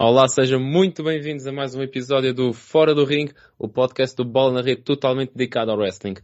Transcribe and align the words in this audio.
Olá, 0.00 0.28
sejam 0.28 0.60
muito 0.60 1.02
bem-vindos 1.02 1.44
a 1.48 1.50
mais 1.50 1.74
um 1.74 1.82
episódio 1.82 2.32
do 2.32 2.52
Fora 2.52 2.94
do 2.94 3.04
Ring, 3.04 3.32
o 3.58 3.66
podcast 3.66 4.14
do 4.14 4.24
Bola 4.24 4.52
na 4.52 4.62
Rede 4.62 4.82
totalmente 4.82 5.32
dedicado 5.34 5.72
ao 5.72 5.76
wrestling. 5.76 6.14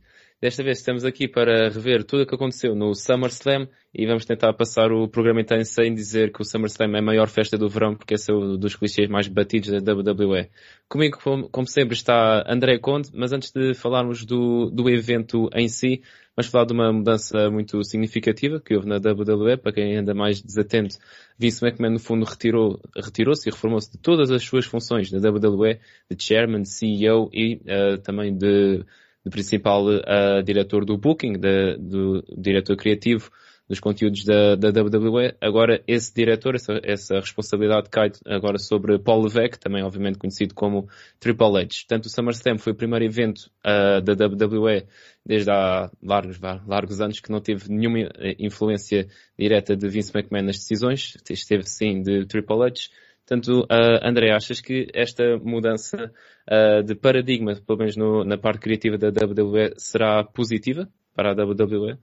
Desta 0.44 0.62
vez 0.62 0.76
estamos 0.76 1.06
aqui 1.06 1.26
para 1.26 1.70
rever 1.70 2.04
tudo 2.04 2.24
o 2.24 2.26
que 2.26 2.34
aconteceu 2.34 2.74
no 2.74 2.94
SummerSlam 2.94 3.66
e 3.94 4.04
vamos 4.04 4.26
tentar 4.26 4.52
passar 4.52 4.92
o 4.92 5.08
programa 5.08 5.40
inteiro 5.40 5.64
sem 5.64 5.94
dizer 5.94 6.30
que 6.30 6.42
o 6.42 6.44
SummerSlam 6.44 6.96
é 6.96 6.98
a 6.98 7.02
maior 7.02 7.28
festa 7.28 7.56
do 7.56 7.66
verão 7.66 7.96
porque 7.96 8.12
esse 8.12 8.30
é 8.30 8.34
um 8.34 8.58
dos 8.58 8.76
clichês 8.76 9.08
mais 9.08 9.26
batidos 9.26 9.70
da 9.82 9.94
WWE. 9.94 10.50
Comigo, 10.86 11.18
como 11.50 11.66
sempre, 11.66 11.94
está 11.94 12.44
André 12.46 12.78
Conde, 12.78 13.08
mas 13.14 13.32
antes 13.32 13.52
de 13.52 13.72
falarmos 13.72 14.26
do, 14.26 14.68
do 14.68 14.90
evento 14.90 15.48
em 15.54 15.66
si, 15.66 16.02
Vamos 16.36 16.50
falar 16.50 16.64
de 16.64 16.72
uma 16.72 16.92
mudança 16.92 17.48
muito 17.48 17.84
significativa 17.84 18.60
que 18.60 18.74
houve 18.74 18.88
na 18.88 18.96
WWE, 18.96 19.56
para 19.56 19.72
quem 19.72 19.96
anda 19.96 20.12
mais 20.12 20.42
desatento. 20.42 20.96
Vince 21.38 21.64
McMahon, 21.64 21.92
no 21.92 22.00
fundo, 22.00 22.24
retirou, 22.24 22.80
retirou-se 22.96 23.48
e 23.48 23.52
reformou-se 23.52 23.92
de 23.92 23.98
todas 23.98 24.32
as 24.32 24.42
suas 24.42 24.66
funções 24.66 25.12
na 25.12 25.20
WWE, 25.20 25.78
de 26.10 26.20
chairman, 26.20 26.64
CEO 26.64 27.30
e 27.32 27.60
uh, 27.62 27.98
também 28.02 28.36
de, 28.36 28.84
de 29.24 29.30
principal 29.30 29.86
uh, 29.86 30.42
diretor 30.44 30.84
do 30.84 30.98
booking, 30.98 31.34
de, 31.34 31.76
do 31.78 32.22
diretor 32.36 32.76
criativo 32.76 33.30
dos 33.68 33.80
conteúdos 33.80 34.24
da, 34.24 34.56
da 34.56 34.68
WWE. 34.68 35.34
Agora, 35.40 35.82
esse 35.86 36.12
diretor, 36.14 36.54
essa, 36.54 36.78
essa 36.82 37.14
responsabilidade 37.14 37.88
cai 37.88 38.12
agora 38.26 38.58
sobre 38.58 38.98
Paul 38.98 39.22
Levesque, 39.22 39.58
também 39.58 39.82
obviamente 39.82 40.18
conhecido 40.18 40.54
como 40.54 40.88
Triple 41.18 41.58
H. 41.58 41.84
Portanto, 41.88 42.06
o 42.06 42.10
SummerSlam 42.10 42.58
foi 42.58 42.72
o 42.72 42.76
primeiro 42.76 43.04
evento 43.04 43.50
uh, 43.64 44.02
da 44.02 44.12
WWE 44.26 44.86
desde 45.24 45.50
há 45.50 45.90
largos, 46.02 46.38
largos 46.66 47.00
anos 47.00 47.20
que 47.20 47.30
não 47.30 47.40
teve 47.40 47.70
nenhuma 47.70 48.00
eh, 48.18 48.36
influência 48.38 49.08
direta 49.38 49.74
de 49.74 49.88
Vince 49.88 50.12
McMahon 50.14 50.44
nas 50.44 50.58
decisões. 50.58 51.16
Esteve 51.30 51.64
sim 51.66 52.02
de 52.02 52.26
Triple 52.26 52.62
H. 52.62 52.90
Portanto, 53.26 53.60
uh, 53.62 54.06
André, 54.06 54.32
achas 54.32 54.60
que 54.60 54.86
esta 54.92 55.38
mudança 55.38 56.12
uh, 56.46 56.82
de 56.82 56.94
paradigma, 56.94 57.54
pelo 57.66 57.78
menos 57.78 57.96
no, 57.96 58.22
na 58.22 58.36
parte 58.36 58.60
criativa 58.60 58.98
da 58.98 59.08
WWE, 59.08 59.72
será 59.78 60.22
positiva 60.22 60.92
para 61.14 61.30
a 61.30 61.34
WWE? 61.34 61.98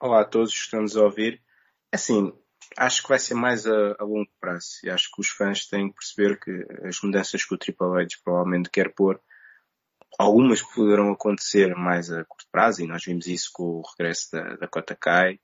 Olá 0.00 0.22
a 0.22 0.24
todos 0.24 0.52
que 0.52 0.58
estão 0.58 0.84
a 0.84 1.04
ouvir. 1.04 1.40
Assim, 1.92 2.32
acho 2.76 3.02
que 3.02 3.08
vai 3.08 3.20
ser 3.20 3.34
mais 3.34 3.64
a, 3.64 3.94
a, 3.96 4.04
longo 4.04 4.28
prazo 4.40 4.80
e 4.82 4.90
acho 4.90 5.08
que 5.14 5.20
os 5.20 5.28
fãs 5.28 5.66
têm 5.66 5.88
que 5.88 5.94
perceber 5.94 6.40
que 6.40 6.66
as 6.84 7.00
mudanças 7.00 7.44
que 7.44 7.54
o 7.54 7.58
Triple 7.58 8.00
H 8.00 8.16
provavelmente 8.24 8.70
quer 8.70 8.92
pôr, 8.92 9.20
algumas 10.18 10.60
poderão 10.62 11.12
acontecer 11.12 11.76
mais 11.76 12.10
a 12.10 12.24
curto 12.24 12.48
prazo 12.50 12.82
e 12.82 12.88
nós 12.88 13.04
vimos 13.04 13.28
isso 13.28 13.50
com 13.52 13.62
o 13.62 13.82
regresso 13.96 14.32
da, 14.32 14.56
da 14.56 14.66
Kota 14.66 14.96
Kai 14.96 15.34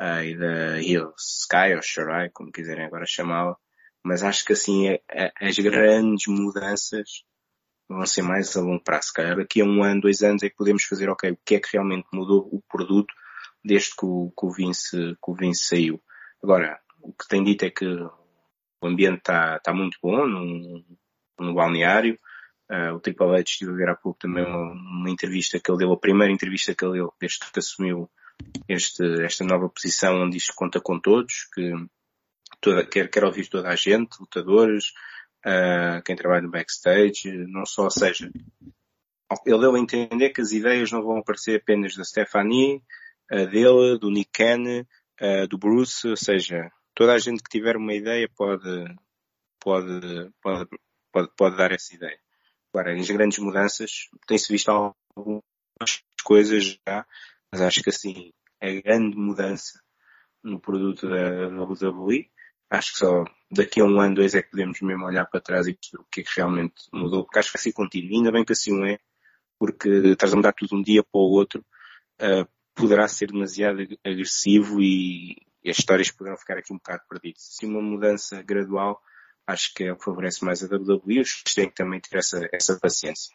uh, 0.00 0.22
e 0.24 0.34
da 0.38 0.80
Hill 0.80 1.12
Sky 1.18 1.74
ou 1.74 1.82
Shirai, 1.82 2.30
como 2.30 2.50
quiserem 2.50 2.86
agora 2.86 3.04
chamá-la, 3.06 3.58
mas 4.06 4.22
acho 4.22 4.44
que 4.44 4.52
assim 4.52 4.88
é, 4.88 5.02
é, 5.10 5.32
as 5.40 5.58
grandes 5.58 6.28
mudanças 6.28 7.24
vão 7.88 8.06
ser 8.06 8.22
mais 8.22 8.56
a 8.56 8.60
longo 8.60 8.82
prazo. 8.82 9.12
Calhar 9.12 9.36
daqui 9.36 9.60
a 9.60 9.64
um 9.64 9.82
ano, 9.82 10.02
dois 10.02 10.22
anos 10.22 10.44
é 10.44 10.48
que 10.48 10.54
podemos 10.54 10.84
fazer, 10.84 11.08
ok, 11.08 11.32
o 11.32 11.38
que 11.44 11.56
é 11.56 11.60
que 11.60 11.70
realmente 11.72 12.06
mudou 12.12 12.48
o 12.52 12.62
produto 12.68 13.12
desde 13.64 13.90
que 13.96 14.06
o, 14.06 14.32
que 14.38 14.46
o, 14.46 14.50
Vince, 14.50 14.96
que 14.96 15.30
o 15.30 15.34
Vince 15.34 15.64
saiu. 15.64 16.00
Agora, 16.40 16.78
o 17.02 17.12
que 17.12 17.26
tem 17.26 17.42
dito 17.42 17.64
é 17.64 17.70
que 17.70 17.84
o 17.84 18.86
ambiente 18.86 19.18
está 19.18 19.58
tá 19.58 19.74
muito 19.74 19.98
bom 20.00 20.24
no, 20.24 20.84
no 21.40 21.54
balneário. 21.54 22.16
Uh, 22.70 22.94
o 22.94 23.00
Triple 23.00 23.26
H 23.26 23.40
estive 23.40 23.72
a 23.72 23.74
ver 23.74 23.88
há 23.88 23.96
pouco 23.96 24.20
também 24.20 24.44
uma, 24.44 24.72
uma, 24.72 25.10
entrevista 25.10 25.58
que 25.58 25.68
ele 25.68 25.78
deu, 25.78 25.92
a 25.92 25.98
primeira 25.98 26.32
entrevista 26.32 26.74
que 26.74 26.84
ele 26.84 26.98
deu 26.98 27.12
desde 27.20 27.40
que 27.40 27.58
assumiu 27.58 28.08
este, 28.68 29.24
esta 29.24 29.44
nova 29.44 29.68
posição 29.68 30.22
onde 30.22 30.36
isto 30.36 30.52
conta 30.54 30.80
com 30.80 30.98
todos, 30.98 31.48
que 31.52 31.72
toda, 32.66 32.84
quer, 32.84 33.08
quer 33.08 33.24
ouvir 33.24 33.48
toda 33.48 33.68
a 33.68 33.76
gente, 33.76 34.18
lutadores, 34.18 34.88
uh, 35.46 36.02
quem 36.04 36.16
trabalha 36.16 36.42
no 36.42 36.50
backstage, 36.50 37.30
não 37.46 37.64
só, 37.64 37.84
ou 37.84 37.90
seja, 37.90 38.28
ele 39.46 39.60
deu 39.60 39.74
a 39.74 39.78
entender 39.78 40.30
que 40.30 40.40
as 40.40 40.50
ideias 40.50 40.90
não 40.90 41.00
vão 41.00 41.18
aparecer 41.18 41.60
apenas 41.60 41.94
da 41.94 42.04
Stephanie, 42.04 42.82
dele, 43.28 43.98
do 43.98 44.10
Nick 44.10 44.30
Cannon, 44.32 44.84
do 45.48 45.58
Bruce, 45.58 46.06
ou 46.06 46.16
seja, 46.16 46.70
toda 46.94 47.12
a 47.12 47.18
gente 47.18 47.42
que 47.42 47.50
tiver 47.50 47.76
uma 47.76 47.92
ideia 47.92 48.28
pode, 48.36 48.86
pode, 49.60 50.30
pode, 50.40 50.70
pode, 51.12 51.30
pode 51.36 51.56
dar 51.56 51.72
essa 51.72 51.92
ideia. 51.92 52.18
Agora, 52.72 52.94
as 52.94 53.10
grandes 53.10 53.38
mudanças, 53.38 54.08
tem-se 54.28 54.52
visto 54.52 54.68
algumas 54.68 55.42
coisas 56.22 56.78
já, 56.86 57.04
mas 57.50 57.60
acho 57.62 57.82
que 57.82 57.90
assim, 57.90 58.32
a 58.60 58.70
grande 58.80 59.16
mudança 59.16 59.80
no 60.42 60.60
produto 60.60 61.08
da, 61.08 61.48
da 61.48 61.64
WWE, 61.64 62.30
acho 62.70 62.92
que 62.92 62.98
só 62.98 63.24
daqui 63.50 63.80
a 63.80 63.84
um 63.84 64.00
ano, 64.00 64.16
dois 64.16 64.34
é 64.34 64.42
que 64.42 64.50
podemos 64.50 64.80
mesmo 64.80 65.04
olhar 65.04 65.24
para 65.26 65.40
trás 65.40 65.66
e 65.66 65.74
perceber 65.74 66.02
o 66.02 66.06
que 66.10 66.20
é 66.20 66.24
que 66.24 66.36
realmente 66.36 66.74
mudou, 66.92 67.24
porque 67.24 67.38
acho 67.38 67.50
que 67.50 67.58
vai 67.58 67.62
ser 67.62 67.72
contínuo, 67.72 68.16
ainda 68.16 68.32
bem 68.32 68.44
que 68.44 68.52
assim 68.52 68.84
é, 68.86 68.98
porque 69.58 69.88
estás 69.88 70.32
a 70.32 70.36
mudar 70.36 70.52
tudo 70.52 70.76
um 70.76 70.82
dia 70.82 71.02
para 71.02 71.20
o 71.20 71.30
outro, 71.30 71.64
uh, 72.20 72.48
poderá 72.74 73.08
ser 73.08 73.28
demasiado 73.28 73.78
agressivo 74.04 74.80
e, 74.82 75.36
e 75.64 75.70
as 75.70 75.78
histórias 75.78 76.10
poderão 76.10 76.36
ficar 76.36 76.58
aqui 76.58 76.72
um 76.72 76.76
bocado 76.76 77.02
perdidas. 77.08 77.42
Se 77.42 77.66
uma 77.66 77.80
mudança 77.80 78.42
gradual, 78.42 79.00
acho 79.46 79.72
que 79.74 79.84
é 79.84 79.92
o 79.92 79.96
que 79.96 80.04
favorece 80.04 80.44
mais 80.44 80.62
a 80.62 80.66
WWE, 80.66 81.20
os 81.20 81.42
têm 81.54 81.68
que 81.68 81.74
também 81.74 82.00
ter 82.00 82.18
essa, 82.18 82.48
essa 82.52 82.78
paciência. 82.78 83.34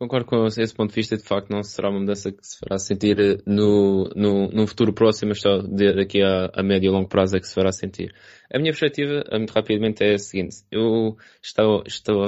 Concordo 0.00 0.24
com 0.24 0.46
esse 0.46 0.74
ponto 0.74 0.88
de 0.88 0.96
vista, 0.96 1.14
de 1.14 1.22
facto 1.22 1.50
não 1.50 1.62
será 1.62 1.90
uma 1.90 2.00
mudança 2.00 2.32
que 2.32 2.38
se 2.40 2.58
fará 2.58 2.78
sentir 2.78 3.20
eh, 3.20 3.36
no, 3.44 4.08
no, 4.16 4.48
no 4.48 4.66
futuro 4.66 4.94
próximo, 4.94 5.28
mas 5.28 5.42
só 5.42 5.58
daqui 5.58 6.22
a, 6.22 6.50
a 6.54 6.62
médio 6.62 6.88
e 6.88 6.90
longo 6.90 7.06
prazo 7.06 7.36
é 7.36 7.38
que 7.38 7.46
se 7.46 7.54
fará 7.54 7.70
sentir. 7.70 8.10
A 8.50 8.58
minha 8.58 8.72
perspectiva, 8.72 9.22
eh, 9.30 9.36
muito 9.36 9.50
rapidamente, 9.50 10.02
é 10.02 10.14
a 10.14 10.18
seguinte. 10.18 10.64
Eu 10.70 11.18
estava, 11.42 11.82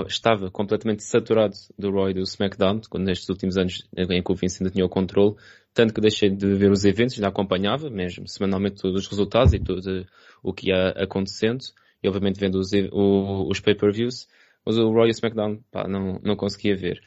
estava, 0.06 0.50
completamente 0.50 1.02
saturado 1.02 1.54
do 1.78 1.90
Roy 1.90 2.12
do 2.12 2.20
SmackDown, 2.20 2.82
quando 2.90 3.06
nestes 3.06 3.30
últimos 3.30 3.56
anos 3.56 3.88
em 3.96 4.22
que 4.22 4.32
o 4.32 4.34
Vince 4.34 4.62
ainda 4.62 4.70
tinha 4.70 4.84
o 4.84 4.90
controle, 4.90 5.36
tanto 5.72 5.94
que 5.94 6.00
deixei 6.02 6.28
de 6.28 6.54
ver 6.54 6.70
os 6.70 6.84
eventos, 6.84 7.14
ainda 7.14 7.28
acompanhava 7.28 7.88
mesmo 7.88 8.28
semanalmente 8.28 8.82
todos 8.82 9.00
os 9.00 9.08
resultados 9.08 9.54
e 9.54 9.58
tudo 9.58 10.06
o 10.42 10.52
que 10.52 10.68
ia 10.68 10.90
acontecendo, 10.90 11.64
e 12.02 12.06
obviamente 12.06 12.38
vendo 12.38 12.56
os, 12.56 12.70
os 12.92 13.60
pay-per-views, 13.60 14.28
mas 14.66 14.76
o 14.76 14.92
Roy 14.92 15.06
e 15.06 15.08
o 15.08 15.12
SmackDown 15.12 15.58
pá, 15.70 15.88
não, 15.88 16.20
não 16.22 16.36
conseguia 16.36 16.76
ver. 16.76 17.00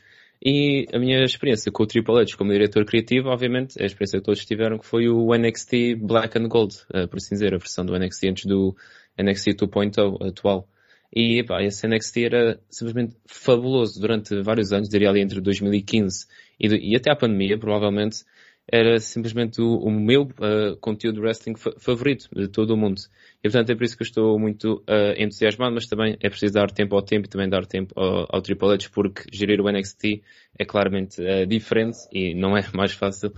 E 0.44 0.88
a 0.94 1.00
minha 1.00 1.24
experiência 1.24 1.72
com 1.72 1.84
o 1.84 1.88
Triple 1.88 2.20
H 2.20 2.38
como 2.38 2.52
diretor 2.52 2.86
criativo, 2.86 3.30
obviamente, 3.30 3.82
a 3.82 3.86
experiência 3.86 4.20
que 4.20 4.26
todos 4.26 4.46
tiveram, 4.46 4.78
que 4.78 4.86
foi 4.86 5.08
o 5.10 5.34
NXT 5.36 5.96
Black 6.00 6.38
and 6.38 6.48
Gold, 6.48 6.76
uh, 6.94 7.08
por 7.08 7.18
assim 7.18 7.36
dizer, 7.36 7.54
a 7.54 7.58
versão 7.58 7.86
do 7.86 7.98
NXT 7.98 8.28
antes 8.28 8.46
do 8.46 8.76
NXT 9.18 9.56
2.0 9.56 10.28
atual. 10.28 10.68
E 11.14 11.44
pá, 11.44 11.64
esse 11.64 11.88
NXT 11.88 12.18
era 12.26 12.60
simplesmente 12.70 13.16
fabuloso 13.26 14.00
durante 14.00 14.42
vários 14.42 14.74
anos, 14.74 14.90
diria 14.90 15.10
ali 15.10 15.22
entre 15.22 15.40
2015 15.40 16.28
e, 16.60 16.92
e 16.92 16.96
até 16.96 17.12
a 17.12 17.16
pandemia, 17.16 17.58
provavelmente, 17.58 18.26
era 18.72 19.00
simplesmente 19.00 19.62
o, 19.62 19.78
o 19.78 19.92
meu 19.92 20.24
uh, 20.24 20.76
conteúdo 20.82 21.16
de 21.16 21.22
wrestling 21.22 21.56
favorito 21.78 22.28
de 22.36 22.48
todo 22.48 22.72
o 22.72 22.78
mundo. 22.78 23.00
E 23.44 23.50
portanto 23.50 23.70
é 23.70 23.76
por 23.76 23.84
isso 23.84 23.96
que 23.96 24.04
eu 24.04 24.08
estou 24.08 24.40
muito 24.40 24.84
uh, 24.90 25.14
entusiasmado, 25.18 25.76
mas 25.76 25.86
também 25.86 26.18
é 26.20 26.30
preciso 26.30 26.54
dar 26.54 26.72
tempo 26.72 26.96
ao 26.96 27.02
tempo 27.02 27.28
e 27.28 27.30
também 27.30 27.48
dar 27.48 27.66
tempo 27.66 27.94
ao, 27.96 28.26
ao 28.30 28.42
Triple 28.42 28.74
H, 28.74 28.90
porque 28.92 29.24
gerir 29.32 29.62
o 29.62 29.72
NXT 29.72 30.22
é 30.58 30.66
claramente 30.66 31.22
uh, 31.22 31.46
diferente 31.46 31.98
e 32.12 32.34
não 32.34 32.58
é 32.58 32.66
mais 32.74 32.94
fácil 32.94 33.34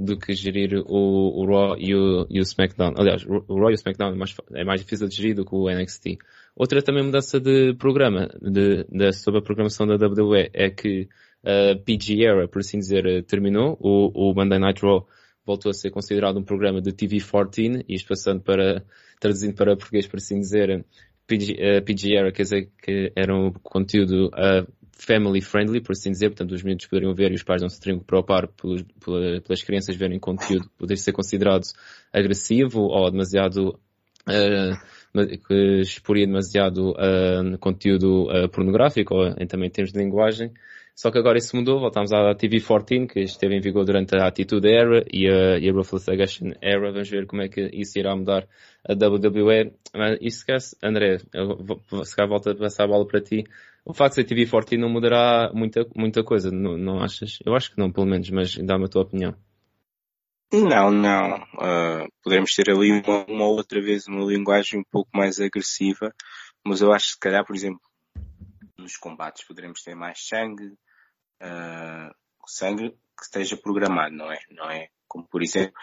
do 0.00 0.18
que 0.18 0.32
gerir 0.32 0.82
o, 0.86 1.42
o 1.42 1.46
Raw 1.46 1.76
e 1.78 1.94
o, 1.94 2.26
e 2.28 2.40
o, 2.40 2.42
SmackDown. 2.42 2.94
Aliás, 2.96 3.24
o 3.24 3.54
Raw 3.56 3.70
e 3.70 3.72
o 3.72 3.74
SmackDown 3.74 4.12
é 4.12 4.16
mais, 4.16 4.34
é 4.54 4.64
mais 4.64 4.80
difícil 4.80 5.08
de 5.08 5.14
gerir 5.14 5.34
do 5.34 5.44
que 5.44 5.54
o 5.54 5.68
NXT. 5.70 6.18
Outra 6.56 6.82
também 6.82 7.04
mudança 7.04 7.38
de 7.38 7.74
programa, 7.74 8.28
de, 8.40 8.84
de, 8.84 9.12
sobre 9.12 9.40
a 9.40 9.42
programação 9.42 9.86
da 9.86 9.94
WWE, 9.94 10.50
é 10.52 10.70
que 10.70 11.08
a 11.44 11.76
PG 11.76 12.24
era, 12.24 12.48
por 12.48 12.60
assim 12.60 12.78
dizer, 12.78 13.06
eh, 13.06 13.22
terminou. 13.22 13.76
O, 13.80 14.30
o 14.30 14.34
Monday 14.34 14.58
Night 14.58 14.82
Raw 14.82 15.06
voltou 15.44 15.70
a 15.70 15.72
ser 15.72 15.90
considerado 15.90 16.38
um 16.38 16.44
programa 16.44 16.80
de 16.80 16.92
TV14, 16.92 17.84
isto 17.88 18.08
passando 18.08 18.42
para, 18.42 18.84
traduzindo 19.18 19.54
para 19.54 19.76
português, 19.76 20.06
por 20.06 20.18
assim 20.18 20.38
dizer, 20.38 20.84
PG, 21.26 21.52
uh, 21.52 21.84
PG 21.84 22.16
era, 22.16 22.32
quer 22.32 22.42
dizer, 22.42 22.70
que 22.82 23.12
era 23.16 23.34
um 23.34 23.52
conteúdo 23.52 24.28
uh, 24.28 24.70
family 25.00 25.40
friendly, 25.40 25.80
por 25.80 25.92
assim 25.92 26.10
dizer, 26.10 26.28
portanto 26.28 26.52
os 26.52 26.62
meninos 26.62 26.86
poderiam 26.86 27.14
ver 27.14 27.32
e 27.32 27.34
os 27.34 27.42
pais 27.42 27.62
não 27.62 27.68
se 27.68 27.80
teriam 27.80 27.98
que 27.98 28.04
preocupar 28.04 28.48
pelos, 28.48 28.82
pelas 29.02 29.62
crianças 29.62 29.96
verem 29.96 30.18
conteúdo 30.18 30.68
poder 30.76 30.96
ser 30.98 31.12
considerado 31.12 31.64
agressivo 32.12 32.80
ou 32.80 33.10
demasiado 33.10 33.78
uh, 34.28 35.38
que 35.46 35.80
exporia 35.80 36.26
demasiado 36.26 36.90
uh, 36.90 37.58
conteúdo 37.58 38.28
uh, 38.30 38.48
pornográfico 38.50 39.14
ou 39.14 39.28
em 39.28 39.46
termos 39.46 39.92
de 39.92 39.98
linguagem 39.98 40.52
só 40.94 41.10
que 41.10 41.18
agora 41.18 41.38
isso 41.38 41.56
mudou, 41.56 41.80
voltamos 41.80 42.12
à 42.12 42.34
TV14, 42.34 43.06
que 43.06 43.20
esteve 43.20 43.56
em 43.56 43.60
vigor 43.60 43.84
durante 43.84 44.16
a 44.16 44.26
Attitude 44.26 44.68
Era 44.68 45.04
e 45.12 45.28
a, 45.28 45.58
e 45.58 45.68
a 45.68 45.72
Ruthless 45.72 46.10
Aggression 46.10 46.52
Era. 46.60 46.92
Vamos 46.92 47.08
ver 47.08 47.26
como 47.26 47.42
é 47.42 47.48
que 47.48 47.70
isso 47.72 47.98
irá 47.98 48.14
mudar 48.14 48.46
a 48.86 48.92
WWE. 48.92 49.72
Mas 49.94 50.18
isso 50.20 50.44
André, 50.82 51.18
se 51.18 52.16
calhar 52.16 52.28
volta 52.28 52.52
a 52.52 52.54
passar 52.54 52.84
a 52.84 52.88
bola 52.88 53.06
para 53.06 53.20
ti. 53.20 53.44
O 53.84 53.94
facto 53.94 54.16
de 54.16 54.28
ser 54.28 54.34
TV14 54.34 54.78
não 54.78 54.90
mudará 54.90 55.50
muita, 55.54 55.86
muita 55.96 56.22
coisa, 56.22 56.50
não, 56.50 56.76
não 56.76 57.02
achas? 57.02 57.38
Eu 57.44 57.54
acho 57.54 57.72
que 57.72 57.78
não, 57.78 57.90
pelo 57.90 58.06
menos, 58.06 58.28
mas 58.30 58.56
dá-me 58.56 58.84
a 58.84 58.88
tua 58.88 59.02
opinião. 59.02 59.34
Não, 60.52 60.90
não. 60.90 61.36
Uh, 61.54 62.08
podemos 62.22 62.54
ter 62.54 62.70
ali 62.70 62.90
uma, 62.90 63.24
uma 63.26 63.46
outra 63.46 63.80
vez 63.80 64.06
uma 64.06 64.24
linguagem 64.24 64.80
um 64.80 64.84
pouco 64.90 65.08
mais 65.14 65.40
agressiva, 65.40 66.12
mas 66.66 66.80
eu 66.80 66.92
acho 66.92 67.06
que 67.06 67.12
se 67.12 67.20
calhar, 67.20 67.44
por 67.46 67.54
exemplo, 67.54 67.80
nos 68.80 68.96
combates 68.96 69.44
poderemos 69.44 69.82
ter 69.82 69.94
mais 69.94 70.26
sangue, 70.26 70.66
uh, 71.42 72.14
sangue 72.46 72.90
que 72.90 73.24
esteja 73.24 73.56
programado, 73.56 74.14
não 74.14 74.30
é? 74.32 74.40
Não 74.50 74.70
é 74.70 74.88
como 75.06 75.26
por 75.26 75.42
exemplo, 75.42 75.74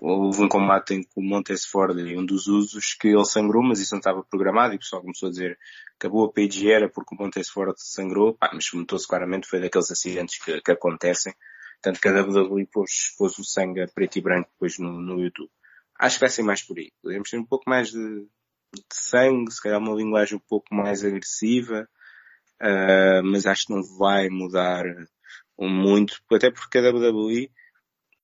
houve 0.00 0.42
um 0.42 0.48
combate 0.48 0.94
em 0.94 1.02
que 1.02 1.10
o 1.16 1.22
Montesford 1.22 2.00
e 2.00 2.16
um 2.16 2.24
dos 2.24 2.46
usos 2.46 2.94
que 2.94 3.08
ele 3.08 3.24
sangrou, 3.24 3.62
mas 3.62 3.80
isso 3.80 3.94
não 3.94 4.00
estava 4.00 4.24
programado 4.24 4.74
e 4.74 4.76
o 4.76 4.78
pessoal 4.80 5.02
começou 5.02 5.28
a 5.28 5.30
dizer 5.30 5.58
acabou 5.96 6.24
a 6.24 6.32
page 6.32 6.70
era 6.70 6.88
porque 6.88 7.14
o 7.14 7.18
Montesford 7.18 7.74
sangrou, 7.76 8.34
pá, 8.34 8.50
mas 8.52 8.72
notou-se 8.72 9.06
claramente 9.06 9.46
foi 9.46 9.60
daqueles 9.60 9.90
acidentes 9.90 10.42
que, 10.42 10.60
que 10.60 10.72
acontecem. 10.72 11.32
Tanto 11.80 12.00
que 12.00 12.08
a 12.08 12.12
WWE 12.12 12.66
pôs, 12.66 13.14
pôs 13.18 13.38
o 13.38 13.44
sangue 13.44 13.86
preto 13.92 14.16
e 14.16 14.20
branco 14.22 14.48
depois 14.52 14.78
no, 14.78 15.00
no 15.00 15.20
YouTube. 15.20 15.50
Acho 15.98 16.16
que 16.16 16.20
vai 16.20 16.28
ser 16.28 16.42
mais 16.42 16.62
por 16.62 16.78
aí. 16.78 16.92
Podemos 17.02 17.28
ter 17.28 17.38
um 17.38 17.44
pouco 17.44 17.68
mais 17.68 17.90
de, 17.90 18.20
de 18.72 18.84
sangue, 18.92 19.50
se 19.50 19.60
calhar 19.60 19.80
uma 19.80 19.94
linguagem 19.94 20.36
um 20.36 20.48
pouco 20.48 20.72
mais 20.72 21.04
agressiva, 21.04 21.88
uh, 22.62 23.22
mas 23.24 23.46
acho 23.46 23.66
que 23.66 23.74
não 23.74 23.82
vai 23.98 24.28
mudar 24.28 24.84
muito, 25.58 26.20
até 26.32 26.50
porque 26.50 26.78
a 26.78 26.90
WWE 26.90 27.50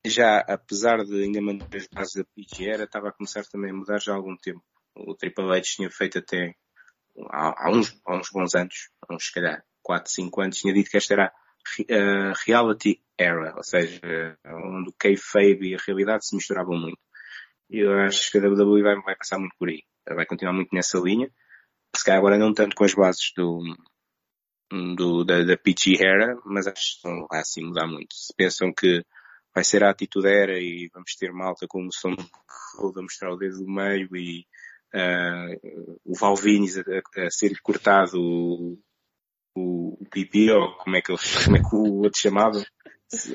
já, 0.06 0.38
apesar 0.40 1.04
de 1.04 1.22
ainda 1.22 1.40
manter 1.40 1.78
as 1.78 1.88
bases 1.88 2.14
da 2.14 2.24
PG 2.24 2.70
era, 2.70 2.84
estava 2.84 3.08
a 3.08 3.12
começar 3.12 3.44
também 3.44 3.70
a 3.70 3.74
mudar 3.74 4.00
já 4.00 4.12
há 4.12 4.16
algum 4.16 4.36
tempo. 4.36 4.62
O 4.94 5.14
Triple 5.14 5.44
H 5.44 5.62
tinha 5.62 5.90
feito 5.90 6.18
até 6.18 6.54
há, 7.30 7.66
há, 7.66 7.70
uns, 7.70 8.00
há 8.06 8.16
uns 8.16 8.30
bons 8.30 8.54
anos, 8.54 8.90
uns 9.10 9.26
se 9.26 9.32
calhar 9.32 9.62
4, 9.82 10.10
5 10.10 10.40
anos, 10.40 10.58
tinha 10.58 10.72
dito 10.72 10.90
que 10.90 10.96
esta 10.96 11.14
era 11.14 11.32
a 11.90 12.32
reality 12.46 13.02
era, 13.16 13.54
ou 13.56 13.62
seja, 13.62 14.00
onde 14.46 14.90
o 14.90 14.94
kayfabe 14.98 15.70
e 15.70 15.74
a 15.74 15.78
realidade 15.86 16.26
se 16.26 16.34
misturavam 16.34 16.78
muito. 16.78 16.98
E 17.68 17.80
eu 17.80 17.92
acho 18.00 18.30
que 18.30 18.38
a 18.38 18.48
WWE 18.48 18.82
vai, 18.82 18.96
vai 19.02 19.16
passar 19.16 19.38
muito 19.38 19.54
por 19.58 19.68
aí. 19.68 19.82
Vai 20.08 20.24
continuar 20.24 20.54
muito 20.54 20.74
nessa 20.74 20.98
linha. 20.98 21.30
Se 21.94 22.04
calhar 22.04 22.18
agora 22.18 22.38
não 22.38 22.54
tanto 22.54 22.74
com 22.74 22.84
as 22.84 22.94
bases 22.94 23.32
do, 23.36 23.60
do, 24.70 25.24
da, 25.24 25.42
da 25.44 25.56
PG 25.56 25.96
era, 26.00 26.38
mas 26.44 26.66
acho 26.66 27.00
que 27.00 27.08
não 27.08 27.26
vai 27.26 27.40
assim 27.40 27.64
mudar 27.64 27.86
muito. 27.86 28.14
Se 28.14 28.34
pensam 28.36 28.72
que 28.72 29.04
vai 29.54 29.64
ser 29.64 29.82
a 29.82 29.90
atitude 29.90 30.28
era 30.28 30.58
e 30.58 30.90
vamos 30.92 31.14
ter 31.16 31.32
malta 31.32 31.66
como 31.66 31.88
o 31.88 31.92
som 31.92 32.14
a 32.14 33.02
mostrar 33.02 33.32
o 33.32 33.36
dedo 33.36 33.58
do 33.58 33.70
meio 33.70 34.08
e 34.14 34.46
uh, 34.94 35.98
o 36.04 36.14
Valvinis 36.18 36.78
a, 36.78 36.82
a, 37.24 37.30
ser 37.30 37.58
cortado 37.62 38.20
o, 38.20 38.78
o, 39.56 40.06
pipi 40.10 40.50
ou 40.50 40.76
como 40.76 40.96
é 40.96 41.02
que, 41.02 41.12
ele, 41.12 41.20
como 41.44 41.56
é 41.56 41.60
que 41.60 41.74
o 41.74 42.02
outro 42.02 42.20
chamava. 42.20 42.62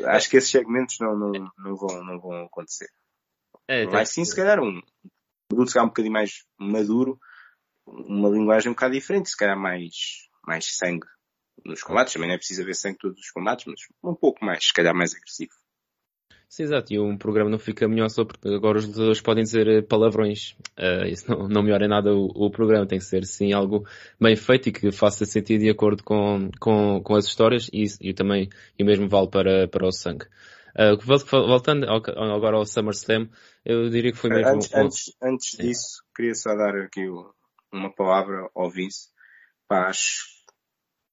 Acho 0.06 0.30
que 0.30 0.38
esses 0.38 0.52
segmentos 0.52 0.98
não, 1.00 1.18
não, 1.18 1.32
não, 1.32 1.76
vão, 1.76 2.04
não 2.04 2.20
vão 2.20 2.46
acontecer. 2.46 2.90
É, 3.68 3.86
vai 3.88 4.06
sim, 4.06 4.24
se 4.24 4.36
calhar, 4.36 4.60
um 4.60 4.82
produto 5.48 5.70
se 5.70 5.74
calhar 5.74 5.86
um 5.86 5.90
bocadinho 5.90 6.14
mais 6.14 6.46
maduro, 6.60 7.18
uma 7.88 8.30
linguagem 8.30 8.70
um 8.70 8.74
bocado 8.74 8.94
diferente, 8.94 9.30
se 9.30 9.38
calhar 9.38 9.58
mais, 9.58 10.28
mais 10.46 10.66
sangue 10.78 11.08
nos 11.66 11.84
combates. 11.84 12.14
Também 12.14 12.28
não 12.28 12.36
é 12.36 12.38
preciso 12.38 12.62
haver 12.62 12.76
sangue 12.76 12.98
todos 13.00 13.20
os 13.20 13.32
combates, 13.32 13.66
mas 13.66 13.80
um 14.04 14.16
pouco 14.16 14.44
mais, 14.44 14.66
se 14.66 14.74
calhar 14.74 14.96
mais 14.96 15.14
agressivo. 15.14 15.54
Sim, 16.54 16.64
exato. 16.64 16.94
E 16.94 17.00
um 17.00 17.18
programa 17.18 17.50
não 17.50 17.58
fica 17.58 17.88
melhor 17.88 18.10
só 18.10 18.24
porque 18.24 18.48
agora 18.48 18.78
os 18.78 18.86
lutadores 18.86 19.20
podem 19.20 19.44
dizer 19.44 19.68
eh, 19.68 19.82
palavrões. 19.82 20.52
Uh, 20.78 21.08
isso 21.08 21.28
não, 21.28 21.48
não 21.48 21.64
melhora 21.64 21.86
em 21.86 21.90
nada 21.90 22.14
o, 22.14 22.28
o, 22.28 22.52
programa. 22.52 22.86
Tem 22.86 23.00
que 23.00 23.06
ser, 23.06 23.26
sim, 23.26 23.54
algo 23.54 23.88
bem 24.22 24.36
feito 24.36 24.70
e 24.70 24.72
que 24.72 24.92
faça 24.92 25.26
sentido 25.26 25.62
de 25.62 25.72
acordo 25.72 26.04
com, 26.04 26.52
com, 26.60 27.02
com 27.02 27.16
as 27.16 27.26
histórias 27.26 27.72
e, 27.74 27.86
e 28.00 28.14
também, 28.14 28.50
e 28.78 28.84
mesmo 28.84 29.10
vale 29.10 29.30
para, 29.30 29.68
para 29.68 29.88
o 29.88 29.92
sangue. 29.92 30.28
Uh, 30.76 30.96
voltando 31.48 31.88
ao, 31.90 31.98
agora 32.36 32.58
ao 32.58 32.68
SummerSlam, 32.68 33.30
eu 33.66 33.90
diria 33.90 34.12
que 34.12 34.18
foi 34.20 34.30
mesmo... 34.30 34.50
Antes, 34.50 34.72
um... 34.72 34.80
antes, 34.80 35.16
antes 35.24 35.58
disso, 35.58 36.04
queria 36.16 36.36
só 36.36 36.56
dar 36.56 36.76
aqui 36.76 37.02
uma 37.72 37.92
palavra 37.92 38.48
ao 38.54 38.70
Vince. 38.70 39.10
Pá, 39.68 39.88
acho 39.88 40.33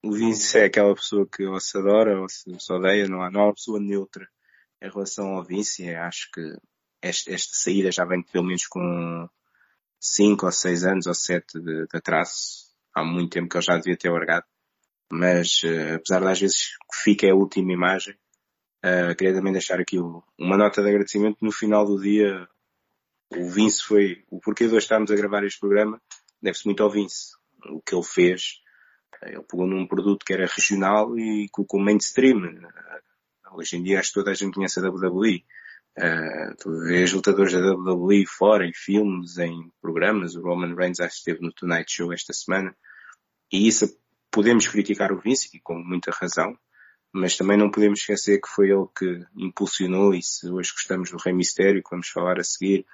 o 0.02 0.12
Vince 0.12 0.58
é 0.58 0.64
aquela 0.64 0.94
pessoa 0.94 1.26
que 1.26 1.44
ou 1.44 1.61
se 1.61 1.76
adora 1.76 2.20
ou 2.20 2.29
se, 2.29 2.44
se 2.58 2.73
odeia, 2.73 3.06
não 3.06 3.23
há, 3.23 3.31
não 3.31 3.41
há 3.43 3.44
uma 3.47 3.55
pessoa 3.55 3.81
neutra 3.81 4.29
em 4.82 4.88
relação 4.88 5.35
ao 5.35 5.44
Vinci, 5.44 5.94
acho 5.94 6.31
que 6.32 6.56
esta, 7.02 7.32
esta 7.32 7.55
saída 7.55 7.93
já 7.93 8.05
vem 8.05 8.23
pelo 8.23 8.44
menos 8.44 8.67
com 8.67 9.29
5 9.99 10.47
ou 10.47 10.52
6 10.52 10.85
anos 10.85 11.06
ou 11.06 11.14
7 11.14 11.61
de, 11.61 11.87
de 11.87 11.97
atraso. 11.97 12.70
Há 12.94 13.05
muito 13.05 13.31
tempo 13.31 13.49
que 13.49 13.56
ele 13.56 13.64
já 13.64 13.76
devia 13.76 13.97
ter 13.97 14.11
largado. 14.11 14.47
Mas, 15.12 15.62
uh, 15.62 15.97
apesar 15.97 16.20
das 16.20 16.41
vezes 16.41 16.76
que 16.91 17.02
fica 17.02 17.31
a 17.31 17.35
última 17.35 17.73
imagem, 17.73 18.14
uh, 18.85 19.14
queria 19.17 19.35
também 19.35 19.52
deixar 19.52 19.81
aqui 19.81 19.99
o, 19.99 20.23
uma 20.38 20.56
nota 20.56 20.82
de 20.82 20.88
agradecimento. 20.88 21.38
No 21.43 21.52
final 21.52 21.85
do 21.85 22.00
dia, 22.00 22.49
o 23.37 23.49
Vince 23.49 23.82
foi, 23.82 24.25
o 24.31 24.41
porquê 24.41 24.67
de 24.67 24.75
hoje 24.75 24.85
estarmos 24.85 25.11
a 25.11 25.17
gravar 25.17 25.44
este 25.44 25.61
programa, 25.61 26.00
deve-se 26.41 26.67
muito 26.67 26.82
ao 26.82 26.91
Vince. 26.91 27.32
O 27.67 27.82
que 27.82 27.94
ele 27.94 28.05
fez, 28.05 28.61
ele 29.22 29.42
pegou 29.42 29.66
num 29.66 29.86
produto 29.86 30.24
que 30.24 30.32
era 30.32 30.46
regional 30.46 31.18
e 31.18 31.48
colocou 31.50 31.80
mainstream. 31.80 32.58
Hoje 33.52 33.76
em 33.76 33.82
dia 33.82 34.00
acho 34.00 34.10
que 34.10 34.14
toda 34.14 34.30
a 34.30 34.34
gente 34.34 34.54
conhece 34.54 34.78
a 34.78 34.88
WWE. 34.88 35.44
Uh, 35.98 36.56
tu 36.58 36.70
vês 36.84 37.12
lutadores 37.12 37.52
da 37.52 37.74
WWE 37.74 38.24
fora, 38.26 38.66
em 38.66 38.72
filmes, 38.72 39.38
em 39.38 39.70
programas. 39.80 40.34
O 40.34 40.42
Roman 40.42 40.74
Reigns 40.74 41.00
acho 41.00 41.14
que 41.14 41.30
esteve 41.30 41.42
no 41.42 41.52
Tonight 41.52 41.92
Show 41.92 42.12
esta 42.12 42.32
semana. 42.32 42.74
E 43.52 43.66
isso 43.66 43.88
podemos 44.30 44.68
criticar 44.68 45.12
o 45.12 45.20
Vince, 45.20 45.50
e 45.52 45.60
com 45.60 45.74
muita 45.74 46.12
razão, 46.12 46.56
mas 47.12 47.36
também 47.36 47.58
não 47.58 47.70
podemos 47.70 48.00
esquecer 48.00 48.40
que 48.40 48.48
foi 48.48 48.70
ele 48.70 48.86
que 48.96 49.26
impulsionou, 49.36 50.14
e 50.14 50.22
se 50.22 50.48
hoje 50.48 50.72
gostamos 50.72 51.10
do 51.10 51.18
Rei 51.18 51.34
Mistério, 51.34 51.82
que 51.82 51.90
vamos 51.90 52.08
falar 52.08 52.38
a 52.38 52.44
seguir, 52.44 52.86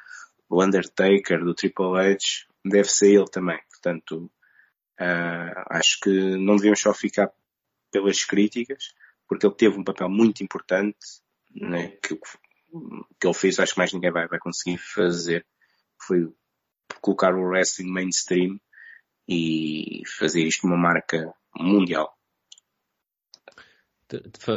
do 0.48 0.62
Undertaker, 0.62 1.44
do 1.44 1.54
Triple 1.54 1.98
H, 1.98 2.46
deve 2.64 2.88
ser 2.88 3.12
ele 3.12 3.28
também. 3.30 3.58
Portanto, 3.70 4.30
uh, 5.00 5.62
acho 5.70 5.98
que 6.00 6.10
não 6.10 6.56
devemos 6.56 6.80
só 6.80 6.92
ficar 6.92 7.30
pelas 7.90 8.24
críticas, 8.24 8.94
porque 9.28 9.46
ele 9.46 9.54
teve 9.54 9.78
um 9.78 9.84
papel 9.84 10.08
muito 10.08 10.42
importante 10.42 10.96
né, 11.54 11.88
que, 12.02 12.16
que 12.16 13.26
ele 13.26 13.34
fez, 13.34 13.58
acho 13.58 13.72
que 13.72 13.78
mais 13.78 13.92
ninguém 13.92 14.10
vai, 14.10 14.26
vai 14.28 14.38
conseguir 14.38 14.78
fazer, 14.78 15.46
foi 16.00 16.32
colocar 17.00 17.34
o 17.34 17.48
wrestling 17.48 17.90
mainstream 17.90 18.60
e 19.28 20.02
fazer 20.18 20.42
isto 20.42 20.66
uma 20.66 20.76
marca 20.76 21.32
mundial. 21.56 22.15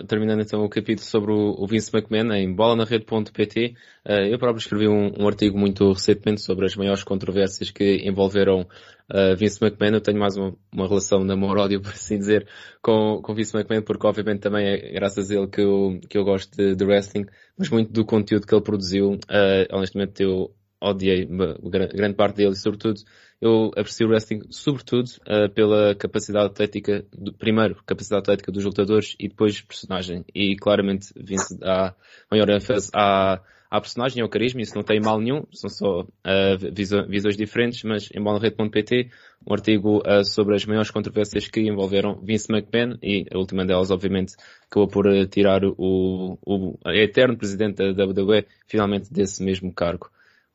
Terminando 0.07 0.41
então 0.41 0.63
o 0.63 0.69
capítulo 0.69 1.07
sobre 1.07 1.31
o 1.31 1.65
Vince 1.65 1.89
McMahon 1.91 2.31
em 2.33 2.53
bolanarede.pt, 2.53 3.73
eh, 4.05 4.31
eu 4.31 4.37
próprio 4.37 4.59
escrevi 4.59 4.87
um, 4.87 5.11
um, 5.19 5.27
artigo 5.27 5.57
muito 5.57 5.91
recentemente 5.91 6.41
sobre 6.41 6.67
as 6.67 6.75
maiores 6.75 7.03
controvérsias 7.03 7.71
que 7.71 8.07
envolveram 8.07 8.61
uh, 8.61 9.35
Vince 9.35 9.57
McMahon. 9.63 9.95
Eu 9.95 10.01
tenho 10.01 10.19
mais 10.19 10.37
uma, 10.37 10.55
uma 10.71 10.87
relação 10.87 11.25
de 11.25 11.33
amor-ódio, 11.33 11.81
por 11.81 11.91
assim 11.91 12.19
dizer, 12.19 12.47
com, 12.79 13.21
com 13.23 13.33
Vince 13.33 13.57
McMahon, 13.57 13.81
porque 13.81 14.05
obviamente 14.05 14.41
também 14.41 14.67
é 14.67 14.91
graças 14.93 15.31
a 15.31 15.35
ele 15.35 15.47
que 15.47 15.61
eu, 15.61 15.99
que 16.07 16.17
eu 16.19 16.23
gosto 16.23 16.55
de, 16.55 16.75
de 16.75 16.85
wrestling, 16.85 17.25
mas 17.57 17.69
muito 17.69 17.91
do 17.91 18.05
conteúdo 18.05 18.45
que 18.45 18.53
ele 18.53 18.63
produziu, 18.63 19.13
uh, 19.13 19.75
honestamente 19.75 20.21
eu 20.21 20.53
odiei 20.79 21.25
grande 21.25 22.15
parte 22.15 22.37
dele 22.37 22.55
sobretudo 22.55 23.01
eu 23.41 23.71
aprecio 23.75 24.07
o 24.07 24.09
wrestling 24.09 24.41
sobretudo 24.49 25.07
uh, 25.21 25.49
pela 25.53 25.95
capacidade 25.95 26.47
atlética, 26.47 27.05
do, 27.13 27.33
primeiro 27.33 27.75
capacidade 27.85 28.23
atlética 28.23 28.51
dos 28.51 28.65
lutadores 28.65 29.15
e 29.19 29.29
depois 29.29 29.61
personagem. 29.61 30.25
E 30.35 30.55
claramente 30.57 31.13
Vince 31.15 31.57
dá 31.57 31.95
maior 32.29 32.49
ênfase 32.49 32.89
à, 32.93 33.41
à 33.71 33.79
personagem, 33.79 34.21
ao 34.21 34.27
carisma, 34.27 34.61
isso 34.61 34.75
não 34.75 34.83
tem 34.83 34.99
mal 34.99 35.19
nenhum, 35.21 35.45
são 35.53 35.69
só 35.69 36.01
uh, 36.01 37.07
visões 37.07 37.37
diferentes, 37.37 37.83
mas 37.83 38.09
em 38.13 38.21
bolarrede.pt 38.21 39.09
um 39.47 39.53
artigo 39.53 39.99
uh, 39.99 40.25
sobre 40.25 40.55
as 40.55 40.65
maiores 40.65 40.91
controvérsias 40.91 41.47
que 41.47 41.61
envolveram 41.61 42.19
Vince 42.21 42.51
McMahon 42.51 42.97
e 43.01 43.25
a 43.33 43.37
última 43.37 43.65
delas 43.65 43.89
obviamente 43.89 44.35
acabou 44.69 44.89
por 44.89 45.05
tirar 45.27 45.63
o, 45.63 46.37
o 46.45 46.77
eterno 46.87 47.37
presidente 47.37 47.93
da 47.93 48.05
WWE 48.05 48.45
finalmente 48.67 49.13
desse 49.13 49.41
mesmo 49.41 49.73
cargo. 49.73 50.09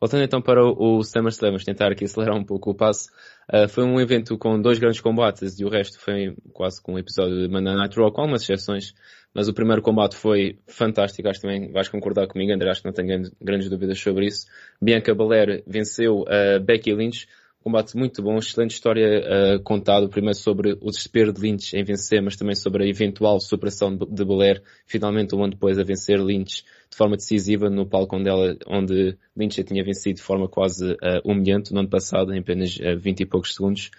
Voltando 0.05 0.23
então 0.23 0.43
para 0.43 0.63
o, 0.63 1.03
SummerSlam, 1.03 1.53
vamos 1.53 1.65
tentar 1.65 1.91
aqui 1.91 2.05
acelerar 2.05 2.37
um 2.37 2.45
pouco 2.45 2.73
o 2.73 2.75
passo. 2.75 3.09
Uh, 3.51 3.67
foi 3.67 3.85
um 3.85 3.99
evento 3.99 4.37
com 4.37 4.61
dois 4.61 4.79
grandes 4.79 5.01
combates 5.01 5.59
e 5.59 5.65
o 5.65 5.71
resto 5.71 5.99
foi 5.99 6.37
quase 6.53 6.83
com 6.83 6.93
um 6.93 6.99
episódio 6.99 7.41
de 7.41 7.49
Monday 7.49 7.75
Night 7.75 7.99
Raw, 7.99 8.13
com 8.13 8.21
algumas 8.21 8.43
exceções. 8.43 8.93
Mas 9.33 9.49
o 9.49 9.55
primeiro 9.55 9.81
combate 9.81 10.15
foi 10.15 10.59
fantástico, 10.69 11.27
acho 11.27 11.41
que 11.41 11.47
também 11.47 11.73
vais 11.73 11.89
concordar 11.89 12.27
comigo, 12.27 12.53
André, 12.53 12.69
acho 12.69 12.83
que 12.83 12.87
não 12.87 12.93
tenho 12.93 13.31
grandes 13.41 13.71
dúvidas 13.71 13.99
sobre 13.99 14.27
isso. 14.27 14.47
Bianca 14.79 15.15
Belair 15.15 15.65
venceu 15.67 16.19
uh, 16.19 16.63
Becky 16.63 16.93
Lynch 16.93 17.27
combate 17.65 17.97
muito 17.97 18.23
bom, 18.23 18.37
excelente 18.37 18.73
história 18.73 19.57
uh, 19.57 19.63
contado, 19.63 20.07
primeiro 20.11 20.37
sobre 20.37 20.73
o 20.83 20.91
desespero 20.91 21.33
de 21.33 21.41
Lynch 21.41 21.75
em 21.75 21.83
vencer, 21.83 22.21
mas 22.21 22.37
também 22.37 22.55
sobre 22.55 22.85
a 22.85 22.87
eventual 22.87 23.41
superação 23.41 23.97
de, 23.97 24.23
Belair, 24.23 24.63
finalmente 24.85 25.35
um 25.35 25.43
ano 25.43 25.55
depois 25.55 25.79
a 25.79 25.83
vencer 25.83 26.21
Lynch 26.21 26.63
de 26.91 26.97
forma 26.97 27.17
decisiva 27.17 27.71
no 27.71 27.87
palco 27.87 28.17
onde, 28.17 28.29
ela, 28.29 28.55
onde 28.67 29.17
Lynch 29.35 29.57
já 29.57 29.65
tinha 29.65 29.83
vencido 29.83 30.17
de 30.17 30.23
forma 30.23 30.47
quase 30.47 30.93
uh, 30.93 30.97
humilhante 31.25 31.73
no 31.73 31.81
ano 31.81 31.89
passado, 31.89 32.35
em 32.35 32.41
apenas 32.41 32.77
uh, 32.77 32.99
20 32.99 33.21
e 33.21 33.27
poucos 33.27 33.55
segundos. 33.55 33.91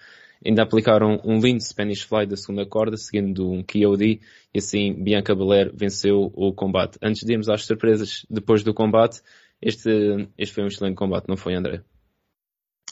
ainda 0.44 0.62
aplicaram 0.62 1.20
um 1.24 1.40
lindo 1.40 1.60
Spanish 1.60 2.02
Fly 2.02 2.24
da 2.24 2.36
segunda 2.36 2.64
corda, 2.64 2.96
seguindo 2.96 3.50
um 3.50 3.64
KOD, 3.64 4.20
e 4.54 4.58
assim 4.58 4.94
Bianca 4.94 5.34
Belair 5.34 5.72
venceu 5.74 6.30
o 6.36 6.52
combate. 6.52 6.98
Antes 7.02 7.26
de 7.26 7.32
irmos 7.32 7.48
às 7.48 7.64
surpresas 7.64 8.24
depois 8.30 8.62
do 8.62 8.72
combate, 8.72 9.20
este, 9.60 10.28
este 10.38 10.54
foi 10.54 10.62
um 10.62 10.68
excelente 10.68 10.94
combate, 10.94 11.28
não 11.28 11.36
foi, 11.36 11.56
André? 11.56 11.82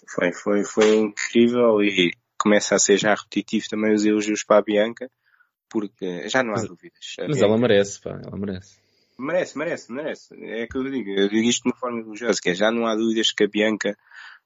Foi, 0.08 0.32
foi, 0.32 0.64
foi 0.64 0.96
incrível 0.96 1.82
e 1.82 2.12
começa 2.38 2.74
a 2.74 2.78
ser 2.78 2.98
já 2.98 3.14
repetitivo 3.14 3.66
também 3.68 3.94
os 3.94 4.04
elogios 4.04 4.44
para 4.44 4.58
a 4.58 4.62
Bianca, 4.62 5.10
porque 5.68 6.28
já 6.28 6.42
não 6.42 6.50
há 6.50 6.56
mas, 6.56 6.68
dúvidas. 6.68 7.16
Mas 7.26 7.40
ela 7.40 7.58
merece, 7.58 8.00
pá, 8.00 8.20
ela 8.22 8.36
merece. 8.36 8.78
Merece, 9.18 9.58
merece, 9.58 9.92
merece. 9.92 10.34
É 10.34 10.66
que 10.66 10.76
eu 10.76 10.84
digo, 10.84 11.10
eu 11.10 11.28
digo 11.28 11.48
isto 11.48 11.62
de 11.62 11.70
uma 11.70 11.76
forma 11.76 12.00
elogiosa, 12.00 12.40
que 12.42 12.50
é, 12.50 12.54
já 12.54 12.70
não 12.70 12.86
há 12.86 12.94
dúvidas 12.94 13.32
que 13.32 13.44
a 13.44 13.48
Bianca 13.48 13.96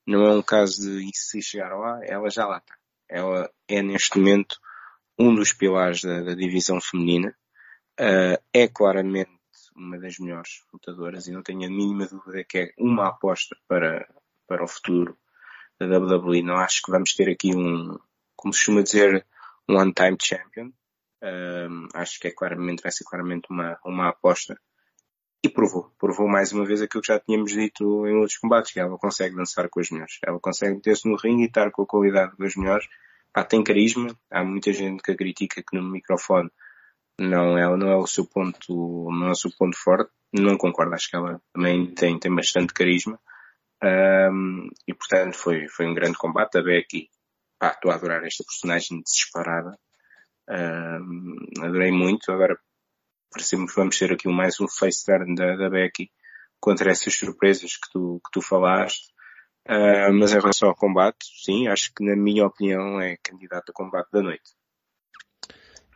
não 0.07 0.25
é 0.25 0.33
um 0.33 0.43
caso 0.43 0.83
de 0.83 1.11
se 1.15 1.43
chegar 1.43 1.75
lá, 1.77 2.00
ela 2.05 2.31
já 2.31 2.47
lá 2.47 2.59
está. 2.59 2.75
Ela 3.09 3.50
é 3.67 3.83
neste 3.83 4.19
momento 4.19 4.59
um 5.19 5.35
dos 5.35 5.53
pilares 5.53 6.03
da, 6.03 6.23
da 6.23 6.35
divisão 6.35 6.81
feminina. 6.81 7.35
Uh, 8.00 8.41
é 8.53 8.69
claramente 8.69 9.31
uma 9.75 9.99
das 9.99 10.19
melhores 10.19 10.62
lutadoras 10.73 11.27
e 11.27 11.33
não 11.33 11.43
tenho 11.43 11.65
a 11.65 11.69
mínima 11.69 12.07
dúvida 12.07 12.45
que 12.45 12.59
é 12.59 12.71
uma 12.79 13.09
aposta 13.09 13.57
para, 13.67 14.09
para 14.47 14.62
o 14.62 14.69
futuro 14.69 15.19
da 15.80 15.99
WWE. 15.99 16.42
Não 16.42 16.56
acho 16.56 16.82
que 16.82 16.90
vamos 16.90 17.14
ter 17.14 17.28
aqui 17.30 17.54
um, 17.54 17.99
como 18.37 18.52
se 18.52 18.61
costuma 18.61 18.82
dizer, 18.82 19.26
um 19.68 19.76
one-time 19.76 20.16
champion. 20.23 20.73
Um, 21.23 21.88
acho 21.94 22.20
que 22.20 22.28
é 22.28 22.30
claramente, 22.30 22.82
vai 22.82 22.92
ser 22.92 23.04
claramente 23.04 23.49
uma, 23.50 23.78
uma 23.85 24.08
aposta. 24.08 24.58
E 25.44 25.49
provou, 25.49 25.92
provou 25.99 26.28
mais 26.28 26.52
uma 26.52 26.64
vez 26.64 26.82
aquilo 26.82 27.00
que 27.00 27.12
já 27.12 27.20
tínhamos 27.20 27.52
dito 27.52 28.06
em 28.06 28.16
outros 28.16 28.38
combates, 28.38 28.73
que 28.73 28.80
ela 28.80 28.99
consegue 28.99 29.37
dançar 29.37 29.68
com 29.68 29.78
as 29.78 29.90
melhores. 29.90 30.18
Ela 30.25 30.40
consegue 30.40 30.75
meter-se 30.75 31.08
no 31.08 31.16
ringue 31.16 31.44
e 31.44 31.47
estar 31.47 31.70
com 31.70 31.82
a 31.82 31.87
qualidade 31.87 32.32
das 32.37 32.56
melhores. 32.56 32.88
Pá, 33.32 33.44
tem 33.44 33.62
carisma. 33.62 34.08
Há 34.30 34.42
muita 34.42 34.73
gente 34.73 35.02
que 35.02 35.12
a 35.12 35.16
critica 35.16 35.62
que 35.62 35.76
no 35.76 35.82
microfone 35.82 36.50
não 37.18 37.56
é, 37.56 37.76
não 37.76 37.88
é 37.88 37.97
o 37.97 38.06
seu 38.06 38.25
ponto, 38.25 39.08
não 39.11 39.28
é 39.28 39.30
o 39.30 39.35
seu 39.37 39.50
ponto 39.56 39.76
forte. 39.76 40.11
Não 40.32 40.56
concordo, 40.56 40.94
acho 40.94 41.08
que 41.08 41.16
ela 41.16 41.40
também 41.52 41.87
tem, 41.94 42.18
tem 42.18 42.35
bastante 42.35 42.75
carisma. 42.75 43.18
Um, 43.82 44.68
e 44.87 44.94
portanto 44.94 45.35
foi, 45.37 45.68
foi 45.68 45.87
um 45.87 45.94
grande 45.94 46.18
combate. 46.18 46.58
A 46.58 46.62
Becky, 46.62 47.08
pá, 47.58 47.70
estou 47.70 47.90
a 47.90 47.94
adorar 47.94 48.25
esta 48.25 48.44
personagem 48.44 49.00
desesperada. 49.02 49.78
Um, 50.49 51.37
adorei 51.61 51.90
muito. 51.90 52.30
Agora 52.32 52.58
parecemos 53.30 53.75
vamos 53.75 53.99
ter 53.99 54.12
aqui 54.12 54.28
mais 54.28 54.61
um 54.61 54.68
face 54.68 55.04
turn 55.04 55.35
da, 55.35 55.56
da 55.56 55.70
Becky 55.70 56.11
contra 56.61 56.90
essas 56.90 57.14
surpresas 57.14 57.76
que 57.76 57.90
tu, 57.92 58.20
que 58.25 58.30
tu 58.32 58.42
falaste. 58.42 59.08
Uh, 59.68 60.12
mas 60.14 60.32
em 60.32 60.40
relação 60.40 60.68
ao 60.68 60.75
combate, 60.75 61.18
sim, 61.44 61.68
acho 61.68 61.92
que 61.94 62.02
na 62.02 62.16
minha 62.16 62.47
opinião 62.47 62.99
é 63.00 63.18
candidato 63.23 63.70
a 63.70 63.75
combate 63.75 64.08
da 64.11 64.23
noite. 64.23 64.50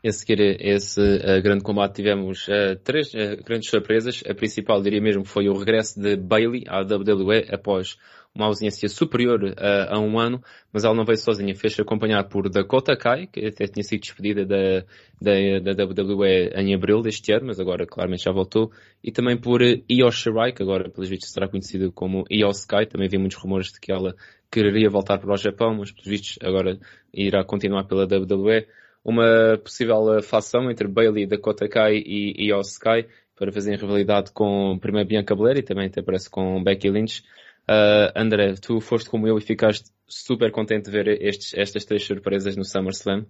E 0.05 0.11
seguir 0.11 0.41
esse 0.61 1.01
uh, 1.01 1.41
grande 1.41 1.63
combate 1.63 1.95
tivemos 1.95 2.49
uh, 2.49 2.75
três 2.83 3.15
uh, 3.15 3.41
grandes 3.45 3.71
surpresas. 3.71 4.21
A 4.29 4.35
principal, 4.35 4.83
diria 4.83 5.01
mesmo, 5.01 5.25
foi 5.25 5.49
o 5.49 5.57
regresso 5.57 6.01
de 6.01 6.17
Bailey 6.17 6.65
à 6.67 6.81
WWE 6.81 7.47
após 7.53 7.97
uma 8.35 8.47
ausência 8.47 8.89
superior 8.89 9.55
a 9.91 10.01
um 10.01 10.19
ano, 10.19 10.43
mas 10.73 10.85
ela 10.85 10.95
não 10.95 11.05
veio 11.05 11.19
sozinha, 11.19 11.55
fez-se 11.55 11.83
acompanhar 11.83 12.25
por 12.31 12.49
Dakota 12.49 12.97
Kai, 12.97 13.27
que 13.27 13.45
até 13.45 13.67
tinha 13.67 13.85
sido 13.85 14.01
despedida 14.01 14.47
da, 14.47 14.87
da, 15.21 15.75
da 15.75 15.85
WWE 15.85 16.51
em 16.57 16.75
abril 16.75 17.03
deste 17.03 17.31
ano, 17.31 17.49
mas 17.49 17.61
agora 17.61 17.87
claramente 17.87 18.25
já 18.25 18.33
voltou, 18.33 18.73
e 19.05 19.13
também 19.13 19.37
por 19.37 19.61
Io 19.61 20.11
Shirai, 20.11 20.53
que 20.53 20.63
agora 20.63 20.89
pelos 20.89 21.11
vistos 21.11 21.31
será 21.31 21.47
conhecido 21.47 21.93
como 21.93 22.25
Io 22.31 22.49
Sky, 22.53 22.87
também 22.87 23.07
havia 23.07 23.21
muitos 23.21 23.37
rumores 23.37 23.71
de 23.71 23.79
que 23.79 23.93
ela 23.93 24.15
quereria 24.51 24.89
voltar 24.89 25.19
para 25.19 25.35
o 25.35 25.37
Japão, 25.37 25.77
mas 25.77 25.93
pelos 25.93 26.09
vistos 26.09 26.39
agora 26.43 26.79
irá 27.13 27.45
continuar 27.45 27.85
pela 27.85 28.05
WWE 28.05 28.67
uma 29.05 29.59
possível 29.59 30.15
eh, 30.15 30.23
fação 30.23 30.71
entre 30.71 30.87
Bailey, 30.87 31.27
Dakota 31.27 31.69
Kai 31.69 31.97
e 31.97 32.49
Io 32.49 32.61
Sky 32.61 33.09
para 33.37 33.53
fazerem 33.53 33.79
rivalidade 33.79 34.31
com 34.33 34.79
primeiro 34.79 35.09
Bianca 35.09 35.35
Belair 35.35 35.59
e 35.59 35.63
também 35.63 35.87
até 35.87 36.03
parece 36.03 36.31
com 36.31 36.63
Becky 36.63 36.91
Lynch. 36.91 37.23
Uh, 37.69 38.11
André, 38.17 38.55
tu 38.55 38.81
foste 38.81 39.09
como 39.09 39.27
eu 39.27 39.39
e 39.39 39.41
ficaste 39.41 39.91
super 40.07 40.51
contente 40.51 40.87
de 40.87 40.91
ver 40.91 41.23
estes, 41.23 41.55
estas 41.55 41.85
três 41.85 42.05
surpresas 42.05 42.57
no 42.57 42.65
SummerSlam? 42.65 43.25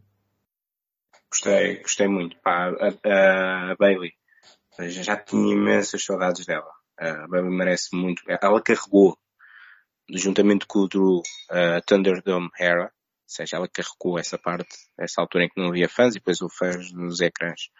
Gostei, 1.31 1.77
gostei 1.81 2.09
muito. 2.09 2.37
Pá, 2.43 2.71
a, 2.71 3.73
a 3.73 3.77
Bailey, 3.77 4.13
já 4.79 5.17
tinha 5.17 5.55
imensas 5.55 6.05
saudades 6.05 6.45
dela. 6.45 6.71
A 6.99 7.27
Bailey 7.27 7.51
merece 7.51 7.97
muito. 7.97 8.23
Ela 8.29 8.61
carregou, 8.63 9.17
juntamente 10.11 10.67
com 10.67 10.81
o 10.81 10.89
Drew, 10.89 11.23
a 11.51 11.81
Thunderdome 11.81 12.51
Era, 12.59 12.93
seja, 13.33 13.57
ela 13.57 13.69
carregou 13.69 14.19
essa 14.19 14.39
parte, 14.39 14.77
essa 14.99 15.21
altura 15.21 15.45
em 15.45 15.49
que 15.49 15.61
não 15.61 15.69
havia 15.69 15.89
fãs 15.89 16.15
e 16.15 16.19
depois 16.19 16.41
o 16.41 16.49
fãs 16.49 16.93
nos 16.93 17.21
ecrãs. 17.21 17.71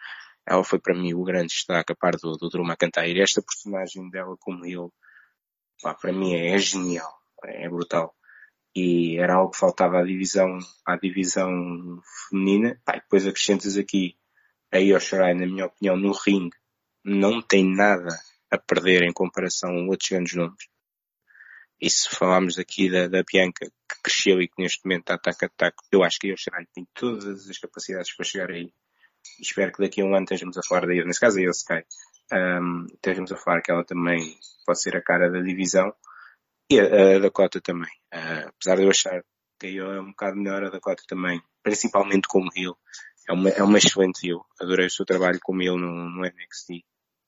Ela 0.45 0.63
foi 0.63 0.79
para 0.79 0.93
mim 0.95 1.13
o 1.13 1.23
grande 1.23 1.47
destaque, 1.47 1.93
a 1.93 1.95
parte 1.95 2.21
do, 2.21 2.35
do 2.35 2.49
Drew 2.49 2.65
McIntyre. 2.65 3.21
Esta 3.21 3.41
personagem 3.41 4.09
dela 4.09 4.35
como 4.39 4.65
ele, 4.65 4.89
pá, 5.81 5.93
para 5.93 6.11
mim 6.11 6.33
é, 6.33 6.55
é 6.55 6.57
genial, 6.57 7.13
é, 7.45 7.69
brutal. 7.69 8.13
E 8.75 9.17
era 9.19 9.35
algo 9.35 9.51
que 9.51 9.59
faltava 9.59 9.99
à 9.99 10.03
divisão, 10.03 10.57
à 10.85 10.97
divisão 10.97 11.49
feminina. 12.29 12.79
Pá, 12.83 12.93
depois 12.93 13.25
acrescentas 13.25 13.77
aqui 13.77 14.17
a 14.71 14.79
Io 14.79 14.99
Shirai, 14.99 15.33
na 15.33 15.45
minha 15.45 15.67
opinião, 15.67 15.95
no 15.95 16.11
ringue, 16.11 16.57
não 17.05 17.41
tem 17.41 17.63
nada 17.63 18.09
a 18.49 18.57
perder 18.57 19.03
em 19.03 19.13
comparação 19.13 19.69
a 19.69 19.83
outros 19.83 20.09
grandes 20.09 20.35
nomes. 20.35 20.72
E 21.83 21.89
se 21.89 22.09
falarmos 22.09 22.57
aqui 22.57 22.89
da, 22.89 23.09
da 23.09 23.23
Bianca, 23.29 23.65
que 23.65 24.01
cresceu 24.01 24.41
e 24.41 24.47
que 24.47 24.63
neste 24.63 24.85
momento 24.85 25.01
está 25.01 25.15
ataque 25.15 25.43
a 25.43 25.47
ataque, 25.47 25.83
eu 25.91 26.01
acho 26.01 26.17
que 26.17 26.27
a 26.27 26.31
Yoshirani 26.31 26.65
tem 26.73 26.87
todas 26.93 27.49
as 27.49 27.57
capacidades 27.57 28.15
para 28.15 28.25
chegar 28.25 28.51
aí. 28.51 28.73
Espero 29.37 29.73
que 29.73 29.83
daqui 29.83 29.99
a 29.99 30.05
um 30.05 30.15
ano 30.15 30.23
estejamos 30.23 30.57
a 30.57 30.61
falar 30.65 30.87
daí, 30.87 31.03
nesse 31.03 31.19
caso 31.19 31.39
a 31.39 31.41
Yosukai, 31.41 31.83
um, 32.31 32.85
estejamos 32.85 33.33
a 33.33 33.35
falar 33.35 33.61
que 33.61 33.69
ela 33.69 33.83
também 33.83 34.33
pode 34.65 34.81
ser 34.81 34.95
a 34.95 35.01
cara 35.01 35.29
da 35.29 35.41
divisão. 35.41 35.93
E 36.69 36.79
a, 36.79 37.17
a 37.17 37.19
Dakota 37.19 37.59
também. 37.59 37.91
Uh, 38.13 38.47
apesar 38.47 38.77
de 38.77 38.83
eu 38.83 38.89
achar 38.89 39.21
que 39.59 39.67
Io 39.67 39.91
é 39.91 39.99
um 39.99 40.11
bocado 40.11 40.37
melhor, 40.37 40.63
a 40.63 40.69
Dakota 40.69 41.03
também, 41.05 41.43
principalmente 41.61 42.29
como 42.29 42.49
heel, 42.55 42.77
é 43.27 43.33
uma, 43.33 43.49
é 43.49 43.61
uma 43.61 43.77
excelente 43.77 44.25
heel. 44.25 44.45
Adorei 44.57 44.85
o 44.85 44.89
seu 44.89 45.05
trabalho 45.05 45.39
como 45.43 45.61
heel 45.61 45.77
no, 45.77 45.91
no 46.09 46.21
NXT. 46.21 46.85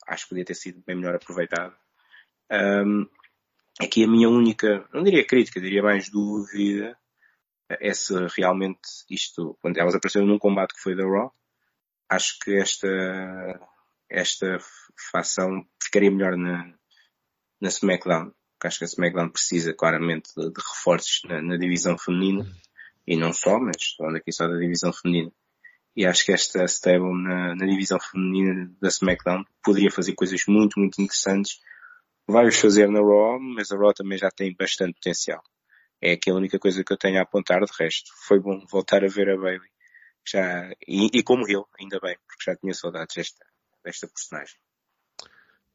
Acho 0.08 0.24
que 0.24 0.30
podia 0.30 0.46
ter 0.46 0.56
sido 0.56 0.82
bem 0.88 0.96
melhor 0.96 1.16
aproveitado. 1.16 1.76
Um, 2.50 3.06
Aqui 3.80 4.04
a 4.06 4.08
minha 4.08 4.30
única, 4.30 4.88
não 4.94 5.04
diria 5.04 5.26
crítica, 5.26 5.60
diria 5.60 5.84
mais 5.84 6.10
dúvida, 6.10 6.98
é 7.70 7.94
se 7.94 8.14
realmente 8.38 8.80
isto, 9.10 9.58
quando 9.62 9.78
elas 9.78 9.96
apareceram 9.96 10.26
num 10.26 10.40
combate 10.40 10.74
que 10.74 10.82
foi 10.82 10.96
da 10.96 11.04
Raw, 11.04 11.34
acho 12.10 12.40
que 12.40 12.56
esta, 12.56 12.88
esta 14.10 14.58
facção 15.12 15.66
ficaria 15.82 16.12
melhor 16.12 16.38
na, 16.38 16.74
na 17.60 17.70
SmackDown. 17.70 18.32
Porque 18.54 18.68
acho 18.68 18.78
que 18.78 18.86
a 18.86 18.88
SmackDown 18.88 19.30
precisa 19.30 19.74
claramente 19.74 20.30
de, 20.36 20.50
de 20.52 20.62
reforços 20.62 21.22
na, 21.26 21.42
na, 21.42 21.58
divisão 21.58 21.98
feminina. 21.98 22.46
E 23.06 23.18
não 23.18 23.34
só, 23.34 23.60
mas 23.60 23.94
falando 23.98 24.18
aqui 24.18 24.32
só 24.32 24.48
da 24.48 24.58
divisão 24.58 24.94
feminina. 24.94 25.32
E 25.96 26.06
acho 26.06 26.26
que 26.26 26.32
esta 26.32 26.66
stable 26.66 27.14
na, 27.24 27.56
na 27.56 27.66
divisão 27.66 28.00
feminina 28.00 28.72
da 28.82 28.88
SmackDown 28.88 29.44
poderia 29.64 29.92
fazer 29.92 30.14
coisas 30.14 30.42
muito, 30.48 30.80
muito 30.80 31.02
interessantes 31.02 31.60
vai-os 32.28 32.60
fazer 32.60 32.90
na 32.90 33.00
Raw, 33.00 33.40
mas 33.40 33.72
a 33.72 33.78
Raw 33.78 33.94
também 33.94 34.18
já 34.18 34.30
tem 34.30 34.56
bastante 34.56 34.94
potencial. 34.94 35.42
É 36.02 36.14
aqui 36.14 36.30
a 36.30 36.36
única 36.36 36.60
coisa 36.60 36.84
que 36.84 36.94
eu 36.94 36.98
tenho 36.98 37.20
a 37.20 37.24
apontar 37.24 37.62
de 37.64 37.72
resto. 37.80 38.12
Foi 38.28 38.40
bom 38.40 38.66
voltar 38.70 39.04
a 39.04 39.08
ver 39.08 39.30
a 39.30 39.38
Bailey. 39.38 39.70
Já, 40.28 40.70
e, 40.88 41.10
e 41.14 41.24
como 41.24 41.48
ele, 41.48 41.64
ainda 41.80 42.00
bem, 42.00 42.18
porque 42.28 42.52
já 42.52 42.56
tinha 42.56 42.74
saudades 42.74 43.16
desta, 43.16 43.46
desta 43.84 44.08
personagem. 44.08 44.58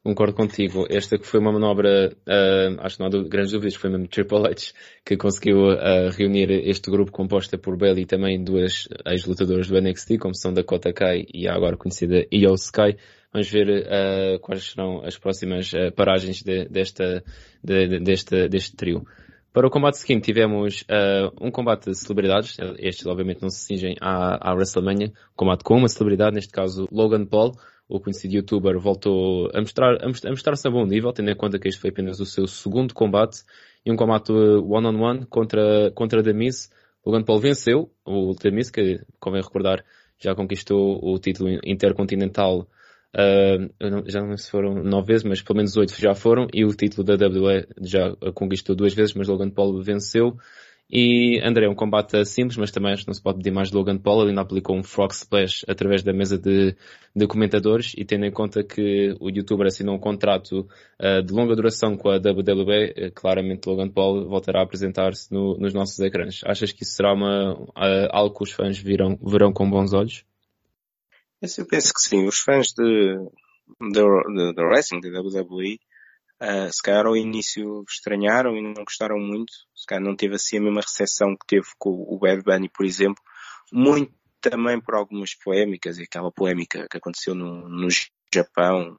Concordo 0.03 0.33
contigo. 0.33 0.87
Esta 0.89 1.15
que 1.15 1.27
foi 1.27 1.39
uma 1.39 1.51
manobra, 1.51 2.11
uh, 2.27 2.81
acho 2.81 2.97
que 2.97 3.03
não 3.03 3.07
há 3.07 3.23
grandes 3.29 3.51
dúvidas, 3.51 3.75
foi 3.75 3.91
mesmo 3.91 4.07
Triple 4.07 4.47
H 4.47 4.73
que 5.05 5.15
conseguiu 5.15 5.67
uh, 5.67 6.09
reunir 6.17 6.49
este 6.49 6.89
grupo 6.89 7.11
composto 7.11 7.55
por 7.59 7.77
Bailey 7.77 8.01
e 8.01 8.05
também 8.07 8.43
duas 8.43 8.87
ex-lutadoras 9.05 9.67
do 9.67 9.79
NXT, 9.79 10.17
como 10.17 10.35
são 10.35 10.53
Dakota 10.53 10.91
Kai 10.91 11.27
e 11.31 11.47
a 11.47 11.53
agora 11.53 11.77
conhecida 11.77 12.25
Io 12.31 12.55
Sky. 12.55 12.97
Vamos 13.31 13.47
ver 13.51 13.67
uh, 13.69 14.39
quais 14.39 14.71
serão 14.71 15.05
as 15.05 15.19
próximas 15.19 15.71
paragens 15.95 16.41
de, 16.41 16.65
desta, 16.65 17.23
de, 17.63 17.87
de, 17.87 17.99
deste, 17.99 18.49
deste 18.49 18.75
trio. 18.75 19.05
Para 19.53 19.67
o 19.67 19.69
combate 19.69 19.99
seguinte 19.99 20.23
tivemos 20.23 20.81
uh, 20.83 21.29
um 21.39 21.51
combate 21.51 21.91
de 21.91 21.95
celebridades. 21.95 22.57
Estes 22.79 23.05
obviamente 23.05 23.41
não 23.43 23.49
se 23.49 23.65
cingem 23.65 23.95
à, 24.01 24.49
à 24.49 24.53
WrestleMania. 24.55 25.09
Um 25.09 25.35
combate 25.35 25.63
com 25.63 25.75
uma 25.77 25.89
celebridade, 25.89 26.33
neste 26.33 26.51
caso 26.51 26.87
Logan 26.91 27.25
Paul, 27.25 27.51
o 27.91 27.99
conhecido 27.99 28.35
youtuber, 28.35 28.79
voltou 28.79 29.49
a 29.53 29.59
mostrar, 29.59 30.03
a 30.03 30.29
mostrar-se 30.29 30.67
a 30.67 30.71
bom 30.71 30.85
nível, 30.85 31.11
tendo 31.11 31.29
em 31.29 31.35
conta 31.35 31.59
que 31.59 31.67
este 31.67 31.79
foi 31.79 31.89
apenas 31.89 32.19
o 32.19 32.25
seu 32.25 32.47
segundo 32.47 32.93
combate 32.93 33.43
e 33.85 33.91
um 33.91 33.95
combate 33.95 34.31
one-on-one 34.31 34.97
-on 34.97 35.21
-one 35.21 35.25
contra, 35.27 35.91
contra 35.91 36.33
Miz. 36.33 36.69
Logan 37.05 37.23
Paul 37.23 37.39
venceu 37.39 37.91
o 38.05 38.33
Miz, 38.51 38.69
que, 38.71 39.01
convém 39.19 39.41
recordar, 39.41 39.83
já 40.19 40.33
conquistou 40.33 40.99
o 41.03 41.19
título 41.19 41.59
intercontinental 41.65 42.67
Uh, 43.13 43.67
não, 43.77 44.03
já 44.07 44.21
não 44.21 44.37
se 44.37 44.49
foram 44.49 44.83
nove 44.83 45.07
vezes, 45.07 45.25
mas 45.25 45.41
pelo 45.41 45.57
menos 45.57 45.75
oito 45.75 45.93
já 45.99 46.15
foram. 46.15 46.47
E 46.53 46.63
o 46.63 46.73
título 46.73 47.03
da 47.03 47.13
WWE 47.13 47.67
já 47.81 48.15
conquistou 48.33 48.75
duas 48.75 48.93
vezes, 48.93 49.13
mas 49.13 49.27
Logan 49.27 49.49
Paul 49.49 49.81
venceu. 49.83 50.37
E 50.93 51.39
André, 51.41 51.69
um 51.69 51.75
combate 51.75 52.25
simples, 52.25 52.57
mas 52.57 52.69
também 52.69 52.91
acho 52.91 53.03
que 53.03 53.07
não 53.07 53.13
se 53.13 53.21
pode 53.21 53.37
pedir 53.37 53.51
mais 53.51 53.69
de 53.69 53.75
Logan 53.75 53.97
Paul. 53.97 54.21
Ele 54.21 54.31
ainda 54.31 54.41
aplicou 54.41 54.75
um 54.75 54.83
frog 54.83 55.13
splash 55.13 55.63
através 55.65 56.03
da 56.03 56.11
mesa 56.11 56.37
de, 56.37 56.75
de 57.15 57.27
comentadores 57.27 57.93
e 57.97 58.03
tendo 58.03 58.25
em 58.25 58.31
conta 58.31 58.61
que 58.61 59.15
o 59.21 59.29
youtuber 59.29 59.67
assinou 59.67 59.95
um 59.95 59.99
contrato 59.99 60.67
uh, 60.99 61.23
de 61.23 61.31
longa 61.31 61.55
duração 61.55 61.95
com 61.95 62.09
a 62.09 62.17
WWE, 62.17 63.07
uh, 63.07 63.11
claramente 63.15 63.69
Logan 63.69 63.87
Paul 63.87 64.27
voltará 64.27 64.59
a 64.59 64.63
apresentar-se 64.63 65.31
no, 65.33 65.57
nos 65.57 65.73
nossos 65.73 65.97
ecrãs. 66.01 66.41
Achas 66.43 66.73
que 66.73 66.83
isso 66.83 66.91
será 66.91 67.13
uma, 67.13 67.53
uh, 67.53 68.09
algo 68.11 68.35
que 68.35 68.43
os 68.43 68.51
fãs 68.51 68.77
virão, 68.77 69.17
verão 69.23 69.53
com 69.53 69.69
bons 69.69 69.93
olhos? 69.93 70.25
Eu 71.41 71.65
penso 71.67 71.93
que 71.93 72.01
sim. 72.01 72.27
Os 72.27 72.39
fãs 72.39 72.73
de, 72.73 73.15
de, 73.93 74.53
de, 74.53 74.63
wrestling, 74.65 74.99
da 74.99 75.21
WWE, 75.21 75.79
se 76.69 76.83
calhar 76.83 77.05
ao 77.05 77.15
início 77.15 77.83
estranharam 77.89 78.57
e 78.57 78.61
não 78.61 78.83
gostaram 78.83 79.17
muito, 79.17 79.53
se 79.81 79.87
calhar 79.87 80.03
não 80.03 80.15
teve 80.15 80.35
assim 80.35 80.59
a 80.59 80.61
mesma 80.61 80.81
recepção 80.81 81.35
que 81.35 81.47
teve 81.47 81.67
com 81.79 81.89
o 81.89 82.19
Bad 82.19 82.43
Bunny, 82.43 82.69
por 82.69 82.85
exemplo, 82.85 83.21
muito 83.73 84.13
também 84.39 84.79
por 84.79 84.93
algumas 84.93 85.33
polémicas, 85.33 85.97
e 85.97 86.03
aquela 86.03 86.31
polémica 86.31 86.87
que 86.87 86.97
aconteceu 86.97 87.33
no, 87.33 87.67
no 87.67 87.87
Japão, 88.31 88.95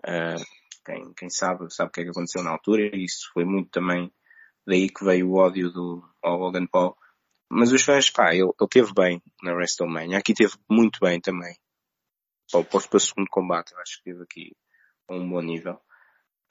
uh, 0.00 0.44
quem, 0.84 1.14
quem 1.14 1.30
sabe, 1.30 1.72
sabe 1.72 1.90
o 1.90 1.92
que 1.92 2.00
é 2.00 2.04
que 2.04 2.10
aconteceu 2.10 2.42
na 2.42 2.50
altura, 2.50 2.96
e 2.96 3.04
isso 3.04 3.30
foi 3.32 3.44
muito 3.44 3.70
também 3.70 4.12
daí 4.66 4.88
que 4.88 5.04
veio 5.04 5.30
o 5.30 5.36
ódio 5.36 5.70
do 5.70 6.02
ao 6.20 6.36
Logan 6.36 6.66
Paul. 6.66 6.96
Mas 7.48 7.70
os 7.70 7.82
fãs, 7.82 8.10
pá, 8.10 8.34
ele, 8.34 8.42
ele 8.42 8.68
teve 8.68 8.92
bem 8.92 9.22
na 9.40 9.54
WrestleMania, 9.54 10.18
aqui 10.18 10.34
teve 10.34 10.54
muito 10.68 10.98
bem 11.00 11.20
também. 11.20 11.56
Para, 12.50 12.64
para 12.64 12.96
o 12.96 13.00
segundo 13.00 13.28
combate, 13.30 13.72
acho 13.76 13.98
que 13.98 14.10
teve 14.10 14.22
aqui 14.24 14.56
um 15.08 15.30
bom 15.30 15.42
nível. 15.42 15.80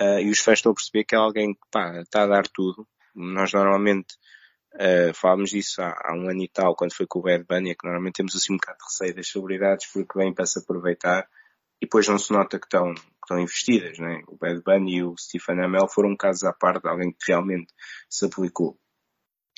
Uh, 0.02 0.20
e 0.20 0.30
os 0.30 0.40
fãs 0.40 0.60
estão 0.60 0.72
a 0.72 0.76
perceber 0.76 1.04
que 1.04 1.16
é 1.16 1.18
alguém 1.18 1.54
que 1.54 1.60
pá, 1.70 2.00
está 2.00 2.24
a 2.24 2.28
dar 2.28 2.48
tudo. 2.48 2.88
Nós 3.18 3.52
normalmente 3.52 4.16
uh, 4.76 5.14
falávamos 5.14 5.50
disso 5.50 5.82
há, 5.82 5.90
há, 5.90 6.14
um 6.16 6.30
ano 6.30 6.44
e 6.44 6.48
tal, 6.48 6.76
quando 6.76 6.94
foi 6.94 7.08
com 7.08 7.20
o 7.20 7.24
Bad 7.24 7.44
Bunny, 7.46 7.72
é 7.72 7.76
que 7.76 7.86
normalmente 7.86 8.16
temos 8.16 8.36
assim 8.36 8.54
um 8.54 8.58
bocado 8.58 8.78
de 8.78 8.86
receio 8.86 9.16
das 9.16 9.28
celebridades 9.28 9.88
porque 9.92 10.18
vêm 10.18 10.34
para 10.34 10.46
se 10.46 10.60
aproveitar 10.60 11.28
e 11.82 11.86
depois 11.86 12.08
não 12.08 12.18
se 12.18 12.32
nota 12.32 12.60
que 12.60 12.66
estão, 12.66 12.94
que 12.94 13.02
estão 13.24 13.40
investidas, 13.40 13.98
né? 14.00 14.22
O 14.28 14.38
Bad 14.38 14.62
Bunny 14.64 14.98
e 14.98 15.04
o 15.04 15.16
Stephen 15.18 15.64
Amell 15.64 15.88
foram 15.88 16.16
casos 16.16 16.44
à 16.44 16.54
parte 16.54 16.84
de 16.84 16.90
alguém 16.90 17.12
que 17.12 17.32
realmente 17.32 17.74
se 18.10 18.26
aplicou. 18.26 18.78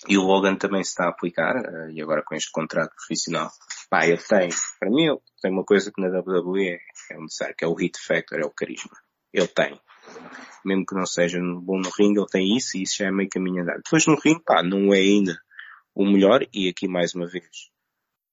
E 0.08 0.18
o 0.18 0.24
Logan 0.24 0.56
também 0.56 0.82
se 0.84 0.92
está 0.92 1.06
a 1.06 1.10
aplicar, 1.10 1.58
uh, 1.58 1.92
e 1.92 2.02
agora 2.02 2.24
com 2.24 2.34
este 2.34 2.52
contrato 2.52 2.96
profissional. 2.96 3.52
Pá, 3.90 4.06
ele 4.06 4.18
tem, 4.18 4.50
para 4.80 4.90
mim, 4.90 5.08
ele 5.08 5.20
tem 5.42 5.52
uma 5.52 5.66
coisa 5.66 5.92
que 5.92 6.02
na 6.02 6.08
WWE 6.08 6.80
é 7.12 7.18
necessário, 7.18 7.56
que 7.58 7.66
é 7.66 7.68
o 7.68 7.74
hit 7.74 8.00
factor, 8.00 8.40
é 8.40 8.46
o 8.46 8.52
carisma. 8.52 8.96
Ele 9.34 9.48
tem 9.48 9.80
mesmo 10.66 10.86
que 10.86 10.96
não 10.96 11.06
seja 11.06 11.40
bom 11.40 11.80
no 11.80 11.90
ringue, 11.90 12.20
ele 12.20 12.28
tem 12.28 12.58
isso 12.58 12.78
e 12.78 12.84
isso 12.84 12.98
já 12.98 13.08
é 13.08 13.12
meio 13.12 13.30
caminho 13.30 13.64
andado. 13.64 13.82
Depois 13.84 14.06
no 14.06 14.20
ringue, 14.20 14.44
pá, 14.44 14.64
não 14.64 14.94
é 14.94 14.98
ainda 14.98 15.40
o 15.96 16.06
melhor 16.06 16.46
e 16.54 16.70
aqui 16.70 16.88
mais 16.88 17.14
uma 17.14 17.28
vez 17.28 17.48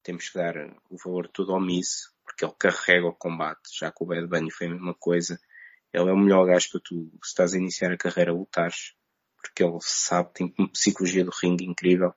temos 0.06 0.28
que 0.28 0.38
dar 0.38 0.54
o 0.88 0.96
valor 0.96 1.26
todo 1.26 1.52
ao 1.52 1.60
Miss, 1.60 2.12
porque 2.24 2.44
ele 2.44 2.54
carrega 2.56 3.08
o 3.08 3.12
combate, 3.12 3.60
já 3.76 3.90
que 3.90 4.04
o 4.04 4.06
Bad 4.06 4.28
Bunny 4.28 4.52
foi 4.52 4.68
a 4.68 4.70
mesma 4.70 4.94
coisa. 4.94 5.36
Ele 5.92 6.08
é 6.08 6.12
o 6.12 6.16
melhor 6.16 6.46
gajo 6.46 6.70
para 6.70 6.80
tu, 6.84 7.10
se 7.24 7.28
estás 7.30 7.54
a 7.54 7.58
iniciar 7.58 7.90
a 7.90 7.96
carreira, 7.96 8.32
lutares, 8.32 8.94
porque 9.36 9.64
ele 9.64 9.78
sabe, 9.80 10.32
tem 10.32 10.54
uma 10.56 10.68
psicologia 10.68 11.24
do 11.24 11.32
ringue 11.42 11.64
incrível. 11.64 12.14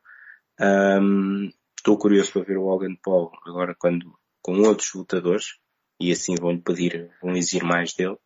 Estou 1.75 1.95
um, 1.95 1.99
curioso 1.99 2.31
para 2.31 2.43
ver 2.43 2.57
o 2.57 2.67
Logan 2.67 2.95
Paul 3.01 3.31
agora 3.43 3.73
quando, 3.73 4.13
com 4.39 4.59
outros 4.59 4.93
lutadores, 4.93 5.55
e 5.99 6.11
assim 6.11 6.35
vão-lhe 6.35 6.61
pedir, 6.61 7.09
vão 7.21 7.35
exigir 7.35 7.63
mais 7.63 7.93
dele 7.93 8.17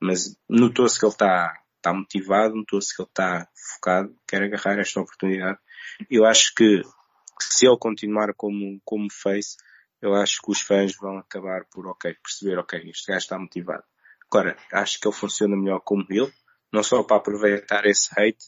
mas 0.00 0.36
notou-se 0.48 0.98
que 0.98 1.04
ele 1.04 1.12
está 1.12 1.54
tá 1.80 1.92
motivado, 1.92 2.54
notou-se 2.54 2.94
que 2.94 3.02
ele 3.02 3.08
está 3.08 3.48
focado, 3.74 4.16
quer 4.26 4.42
agarrar 4.42 4.78
esta 4.78 5.00
oportunidade. 5.00 5.58
Eu 6.10 6.24
acho 6.24 6.54
que 6.54 6.82
se 7.40 7.66
ele 7.66 7.78
continuar 7.78 8.34
como, 8.34 8.80
como 8.84 9.10
face, 9.12 9.56
eu 10.00 10.14
acho 10.14 10.40
que 10.42 10.50
os 10.50 10.60
fãs 10.60 10.94
vão 10.96 11.18
acabar 11.18 11.64
por, 11.70 11.86
ok, 11.86 12.14
perceber, 12.22 12.58
ok, 12.58 12.90
este 12.90 13.06
gajo 13.06 13.18
está 13.18 13.38
motivado. 13.38 13.84
Agora, 14.30 14.56
acho 14.72 15.00
que 15.00 15.08
ele 15.08 15.14
funciona 15.14 15.56
melhor 15.56 15.80
como 15.80 16.06
ele, 16.10 16.32
não 16.72 16.82
só 16.82 17.02
para 17.02 17.16
aproveitar 17.16 17.86
esse 17.86 18.08
hate, 18.16 18.44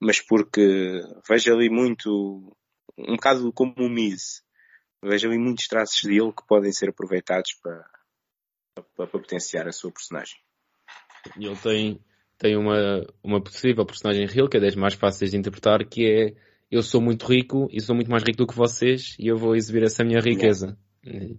mas 0.00 0.20
porque 0.20 1.00
vejo 1.28 1.52
ali 1.52 1.68
muito, 1.68 2.56
um 2.96 3.16
bocado 3.16 3.52
como 3.52 3.74
o 3.78 3.88
Miz, 3.88 4.42
vejo 5.02 5.28
ali 5.28 5.38
muitos 5.38 5.66
traços 5.66 6.02
dele 6.02 6.32
que 6.32 6.46
podem 6.46 6.72
ser 6.72 6.90
aproveitados 6.90 7.54
para, 7.62 7.84
para, 8.74 8.84
para 8.96 9.06
potenciar 9.06 9.66
a 9.66 9.72
sua 9.72 9.90
personagem. 9.90 10.43
E 11.38 11.46
ele 11.46 11.56
tem, 11.56 12.00
tem 12.38 12.56
uma, 12.56 13.06
uma 13.22 13.42
possível 13.42 13.84
personagem 13.84 14.26
real, 14.26 14.48
que 14.48 14.56
é 14.56 14.60
das 14.60 14.76
mais 14.76 14.94
fáceis 14.94 15.30
de 15.30 15.36
interpretar, 15.36 15.84
que 15.84 16.06
é 16.06 16.34
eu 16.70 16.82
sou 16.82 17.00
muito 17.00 17.26
rico 17.26 17.68
e 17.70 17.80
sou 17.80 17.94
muito 17.94 18.10
mais 18.10 18.22
rico 18.22 18.38
do 18.38 18.46
que 18.46 18.56
vocês 18.56 19.16
e 19.18 19.28
eu 19.28 19.36
vou 19.36 19.54
exibir 19.54 19.84
essa 19.84 20.04
minha 20.04 20.20
riqueza. 20.20 20.76
Tem, 21.02 21.38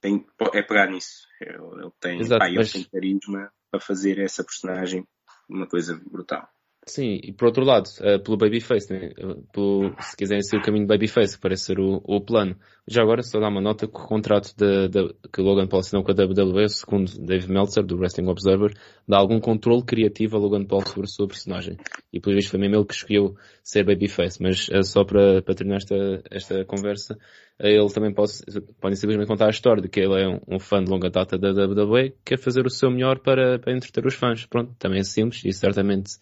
tem, 0.00 0.26
é 0.54 0.62
pegar 0.62 0.90
nisso. 0.90 1.26
Ele 1.40 1.90
tem, 2.00 2.20
Exato, 2.20 2.40
pá, 2.40 2.50
mas... 2.50 2.74
ele 2.74 2.84
tem 2.84 2.90
carisma 2.92 3.52
para 3.70 3.80
fazer 3.80 4.18
essa 4.18 4.42
personagem 4.42 5.06
uma 5.48 5.66
coisa 5.66 6.00
brutal. 6.10 6.48
Sim, 6.88 7.20
e 7.22 7.32
por 7.32 7.48
outro 7.48 7.64
lado, 7.64 7.86
uh, 8.00 8.18
pelo 8.18 8.38
Babyface, 8.38 8.90
né? 8.90 9.10
pelo, 9.52 9.94
se 10.00 10.16
quiserem 10.16 10.42
seguir 10.42 10.62
o 10.62 10.64
caminho 10.64 10.86
do 10.86 10.88
Babyface, 10.88 11.36
que 11.36 11.42
parece 11.42 11.64
ser 11.64 11.78
o, 11.78 12.00
o 12.02 12.18
plano. 12.18 12.56
Já 12.86 13.02
agora, 13.02 13.22
só 13.22 13.38
dar 13.38 13.50
uma 13.50 13.60
nota 13.60 13.86
que 13.86 13.94
o 13.94 14.06
contrato 14.06 14.54
de, 14.56 14.88
de, 14.88 15.14
que 15.30 15.42
Logan 15.42 15.66
Paul 15.66 15.80
assinou 15.80 16.02
com 16.02 16.10
a 16.10 16.14
WWE, 16.14 16.66
segundo 16.70 17.12
Dave 17.20 17.46
Meltzer, 17.52 17.84
do 17.84 17.98
Wrestling 17.98 18.28
Observer, 18.28 18.72
dá 19.06 19.18
algum 19.18 19.38
controle 19.38 19.84
criativo 19.84 20.38
a 20.38 20.40
Logan 20.40 20.64
Paul 20.64 20.80
sobre 20.86 21.04
a 21.04 21.08
sua 21.08 21.28
personagem. 21.28 21.76
E 22.10 22.18
por 22.18 22.32
isso 22.32 22.48
foi 22.48 22.58
mesmo 22.58 22.76
ele 22.76 22.86
que 22.86 22.94
escolheu 22.94 23.36
ser 23.62 23.84
Babyface. 23.84 24.42
Mas 24.42 24.68
uh, 24.70 24.82
só 24.82 25.04
para, 25.04 25.42
para 25.42 25.54
terminar 25.54 25.76
esta, 25.76 26.22
esta 26.30 26.64
conversa, 26.64 27.12
uh, 27.60 27.66
ele 27.66 27.92
também 27.92 28.14
pode, 28.14 28.32
pode 28.80 28.96
simplesmente 28.96 29.28
contar 29.28 29.48
a 29.48 29.50
história 29.50 29.82
de 29.82 29.88
que 29.90 30.00
ele 30.00 30.22
é 30.22 30.26
um, 30.26 30.40
um, 30.56 30.58
fã 30.58 30.82
de 30.82 30.90
longa 30.90 31.10
data 31.10 31.36
da 31.36 31.50
WWE, 31.50 32.14
quer 32.24 32.38
fazer 32.38 32.64
o 32.64 32.70
seu 32.70 32.90
melhor 32.90 33.18
para, 33.18 33.58
para 33.58 33.76
entreter 33.76 34.06
os 34.06 34.14
fãs. 34.14 34.46
Pronto, 34.46 34.74
também 34.78 35.00
é 35.00 35.04
simples 35.04 35.44
e 35.44 35.52
certamente 35.52 36.12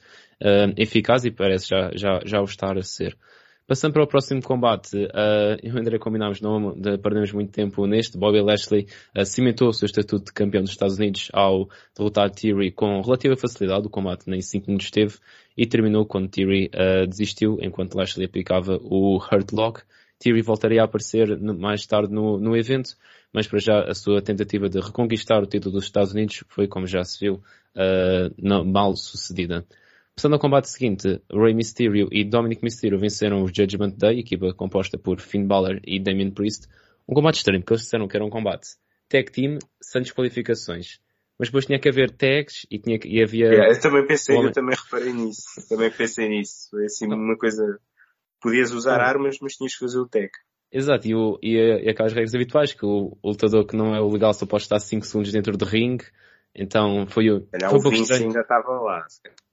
uh, 0.43 0.73
eficaz 0.77 1.25
e 1.25 1.31
parece 1.31 1.69
já, 1.69 1.91
já, 1.95 2.21
já 2.25 2.41
o 2.41 2.45
estar 2.45 2.77
a 2.77 2.83
ser. 2.83 3.17
Passando 3.67 3.95
para 3.95 4.05
o 4.05 4.07
próximo 4.07 4.41
combate, 4.41 4.97
uh, 4.97 5.59
eu 5.61 5.77
e 5.77 5.97
o 5.97 5.99
combinámos, 5.99 6.41
não 6.41 6.81
perdemos 7.03 7.33
muito 7.33 7.51
tempo 7.51 7.85
neste. 7.85 8.17
Bobby 8.17 8.41
Lashley 8.41 8.87
uh, 9.19 9.25
cimentou 9.25 9.69
o 9.69 9.73
seu 9.73 9.87
estatuto 9.87 10.27
de 10.27 10.33
campeão 10.33 10.63
dos 10.63 10.71
Estados 10.71 10.97
Unidos 10.97 11.31
ao 11.33 11.69
derrotar 11.97 12.31
Theory 12.31 12.71
com 12.71 13.01
relativa 13.01 13.37
facilidade. 13.37 13.89
O 13.89 13.91
combate 13.91 14.31
nem 14.31 14.41
5 14.41 14.69
minutos 14.69 14.89
teve 14.93 15.17
e 15.57 15.67
terminou 15.67 16.07
quando 16.07 16.29
Theory 16.29 16.71
uh, 16.73 17.09
desistiu, 17.09 17.59
enquanto 17.61 17.97
Lashley 17.97 18.27
aplicava 18.27 18.79
o 18.81 19.17
Hurt 19.17 19.51
Lock. 19.53 19.83
Theory 20.21 20.43
voltaria 20.43 20.83
a 20.83 20.85
aparecer 20.85 21.37
mais 21.41 21.85
tarde 21.87 22.15
no, 22.15 22.39
no 22.39 22.57
evento, 22.57 22.91
mas 23.33 23.49
para 23.49 23.59
já 23.59 23.81
a 23.83 23.95
sua 23.95 24.23
tentativa 24.23 24.69
de 24.69 24.79
reconquistar 24.79 25.43
o 25.43 25.47
título 25.47 25.75
dos 25.75 25.85
Estados 25.85 26.13
Unidos 26.13 26.45
foi, 26.49 26.69
como 26.69 26.87
já 26.87 27.03
se 27.03 27.19
viu, 27.19 27.35
uh, 27.75 28.33
não, 28.39 28.65
mal 28.65 28.95
sucedida. 28.95 29.67
Passando 30.17 30.33
ao 30.33 30.41
combate 30.41 30.71
seguinte, 30.71 31.21
Rey 31.31 31.53
Mysterio 31.53 32.09
e 32.11 32.25
Dominic 32.25 32.65
Mysterio 32.65 32.99
venceram 32.99 33.43
os 33.43 33.53
Judgment 33.55 33.91
Day, 33.99 34.19
equipa 34.19 34.55
composta 34.55 34.97
por 34.97 35.21
Finn 35.21 35.47
Balor 35.47 35.79
e 35.87 36.01
Damien 36.01 36.31
Priest. 36.31 36.69
Um 37.07 37.13
combate 37.13 37.35
estranho, 37.35 37.61
porque 37.61 37.75
eles 37.75 37.83
disseram 37.83 38.09
que 38.09 38.17
era 38.17 38.25
um 38.25 38.31
combate 38.31 38.67
tag 39.11 39.31
team 39.31 39.59
sem 39.79 40.01
desqualificações. 40.01 41.01
Mas 41.39 41.49
depois 41.49 41.67
tinha 41.67 41.79
que 41.79 41.91
haver 41.91 42.11
tags 42.13 42.67
e, 42.71 42.79
tinha, 42.79 42.99
e 43.05 43.23
havia... 43.23 43.49
Yeah, 43.49 43.75
eu 43.75 43.79
também 43.79 44.07
pensei, 44.07 44.39
eu 44.39 44.51
também 44.53 44.75
reparei 44.75 45.13
nisso. 45.13 45.45
também 45.69 45.91
pensei 45.91 46.31
nisso. 46.31 46.71
Foi 46.71 46.87
assim 46.87 47.13
uma 47.13 47.37
coisa... 47.37 47.79
Podias 48.41 48.73
usar 48.73 49.03
armas, 49.03 49.37
mas 49.43 49.53
tinhas 49.53 49.75
que 49.75 49.81
fazer 49.81 49.99
o 49.99 50.09
tag. 50.09 50.31
Exato, 50.73 51.07
e, 51.07 51.15
o, 51.15 51.39
e, 51.43 51.57
e 51.59 51.91
aquelas 51.91 52.15
regras 52.15 52.35
habituais, 52.35 52.73
que 52.73 52.87
o, 52.87 53.19
o 53.23 53.29
lutador 53.29 53.67
que 53.67 53.77
não 53.77 53.95
é 53.95 54.01
o 54.01 54.09
legal 54.09 54.33
só 54.33 54.47
pode 54.47 54.63
estar 54.63 54.79
5 54.81 55.05
segundos 55.05 55.31
dentro 55.31 55.59
do 55.59 55.67
ringue. 55.67 56.07
Então 56.55 57.07
foi 57.07 57.31
o... 57.31 57.47
Foi 57.69 57.79
o 57.79 57.91
Vince 57.91 58.15
ainda 58.15 58.41
estava 58.41 58.81
lá. 58.81 59.07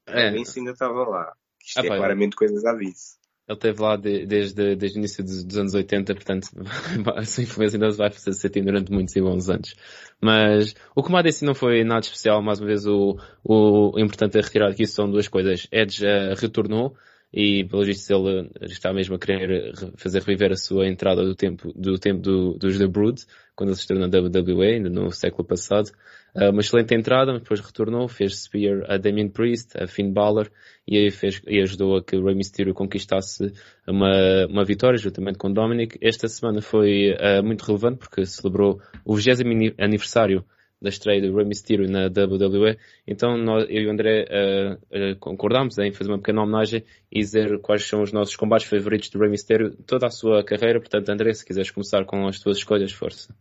É. 0.08 0.30
O 0.30 0.34
Vince 0.34 0.60
ainda 0.60 0.72
estava 0.72 1.04
lá. 1.08 1.34
Isto 1.66 1.80
ah, 1.80 1.86
é 1.86 1.90
pá, 1.90 1.98
claramente 1.98 2.36
coisas 2.36 2.66
à 2.66 2.74
Vince. 2.74 3.18
Ele 3.46 3.58
esteve 3.58 3.82
lá 3.82 3.98
de, 3.98 4.26
desde, 4.26 4.76
desde 4.76 4.98
o 4.98 5.00
início 5.00 5.24
dos, 5.24 5.44
dos, 5.44 5.58
anos 5.58 5.74
80, 5.74 6.16
portanto, 6.16 6.48
a 7.16 7.26
sua 7.26 7.44
influência 7.44 7.76
ainda 7.76 7.90
vai 7.92 8.10
fazer 8.10 8.32
sentir 8.34 8.64
durante 8.64 8.90
muitos 8.92 9.16
e 9.16 9.22
bons 9.22 9.50
anos. 9.50 9.76
Mas 10.22 10.74
o 10.96 11.04
combate 11.04 11.28
em 11.28 11.32
si 11.32 11.44
não 11.44 11.54
foi 11.54 11.84
nada 11.84 12.00
especial, 12.00 12.42
mais 12.42 12.60
uma 12.60 12.68
vez 12.68 12.86
o, 12.86 13.18
o, 13.44 14.00
importante 14.00 14.38
a 14.38 14.42
retirar 14.42 14.70
aqui 14.70 14.86
são 14.86 15.12
duas 15.12 15.28
coisas. 15.28 15.68
Edge 15.72 16.06
uh, 16.06 16.36
retornou, 16.40 16.96
e 17.34 17.64
pelo 17.64 17.84
visto 17.84 18.14
ele 18.14 18.50
está 18.62 18.94
mesmo 18.94 19.16
a 19.16 19.20
querer 19.20 19.74
fazer 19.98 20.20
reviver 20.20 20.52
a 20.52 20.56
sua 20.56 20.88
entrada 20.88 21.24
do 21.24 21.34
tempo, 21.34 21.74
do 21.76 21.98
tempo 21.98 22.22
do, 22.22 22.54
dos 22.60 22.78
The 22.78 22.86
Brood, 22.86 23.24
quando 23.56 23.70
ele 23.70 23.76
se 23.76 23.82
estreou 23.82 24.08
na 24.08 24.20
WWE, 24.20 24.76
ainda 24.76 24.90
no 24.90 25.12
século 25.12 25.44
passado. 25.44 25.90
Uh, 26.36 26.52
uma 26.52 26.62
excelente 26.62 26.94
entrada, 26.94 27.34
depois 27.34 27.60
retornou, 27.60 28.08
fez 28.08 28.44
Spear 28.44 28.84
a 28.88 28.98
Damien 28.98 29.30
Priest, 29.30 29.76
a 29.82 29.88
Finn 29.88 30.12
Balor, 30.12 30.50
e 30.88 30.98
aí 30.98 31.10
fez, 31.10 31.42
e 31.48 31.60
ajudou 31.60 31.98
a 31.98 32.04
que 32.04 32.16
Rey 32.20 32.36
Mysterio 32.36 32.74
conquistasse 32.74 33.52
uma, 33.88 34.46
uma 34.48 34.64
vitória 34.64 34.98
juntamente 34.98 35.40
com 35.40 35.52
Dominic. 35.52 35.98
Esta 36.02 36.28
semana 36.28 36.62
foi 36.62 37.14
uh, 37.14 37.44
muito 37.44 37.64
relevante 37.64 37.98
porque 37.98 38.26
celebrou 38.26 38.80
o 39.04 39.16
20 39.16 39.76
aniversário 39.80 40.46
da 40.84 40.90
estreia 40.90 41.22
do 41.22 41.36
Rey 41.36 41.46
Mysterio 41.46 41.90
na 41.90 42.08
WWE. 42.08 42.78
Então 43.08 43.38
nós, 43.38 43.66
eu 43.70 43.84
e 43.84 43.88
o 43.88 43.92
André 43.92 44.26
uh, 44.26 44.74
uh, 44.74 45.16
concordámos 45.18 45.78
em 45.80 45.94
fazer 45.94 46.12
uma 46.12 46.20
pequena 46.20 46.44
homenagem 46.44 46.84
e 47.10 47.20
dizer 47.20 47.60
quais 47.62 47.88
são 47.88 48.02
os 48.02 48.12
nossos 48.12 48.36
combates 48.36 48.68
favoritos 48.68 49.10
do 49.10 49.20
Rey 49.20 49.30
Mysterio 49.30 49.76
toda 49.88 50.08
a 50.08 50.12
sua 50.12 50.44
carreira. 50.44 50.80
Portanto, 50.80 51.10
André, 51.10 51.34
se 51.34 51.46
quiseres 51.46 51.72
começar 51.72 52.06
com 52.06 52.28
as 52.28 52.40
tuas 52.40 52.58
escolhas, 52.58 52.92
força. 52.92 53.34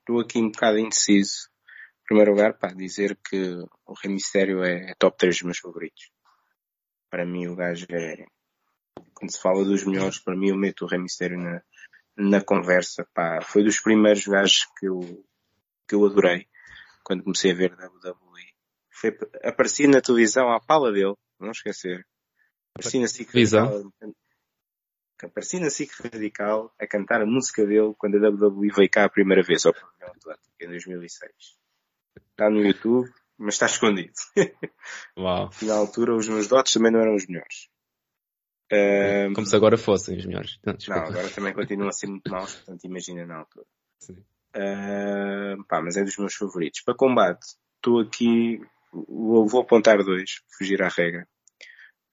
Estou 0.00 0.18
uh, 0.18 0.20
aqui 0.20 0.38
um 0.38 0.50
bocado 0.50 0.78
indeciso. 0.78 1.48
Em 2.02 2.06
primeiro 2.10 2.32
lugar, 2.32 2.58
para 2.58 2.74
dizer 2.74 3.16
que 3.28 3.64
o 3.86 3.94
Rey 3.94 4.12
Mysterio 4.12 4.62
é 4.62 4.92
top 4.98 5.16
3 5.16 5.36
dos 5.36 5.42
meus 5.44 5.58
favoritos. 5.58 6.10
Para 7.08 7.24
mim 7.24 7.46
o 7.46 7.56
gajo 7.56 7.86
é, 7.90 8.26
quando 9.14 9.32
se 9.32 9.40
fala 9.40 9.64
dos 9.64 9.84
melhores, 9.84 10.18
para 10.18 10.36
mim 10.36 10.50
eu 10.50 10.56
meto 10.56 10.84
o 10.84 10.88
Rey 10.88 11.00
Mysterio 11.00 11.38
na, 11.38 11.62
na 12.16 12.40
conversa, 12.42 13.06
pá, 13.14 13.40
foi 13.42 13.64
dos 13.64 13.80
primeiros 13.80 14.26
gajos 14.26 14.66
que 14.78 14.86
eu, 14.86 15.00
que 15.90 15.96
eu 15.96 16.06
adorei 16.06 16.46
quando 17.02 17.24
comecei 17.24 17.50
a 17.50 17.54
ver 17.54 17.72
WWE. 17.72 18.54
Foi, 18.92 19.18
apareci 19.42 19.88
na 19.88 20.00
televisão 20.00 20.48
à 20.52 20.60
pala 20.60 20.92
dele, 20.92 21.16
não 21.40 21.50
esquecer. 21.50 22.06
Apareci 22.74 23.00
na 23.00 23.08
SIC 23.08 23.28
Radical, 23.34 23.92
apareci 25.24 25.58
na 25.58 25.68
SIC 25.68 25.90
Radical 26.00 26.72
a 26.78 26.86
cantar 26.86 27.22
a 27.22 27.26
música 27.26 27.66
dele 27.66 27.92
quando 27.98 28.16
a 28.16 28.30
WWE 28.30 28.70
veio 28.70 28.88
cá 28.88 29.04
a 29.04 29.10
primeira 29.10 29.42
vez 29.42 29.66
ao 29.66 29.72
programa 29.72 30.14
Atlético, 30.14 30.54
em 30.60 30.68
2006. 30.68 31.32
Está 32.30 32.48
no 32.48 32.64
YouTube, 32.64 33.10
mas 33.36 33.54
está 33.54 33.66
escondido. 33.66 34.12
Uau. 35.18 35.50
Na 35.62 35.74
altura 35.74 36.14
os 36.14 36.28
meus 36.28 36.46
dotes 36.46 36.72
também 36.72 36.92
não 36.92 37.00
eram 37.00 37.16
os 37.16 37.26
melhores. 37.26 37.68
Um, 38.72 39.34
Como 39.34 39.46
se 39.46 39.56
agora 39.56 39.76
fossem 39.76 40.16
os 40.16 40.24
melhores. 40.24 40.60
Não, 40.64 40.76
não, 40.88 41.02
agora 41.02 41.28
também 41.30 41.52
continuam 41.52 41.88
a 41.88 41.92
ser 41.92 42.06
muito 42.06 42.30
maus, 42.30 42.54
portanto 42.54 42.84
imagina 42.84 43.26
na 43.26 43.38
altura. 43.38 43.66
Sim. 43.98 44.24
Uh, 44.56 45.62
pá, 45.64 45.80
mas 45.80 45.96
é 45.96 46.04
dos 46.04 46.16
meus 46.16 46.34
favoritos. 46.34 46.82
Para 46.82 46.94
combate, 46.94 47.46
estou 47.76 48.00
aqui, 48.00 48.60
vou 48.92 49.60
apontar 49.60 50.02
dois, 50.04 50.42
fugir 50.56 50.82
à 50.82 50.88
regra. 50.88 51.28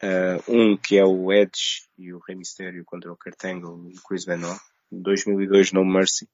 Uh, 0.03 0.51
um 0.51 0.77
que 0.77 0.97
é 0.97 1.03
o 1.03 1.33
Edge 1.33 1.87
e 1.97 2.13
o 2.13 2.19
Rey 2.19 2.35
Mysterio 2.35 2.83
contra 2.85 3.11
o 3.11 3.17
Kurt 3.17 3.43
Angle 3.45 3.89
e 3.89 3.97
o 3.97 4.01
Chris 4.03 4.25
Benoit. 4.25 4.59
2002 4.91 5.71
No 5.71 5.83
Mercy. 5.83 6.29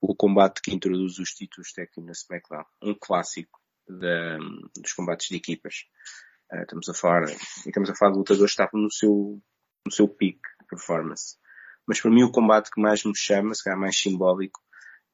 O 0.00 0.14
combate 0.14 0.60
que 0.60 0.74
introduz 0.74 1.18
os 1.18 1.30
títulos 1.30 1.72
técnicos 1.72 2.04
na 2.04 2.12
SmackDown. 2.12 2.64
Um 2.82 2.94
clássico 2.94 3.58
dos 3.88 4.92
combates 4.92 5.28
de 5.28 5.36
equipas. 5.36 5.86
Uh, 6.52 6.62
estamos 6.62 6.88
a 6.88 6.94
falar, 6.94 7.24
estamos 7.66 7.90
a 7.90 7.94
falar 7.94 8.12
de 8.12 8.18
lutadores 8.18 8.54
que 8.54 8.62
estavam 8.62 8.80
no 8.80 8.90
seu 8.90 9.40
no 9.86 9.92
seu 9.92 10.08
peak 10.08 10.40
de 10.60 10.66
performance. 10.68 11.38
Mas 11.86 12.00
para 12.00 12.10
mim 12.10 12.24
o 12.24 12.32
combate 12.32 12.70
que 12.70 12.80
mais 12.80 13.04
me 13.04 13.16
chama, 13.16 13.54
se 13.54 13.62
calhar 13.62 13.78
mais 13.78 13.96
simbólico, 13.96 14.60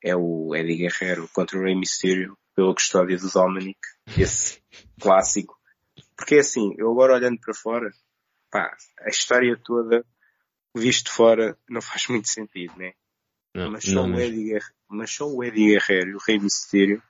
é 0.02 0.16
o 0.16 0.54
Eddie 0.54 0.76
Guerrero 0.76 1.28
contra 1.32 1.58
o 1.58 1.62
Rey 1.62 1.74
Mysterio 1.74 2.36
pela 2.54 2.74
custódia 2.74 3.16
do 3.16 3.30
Dominic, 3.30 3.78
esse 4.18 4.62
clássico. 5.00 5.58
Porque 6.16 6.36
é 6.36 6.40
assim, 6.40 6.74
eu 6.76 6.90
agora 6.90 7.14
olhando 7.14 7.38
para 7.40 7.54
fora, 7.54 7.90
pá, 8.50 8.76
a 9.00 9.08
história 9.08 9.58
toda, 9.62 10.04
visto 10.74 11.06
de 11.06 11.12
fora, 11.12 11.56
não 11.68 11.80
faz 11.80 12.06
muito 12.08 12.28
sentido, 12.28 12.76
né? 12.76 12.92
Não, 13.54 13.70
mas, 13.70 13.84
só 13.84 14.06
não, 14.06 14.16
o 14.16 14.20
Eddie 14.20 14.44
Guerrero, 14.44 14.74
mas 14.88 15.10
só 15.10 15.26
o 15.26 15.44
Eddie 15.44 15.72
Guerrero 15.72 16.10
e 16.10 16.14
o 16.14 16.18
Rey 16.26 16.38
Mysterio, 16.38 17.02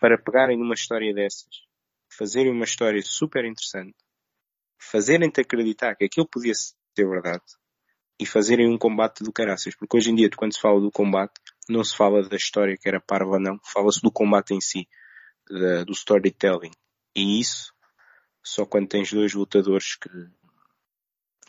para 0.00 0.18
pegarem 0.18 0.58
numa 0.58 0.74
história 0.74 1.12
dessas, 1.14 1.48
fazerem 2.08 2.52
uma 2.52 2.64
história 2.64 3.00
super 3.02 3.44
interessante, 3.44 3.96
fazerem-te 4.78 5.40
acreditar 5.40 5.94
que 5.94 6.04
aquilo 6.04 6.26
podia 6.26 6.54
ser 6.54 6.74
verdade 6.96 7.44
e 8.18 8.26
fazerem 8.26 8.68
um 8.68 8.76
combate 8.76 9.24
do 9.24 9.32
caraças. 9.32 9.74
Porque 9.74 9.96
hoje 9.96 10.10
em 10.10 10.14
dia, 10.14 10.28
quando 10.36 10.54
se 10.54 10.60
fala 10.60 10.78
do 10.78 10.90
combate, 10.90 11.40
não 11.70 11.84
se 11.84 11.96
fala 11.96 12.28
da 12.28 12.36
história 12.36 12.76
que 12.76 12.88
era 12.88 13.00
parva 13.00 13.38
não, 13.38 13.58
fala-se 13.64 14.00
do 14.02 14.10
combate 14.10 14.54
em 14.54 14.60
si, 14.60 14.88
da, 15.48 15.84
do 15.84 15.92
storytelling. 15.92 16.72
E 17.14 17.40
isso, 17.40 17.72
só 18.42 18.64
quando 18.64 18.88
tens 18.88 19.12
dois 19.12 19.34
lutadores 19.34 19.96
que 19.96 20.10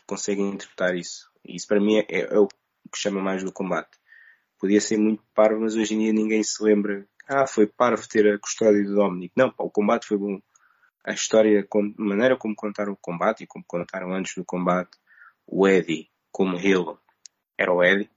conseguem 0.06 0.50
interpretar 0.50 0.96
isso. 0.96 1.30
E 1.44 1.56
isso 1.56 1.66
para 1.66 1.80
mim 1.80 1.98
é, 1.98 2.06
é, 2.08 2.38
o 2.38 2.46
que 2.46 2.98
chama 2.98 3.20
mais 3.20 3.42
do 3.42 3.52
combate. 3.52 3.98
Podia 4.58 4.80
ser 4.80 4.96
muito 4.96 5.22
parvo, 5.34 5.60
mas 5.60 5.74
hoje 5.74 5.94
em 5.94 5.98
dia 6.00 6.12
ninguém 6.12 6.42
se 6.42 6.62
lembra. 6.62 7.06
Ah, 7.26 7.46
foi 7.46 7.66
parvo 7.66 8.06
ter 8.08 8.32
a 8.32 8.38
custódia 8.38 8.82
do 8.84 8.94
Dominic. 8.94 9.32
Não, 9.36 9.50
pá, 9.50 9.64
o 9.64 9.70
combate 9.70 10.06
foi 10.06 10.18
bom 10.18 10.40
a 11.04 11.12
história, 11.12 11.66
a 11.68 12.02
maneira 12.02 12.36
como 12.36 12.54
contaram 12.54 12.92
o 12.92 12.96
combate 12.96 13.42
e 13.42 13.46
como 13.46 13.64
contaram 13.66 14.12
antes 14.12 14.34
do 14.36 14.44
combate, 14.44 14.96
o 15.46 15.66
Eddie 15.66 16.08
como 16.30 16.56
heel 16.56 16.98
era 17.58 17.72
o 17.72 17.82
Eddie. 17.82 18.10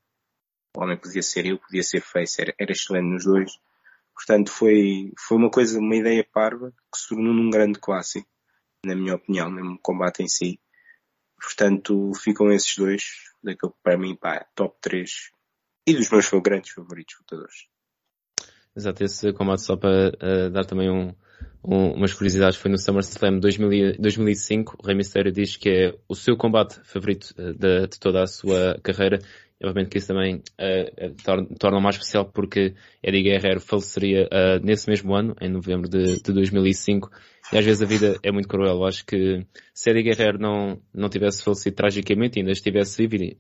O 0.76 0.84
homem 0.84 0.98
podia 0.98 1.22
ser 1.22 1.46
eu, 1.46 1.58
podia 1.58 1.84
ser 1.84 2.02
face, 2.02 2.42
era, 2.42 2.54
era 2.60 2.72
excelente 2.72 3.06
nos 3.06 3.24
dois. 3.24 3.52
Portanto, 4.14 4.52
foi, 4.52 5.12
foi 5.18 5.38
uma 5.38 5.50
coisa, 5.50 5.80
uma 5.80 5.96
ideia 5.96 6.24
parva 6.24 6.72
que 6.92 7.00
se 7.00 7.10
tornou 7.10 7.34
num 7.34 7.50
grande 7.50 7.80
clássico, 7.80 8.28
na 8.86 8.96
minha 8.96 9.16
opinião, 9.16 9.50
mesmo 9.50 9.80
combate 9.82 10.24
em 10.24 10.28
si. 10.28 10.60
Portanto, 11.42 12.12
ficam 12.16 12.52
esses 12.52 12.76
dois, 12.76 13.04
daquele 13.44 13.74
para 13.84 13.98
mim, 13.98 14.16
pá, 14.16 14.46
top 14.56 14.76
3 14.82 15.32
e 15.88 15.94
dos 15.94 16.10
meus 16.10 16.30
grandes 16.42 16.72
favoritos 16.72 17.16
lutadores. 17.20 17.68
Exato, 18.76 19.04
esse 19.04 19.32
combate 19.34 19.62
só 19.62 19.78
para 19.78 20.10
uh, 20.10 20.50
dar 20.50 20.66
também 20.66 20.90
um, 20.90 21.16
um, 21.64 21.94
umas 21.94 22.14
curiosidades 22.14 22.58
foi 22.58 22.70
no 22.70 22.78
SummerSlam 22.78 23.40
2000, 23.40 23.98
2005. 24.00 24.78
O 24.78 24.86
Rey 24.86 24.96
Mysterio 24.96 25.32
diz 25.32 25.56
que 25.56 25.70
é 25.70 25.96
o 26.10 26.16
seu 26.16 26.36
combate 26.36 26.80
favorito 26.84 27.34
uh, 27.38 27.54
de, 27.54 27.88
de, 27.88 28.00
toda 28.00 28.22
a 28.22 28.28
sua 28.28 28.78
carreira. 28.84 29.20
Obviamente 29.66 29.90
que 29.90 29.98
isso 29.98 30.08
também 30.08 30.36
uh, 30.36 31.24
torna, 31.24 31.48
torna 31.60 31.80
mais 31.80 31.96
especial 31.96 32.26
porque 32.26 32.74
Eddie 33.04 33.24
Guerrero 33.24 33.60
faleceria 33.60 34.26
uh, 34.26 34.64
nesse 34.64 34.90
mesmo 34.90 35.14
ano, 35.16 35.36
em 35.42 35.50
novembro 35.50 35.90
de, 35.90 36.22
de 36.22 36.34
2005. 36.34 37.10
E 37.54 37.58
às 37.58 37.66
vezes 37.66 37.82
a 37.82 37.86
vida 37.86 38.18
é 38.24 38.32
muito 38.32 38.48
cruel. 38.48 38.76
Eu 38.76 38.86
acho 38.86 39.06
que 39.06 39.46
se 39.74 39.90
Eddie 39.90 40.04
Guerrero 40.04 40.40
não, 40.40 40.80
não 40.94 41.10
tivesse 41.10 41.44
falecido 41.44 41.76
tragicamente, 41.76 42.40
ainda 42.40 42.52
estivesse 42.52 43.06
vivo, 43.06 43.36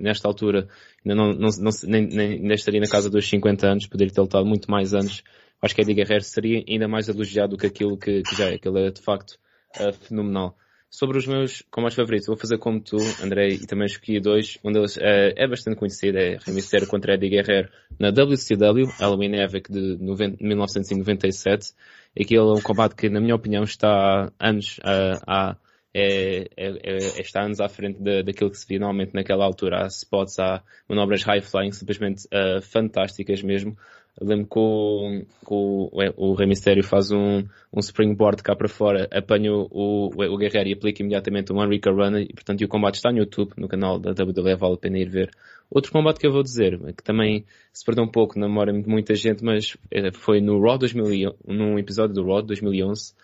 nesta 0.00 0.28
altura 0.28 0.68
ainda, 1.04 1.14
não, 1.14 1.32
não, 1.32 1.48
não, 1.60 1.70
nem, 1.84 2.06
nem, 2.06 2.52
estaria 2.52 2.80
na 2.80 2.88
casa 2.88 3.10
dos 3.10 3.28
50 3.28 3.66
anos, 3.66 3.86
poderia 3.86 4.12
ter 4.12 4.20
lutado 4.20 4.46
muito 4.46 4.70
mais 4.70 4.94
anos 4.94 5.22
acho 5.62 5.74
que 5.74 5.80
Eddie 5.80 5.94
Guerrero 5.94 6.24
seria 6.24 6.64
ainda 6.68 6.88
mais 6.88 7.08
elogiado 7.08 7.50
do 7.50 7.56
que 7.56 7.66
aquilo 7.66 7.96
que, 7.96 8.22
que 8.22 8.34
já 8.34 8.50
é, 8.50 8.58
que 8.58 8.68
ele 8.68 8.86
é 8.86 8.90
de 8.90 9.00
facto 9.00 9.38
uh, 9.80 9.92
fenomenal. 9.92 10.56
Sobre 10.94 11.16
os 11.16 11.26
meus 11.26 11.62
combates 11.70 11.96
favoritos, 11.96 12.26
vou 12.26 12.36
fazer 12.36 12.58
como 12.58 12.78
tu, 12.78 12.98
André, 13.24 13.48
e 13.48 13.66
também 13.66 13.86
escolhi 13.86 14.20
dois. 14.20 14.58
Um 14.62 14.70
deles 14.70 14.98
é, 15.00 15.32
é 15.42 15.48
bastante 15.48 15.78
conhecido, 15.78 16.18
é 16.18 16.36
Rey 16.36 16.54
Mysterio 16.54 16.86
contra 16.86 17.14
Eddie 17.14 17.30
Guerrero 17.30 17.70
na 17.98 18.10
WCW, 18.10 18.84
Halloween 18.98 19.40
Havoc 19.40 19.72
de 19.72 19.96
90, 19.98 20.44
1997. 20.44 21.72
Aquilo 22.20 22.50
é 22.50 22.58
um 22.58 22.60
combate 22.60 22.94
que, 22.94 23.08
na 23.08 23.22
minha 23.22 23.34
opinião, 23.34 23.64
está 23.64 24.30
anos 24.38 24.76
uh, 24.80 25.18
há 25.26 25.56
é, 25.94 26.48
é, 26.56 26.68
é, 26.82 26.96
está 27.20 27.42
anos 27.42 27.60
à 27.60 27.70
frente 27.70 27.98
de, 27.98 28.22
daquilo 28.22 28.50
que 28.50 28.58
se 28.58 28.66
via 28.66 28.78
normalmente 28.78 29.14
naquela 29.14 29.46
altura. 29.46 29.84
Há 29.84 29.86
spots, 29.86 30.38
há 30.38 30.62
manobras 30.86 31.22
high 31.22 31.40
flying 31.40 31.72
simplesmente 31.72 32.26
uh, 32.26 32.60
fantásticas 32.60 33.42
mesmo. 33.42 33.76
Lembro 34.20 34.46
que 34.46 34.58
o, 34.58 35.24
o, 35.48 35.90
o 36.16 36.34
Rei 36.34 36.46
Mistério 36.46 36.84
faz 36.84 37.10
um, 37.10 37.38
um 37.72 37.80
springboard 37.80 38.42
cá 38.42 38.54
para 38.54 38.68
fora, 38.68 39.08
apanha 39.10 39.52
o, 39.52 39.68
o, 39.70 40.08
o 40.08 40.36
Guerreiro 40.36 40.68
e 40.68 40.74
aplica 40.74 41.02
imediatamente 41.02 41.52
um 41.52 41.64
Enrica 41.64 41.90
Runner 41.90 42.22
e 42.22 42.32
portanto 42.32 42.62
o 42.62 42.68
combate 42.68 42.96
está 42.96 43.10
no 43.10 43.18
YouTube, 43.18 43.52
no 43.56 43.68
canal 43.68 43.98
da 43.98 44.10
WWE, 44.10 44.54
vale 44.56 44.74
a 44.74 44.76
pena 44.76 44.98
ir 44.98 45.08
ver. 45.08 45.30
Outro 45.70 45.90
combate 45.90 46.20
que 46.20 46.26
eu 46.26 46.32
vou 46.32 46.42
dizer, 46.42 46.78
que 46.94 47.02
também 47.02 47.46
se 47.72 47.84
perdeu 47.84 48.04
um 48.04 48.08
pouco 48.08 48.38
na 48.38 48.46
memória 48.46 48.72
de 48.74 48.86
muita 48.86 49.14
gente, 49.14 49.42
mas 49.42 49.76
eh, 49.90 50.12
foi 50.12 50.40
no 50.42 50.60
Raw 50.60 50.76
2011, 50.76 51.34
num 51.46 51.78
episódio 51.78 52.14
do 52.14 52.26
Raw 52.26 52.42
2011, 52.42 53.14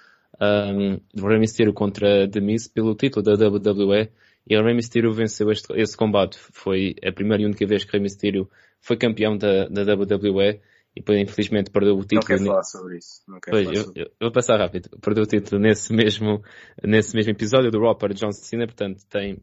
um, 0.40 1.28
Rey 1.28 1.38
Mysterio 1.38 1.74
contra 1.74 2.26
The 2.26 2.40
Miz 2.40 2.66
pelo 2.66 2.94
título 2.94 3.22
da 3.22 3.32
WWE 3.34 4.08
e 4.48 4.56
o 4.56 4.62
Rey 4.62 4.74
Mysterio 4.74 5.12
venceu 5.12 5.50
este, 5.50 5.70
esse 5.74 5.94
combate. 5.94 6.38
Foi 6.38 6.94
a 7.04 7.12
primeira 7.12 7.42
e 7.42 7.46
única 7.46 7.66
vez 7.66 7.84
que 7.84 7.92
Rey 7.92 8.00
Mysterio 8.00 8.48
foi 8.80 8.96
campeão 8.96 9.36
da, 9.36 9.68
da 9.68 9.82
WWE 9.94 10.60
e 10.98 11.00
depois 11.00 11.20
infelizmente 11.20 11.70
perdeu 11.70 11.94
o 11.94 12.02
título. 12.02 12.20
Não 12.20 12.26
quero 12.26 12.44
falar 12.44 12.62
sobre 12.64 12.98
isso. 12.98 13.22
Não 13.28 13.40
quero 13.40 13.56
pois, 13.56 13.66
falar 13.66 13.84
sobre... 13.84 14.02
eu, 14.02 14.06
eu, 14.06 14.12
vou 14.20 14.32
passar 14.32 14.58
rápido. 14.58 14.90
Perdeu 15.00 15.22
o 15.22 15.26
título 15.26 15.60
nesse 15.60 15.92
mesmo, 15.92 16.42
nesse 16.82 17.14
mesmo 17.14 17.30
episódio 17.30 17.70
do 17.70 17.94
para 17.94 18.14
John 18.14 18.32
Cena, 18.32 18.66
portanto 18.66 19.06
tem, 19.08 19.40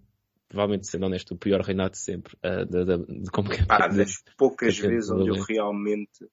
provavelmente 0.49 0.87
sendo 0.87 1.05
honesto, 1.05 1.33
o 1.33 1.37
pior 1.37 1.61
reinado 1.61 1.91
de 1.91 1.99
sempre 1.99 2.35
uh, 2.43 2.65
de, 2.65 2.85
de, 2.85 3.21
de, 3.23 3.31
como 3.31 3.49
que 3.49 3.63
Ah, 3.69 3.87
das 3.87 4.21
poucas 4.37 4.77
vezes 4.77 5.09
onde 5.09 5.29
eu 5.29 5.43
realmente 5.43 6.27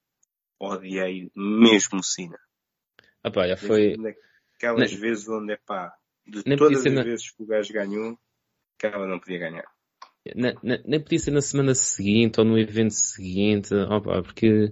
odiei 0.59 1.31
mesmo 1.35 2.03
Cena. 2.03 2.37
Ah 3.23 3.31
pá, 3.31 3.47
já 3.47 3.55
foi... 3.55 3.95
Aquelas 4.57 4.93
vezes 4.93 5.27
onde 5.29 5.53
é 5.53 5.57
pá, 5.65 5.93
de 6.25 6.43
todas 6.57 6.85
as 6.85 6.93
na... 6.93 7.03
vezes 7.03 7.31
que 7.31 7.43
o 7.43 7.45
gajo 7.45 7.73
ganhou, 7.73 8.17
aquela 8.77 9.07
não 9.07 9.19
podia 9.19 9.39
ganhar. 9.39 9.65
nem 10.83 11.01
podia 11.01 11.19
ser 11.19 11.31
na 11.31 11.41
semana 11.41 11.75
seguinte 11.75 12.39
ou 12.39 12.45
no 12.45 12.57
evento 12.57 12.93
seguinte, 12.93 13.73
opa, 13.73 14.21
porque 14.21 14.69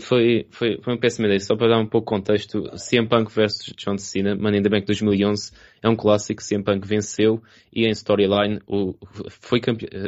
foi, 0.00 0.46
foi, 0.50 0.80
foi 0.82 0.92
uma 0.92 0.98
péssima 0.98 1.26
ideia. 1.26 1.38
Só 1.40 1.56
para 1.56 1.68
dar 1.68 1.78
um 1.78 1.86
pouco 1.86 2.10
de 2.10 2.16
contexto, 2.16 2.64
CM 2.76 3.08
Punk 3.08 3.32
versus 3.32 3.72
John 3.76 3.96
Cena, 3.96 4.34
Money 4.34 4.58
in 4.58 4.62
the 4.62 4.68
Bank 4.68 4.86
2011, 4.86 5.52
é 5.82 5.88
um 5.88 5.94
clássico, 5.94 6.42
CM 6.42 6.64
Punk 6.64 6.86
venceu 6.86 7.40
e 7.72 7.86
em 7.86 7.90
storyline 7.90 8.60
o, 8.66 8.94
foi 9.40 9.60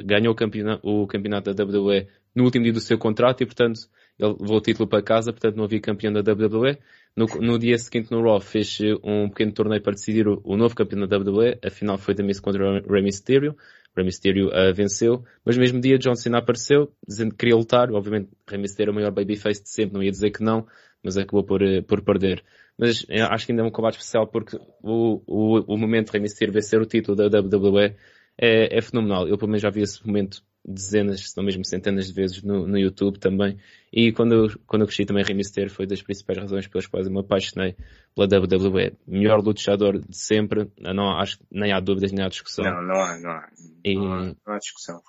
ganhou 0.05 0.33
o 0.33 0.37
campeonato, 0.37 0.87
o 0.87 1.07
campeonato 1.07 1.55
da 1.55 1.65
WWE 1.65 2.09
no 2.35 2.45
último 2.45 2.65
dia 2.65 2.73
do 2.73 2.81
seu 2.81 2.99
contrato 2.99 3.43
e 3.43 3.47
portanto 3.47 3.81
ele 4.19 4.37
levou 4.39 4.59
o 4.59 4.61
título 4.61 4.89
para 4.89 5.03
casa, 5.03 5.33
portanto 5.33 5.57
não 5.57 5.65
havia 5.65 5.81
campeão 5.81 6.13
da 6.13 6.21
WWE. 6.21 6.77
No, 7.17 7.27
no 7.41 7.59
dia 7.59 7.77
seguinte 7.79 8.11
no 8.11 8.23
Raw 8.23 8.41
fez 8.41 8.79
um 9.03 9.29
pequeno 9.29 9.53
torneio 9.53 9.83
para 9.83 9.95
decidir 9.95 10.29
o, 10.29 10.41
o 10.45 10.57
novo 10.57 10.75
campeão 10.75 11.07
da 11.07 11.17
WWE, 11.17 11.59
afinal 11.65 11.97
foi 11.97 12.15
da 12.15 12.23
Miss 12.23 12.39
contra 12.39 12.81
Rey 12.81 13.03
Mysterio. 13.03 13.57
Rey 13.97 14.05
Mysterio 14.05 14.51
venceu, 14.75 15.25
mas 15.45 15.59
mesmo 15.59 15.81
dia 15.81 15.99
John 15.99 16.15
Cena 16.15 16.39
apareceu, 16.39 16.93
dizendo 17.07 17.33
que 17.33 17.39
queria 17.39 17.57
lutar, 17.57 17.91
obviamente 17.93 18.31
Rey 18.49 18.59
Mysterio 18.59 18.91
é 18.91 18.93
o 18.93 18.95
maior 18.95 19.11
babyface 19.11 19.63
de 19.63 19.69
sempre, 19.69 19.95
não 19.95 20.03
ia 20.03 20.11
dizer 20.11 20.31
que 20.31 20.43
não, 20.43 20.67
mas 21.03 21.17
acabou 21.17 21.45
por, 21.45 21.63
uh, 21.63 21.83
por 21.83 22.03
perder. 22.03 22.45
Mas 22.79 23.03
uh, 23.03 23.29
acho 23.31 23.47
que 23.47 23.53
ainda 23.53 23.63
é 23.63 23.67
um 23.67 23.71
combate 23.71 23.95
especial 23.95 24.27
porque 24.27 24.57
o, 24.83 25.23
o, 25.27 25.75
o 25.75 25.77
momento 25.77 26.07
de 26.07 26.13
Rey 26.13 26.21
Mysterio 26.21 26.53
vencer 26.53 26.81
o 26.81 26.87
título 26.87 27.17
da 27.17 27.41
WWE 27.41 27.97
é, 28.39 28.79
é 28.79 28.83
fenomenal. 28.83 29.29
Eu 29.29 29.37
pelo 29.37 29.51
menos 29.51 29.63
já 29.63 29.71
vi 29.71 29.83
esse 29.83 30.05
momento 30.07 30.43
dezenas, 30.65 31.31
se 31.31 31.37
não 31.37 31.45
mesmo 31.45 31.65
centenas 31.65 32.07
de 32.07 32.13
vezes 32.13 32.43
no, 32.43 32.67
no 32.67 32.79
YouTube 32.79 33.19
também. 33.19 33.59
E 33.93 34.13
quando 34.13 34.35
eu, 34.35 34.61
quando 34.67 34.83
eu 34.83 34.87
cresci 34.87 35.05
também 35.05 35.25
Rey 35.25 35.35
Mysterio 35.35 35.71
foi 35.71 35.87
das 35.87 36.03
principais 36.03 36.39
razões 36.39 36.67
pelas 36.67 36.87
quais 36.87 37.07
eu 37.07 37.13
me 37.13 37.21
apaixonei 37.21 37.77
pela 38.15 38.27
WWE. 38.27 38.97
Melhor 39.07 39.41
lutador 39.41 39.99
de 39.99 40.17
sempre, 40.17 40.71
não, 40.79 41.19
acho 41.19 41.39
nem 41.51 41.73
há 41.73 41.81
dúvidas 41.81 42.13
nem 42.13 42.25
há 42.25 42.29
discussão. 42.29 42.65
Não, 42.65 42.83
não 42.83 43.03
há, 43.03 43.19
não 43.19 43.31
há. 43.31 43.49
E... 43.85 43.95
Não, 43.95 44.13
há, 44.13 44.25
não 44.47 44.55
há 44.55 44.59
discussão. 44.59 45.01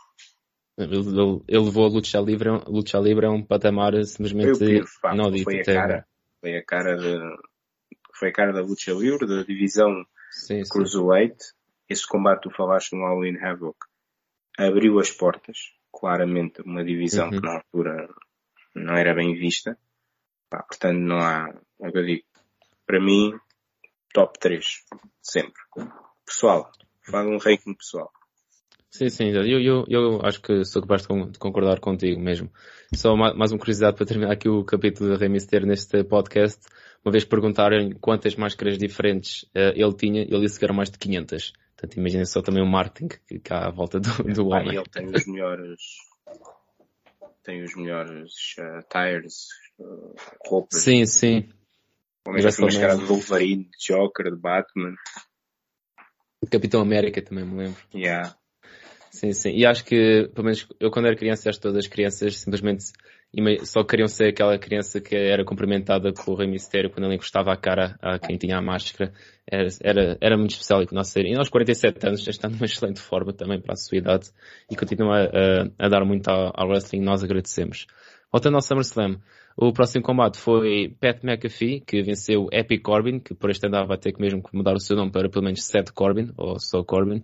Ele, 0.78 0.96
ele, 0.96 1.42
ele 1.48 1.66
levou 1.66 1.86
a 1.86 1.90
luta 1.90 2.20
livre, 2.20 2.50
luta 2.68 2.98
livre 2.98 3.26
a 3.26 3.30
um 3.30 3.44
patamar 3.44 3.94
simplesmente 4.06 4.64
inaudito. 5.12 5.44
Foi 5.44 5.60
a 5.60 5.64
cara, 5.64 6.06
foi 6.40 6.58
a 6.58 6.66
cara 6.66 6.96
de, 6.96 7.20
foi 8.18 8.30
a 8.30 8.34
cara 8.34 8.54
da 8.54 8.62
luta 8.62 8.92
livre, 8.92 9.28
da 9.28 9.44
divisão 9.44 9.92
sim, 10.32 10.64
Cruiserweight. 10.64 11.38
Esse 11.90 12.08
combate 12.08 12.44
tu 12.44 12.52
falaste 12.52 12.94
no 12.94 13.26
In 13.26 13.38
Havoc 13.38 13.76
abriu 14.68 15.00
as 15.00 15.12
portas, 15.12 15.58
claramente 15.92 16.62
uma 16.62 16.84
divisão 16.84 17.26
uhum. 17.26 17.32
que 17.32 17.42
na 17.42 17.56
altura 17.56 18.10
não 18.76 18.96
era 18.96 19.14
bem 19.14 19.34
vista. 19.34 19.78
Pá, 20.50 20.64
portanto, 20.64 21.00
não 21.00 21.18
há, 21.18 21.54
é 21.82 21.88
o 21.88 21.92
que 21.92 21.98
eu 21.98 22.06
digo. 22.06 22.24
Para 22.86 23.00
mim, 23.00 23.34
top 24.14 24.38
3, 24.40 24.66
sempre. 25.22 25.62
Pessoal, 26.26 26.72
faz 27.10 27.28
um 27.28 27.38
ranking 27.38 27.74
pessoal. 27.74 28.12
Sim, 28.90 29.08
sim, 29.08 29.30
eu, 29.30 29.62
eu, 29.62 29.86
eu 29.88 30.20
acho 30.22 30.42
que 30.42 30.66
sou 30.66 30.82
capaz 30.82 31.04
de 31.04 31.40
concordar 31.40 31.80
contigo 31.80 32.20
mesmo. 32.20 32.52
Só 32.94 33.16
mais 33.16 33.54
uma 33.54 33.58
curiosidade 33.58 33.96
para 33.96 34.06
terminar 34.06 34.34
aqui 34.34 34.50
o 34.50 34.66
capítulo 34.66 35.10
da 35.10 35.16
Rey 35.16 35.30
Mysterio 35.30 35.66
neste 35.66 36.04
podcast. 36.04 36.60
Uma 37.04 37.12
vez 37.12 37.24
perguntarem 37.24 37.94
quantas 37.94 38.36
máscaras 38.36 38.78
diferentes 38.78 39.44
uh, 39.56 39.72
ele 39.74 39.94
tinha, 39.94 40.22
ele 40.24 40.42
disse 40.42 40.60
que 40.60 40.66
eram 40.66 40.76
mais 40.76 40.90
de 40.92 40.98
500. 40.98 41.54
Portanto, 41.82 41.98
imaginem 41.98 42.26
só 42.26 42.44
também 42.44 42.62
o 42.62 42.68
marketing 42.68 43.08
que, 43.08 43.40
que 43.40 43.52
há 43.52 43.66
à 43.66 43.72
volta 43.72 44.00
do, 44.00 44.24
do 44.32 44.50
homem. 44.50 44.76
Ele 44.76 44.84
tem 44.84 45.08
os 45.08 45.26
melhores, 45.26 45.82
tem 47.44 47.64
os 47.64 47.76
melhores 47.76 48.32
uh, 48.60 48.88
tires, 48.88 49.48
uh, 49.80 50.16
roupas. 50.46 50.80
Sim, 50.80 51.08
sim. 51.08 51.50
Já 52.38 52.52
foi 52.52 52.66
mascarado 52.66 53.00
de 53.00 53.08
Wolverine, 53.08 53.64
de 53.64 53.88
Joker, 53.88 54.30
de 54.32 54.40
Batman. 54.40 54.94
Capitão 56.52 56.82
América 56.82 57.20
também 57.20 57.46
me 57.46 57.64
lembro. 57.64 57.82
Yeah. 57.96 58.36
Sim, 59.10 59.34
sim. 59.34 59.50
E 59.50 59.66
acho 59.66 59.84
que, 59.84 60.30
pelo 60.36 60.46
menos 60.46 60.68
eu 60.80 60.92
quando 60.92 61.08
era 61.08 61.16
criança, 61.16 61.50
acho 61.50 61.58
que 61.58 61.64
todas 61.64 61.84
as 61.84 61.88
crianças 61.88 62.38
simplesmente 62.40 62.94
só 63.64 63.84
queriam 63.84 64.10
ser 64.10 64.30
aquela 64.30 64.58
criança 64.60 65.00
que 65.00 65.16
era 65.16 65.46
cumprimentada 65.46 66.12
com 66.12 66.32
o 66.32 66.36
Rei 66.36 66.48
Mistério 66.48 66.90
quando 66.90 67.06
ele 67.06 67.16
encostava 67.16 67.54
a 67.54 67.56
cara 67.56 67.98
a 68.02 68.20
quem 68.20 68.38
tinha 68.38 68.58
a 68.58 68.62
máscara. 68.62 69.14
Era, 69.50 69.68
era, 69.82 70.18
era 70.20 70.38
muito 70.38 70.52
especial 70.52 70.84
e 70.84 70.88
que 70.88 70.94
nossa 70.94 71.20
E 71.22 71.34
aos 71.38 71.50
47 71.50 72.08
anos 72.08 72.24
já 72.24 72.32
está 72.32 72.50
numa 72.50 72.66
excelente 72.66 73.00
forma 73.00 73.32
também 73.32 73.62
para 73.62 73.74
a 73.74 73.78
sua 73.78 73.98
idade 73.98 74.30
e 74.70 74.76
continua 74.76 75.30
a, 75.30 75.86
a, 75.86 75.88
dar 75.88 76.04
muito 76.04 76.28
ao, 76.28 76.52
ao, 76.54 76.68
wrestling. 76.68 77.02
Nós 77.02 77.24
agradecemos. 77.24 77.88
Voltando 78.32 78.56
ao 78.56 78.62
SummerSlam, 78.62 79.22
o 79.56 79.72
próximo 79.72 80.04
combate 80.04 80.38
foi 80.38 80.94
Pat 81.00 81.24
McAfee, 81.24 81.82
que 81.82 82.02
venceu 82.02 82.50
Epic 82.52 82.82
Corbin, 82.82 83.20
que 83.20 83.34
por 83.34 83.50
este 83.50 83.66
andava 83.66 83.94
a 83.94 83.98
ter 83.98 84.12
que 84.12 84.22
mesmo 84.22 84.44
mudar 84.54 84.74
o 84.74 84.80
seu 84.80 84.98
nome 84.98 85.12
para 85.12 85.30
pelo 85.30 85.46
menos 85.46 85.64
Seth 85.64 85.92
Corbin, 85.94 86.32
ou 86.38 86.60
só 86.60 86.84
Corbin. 86.84 87.24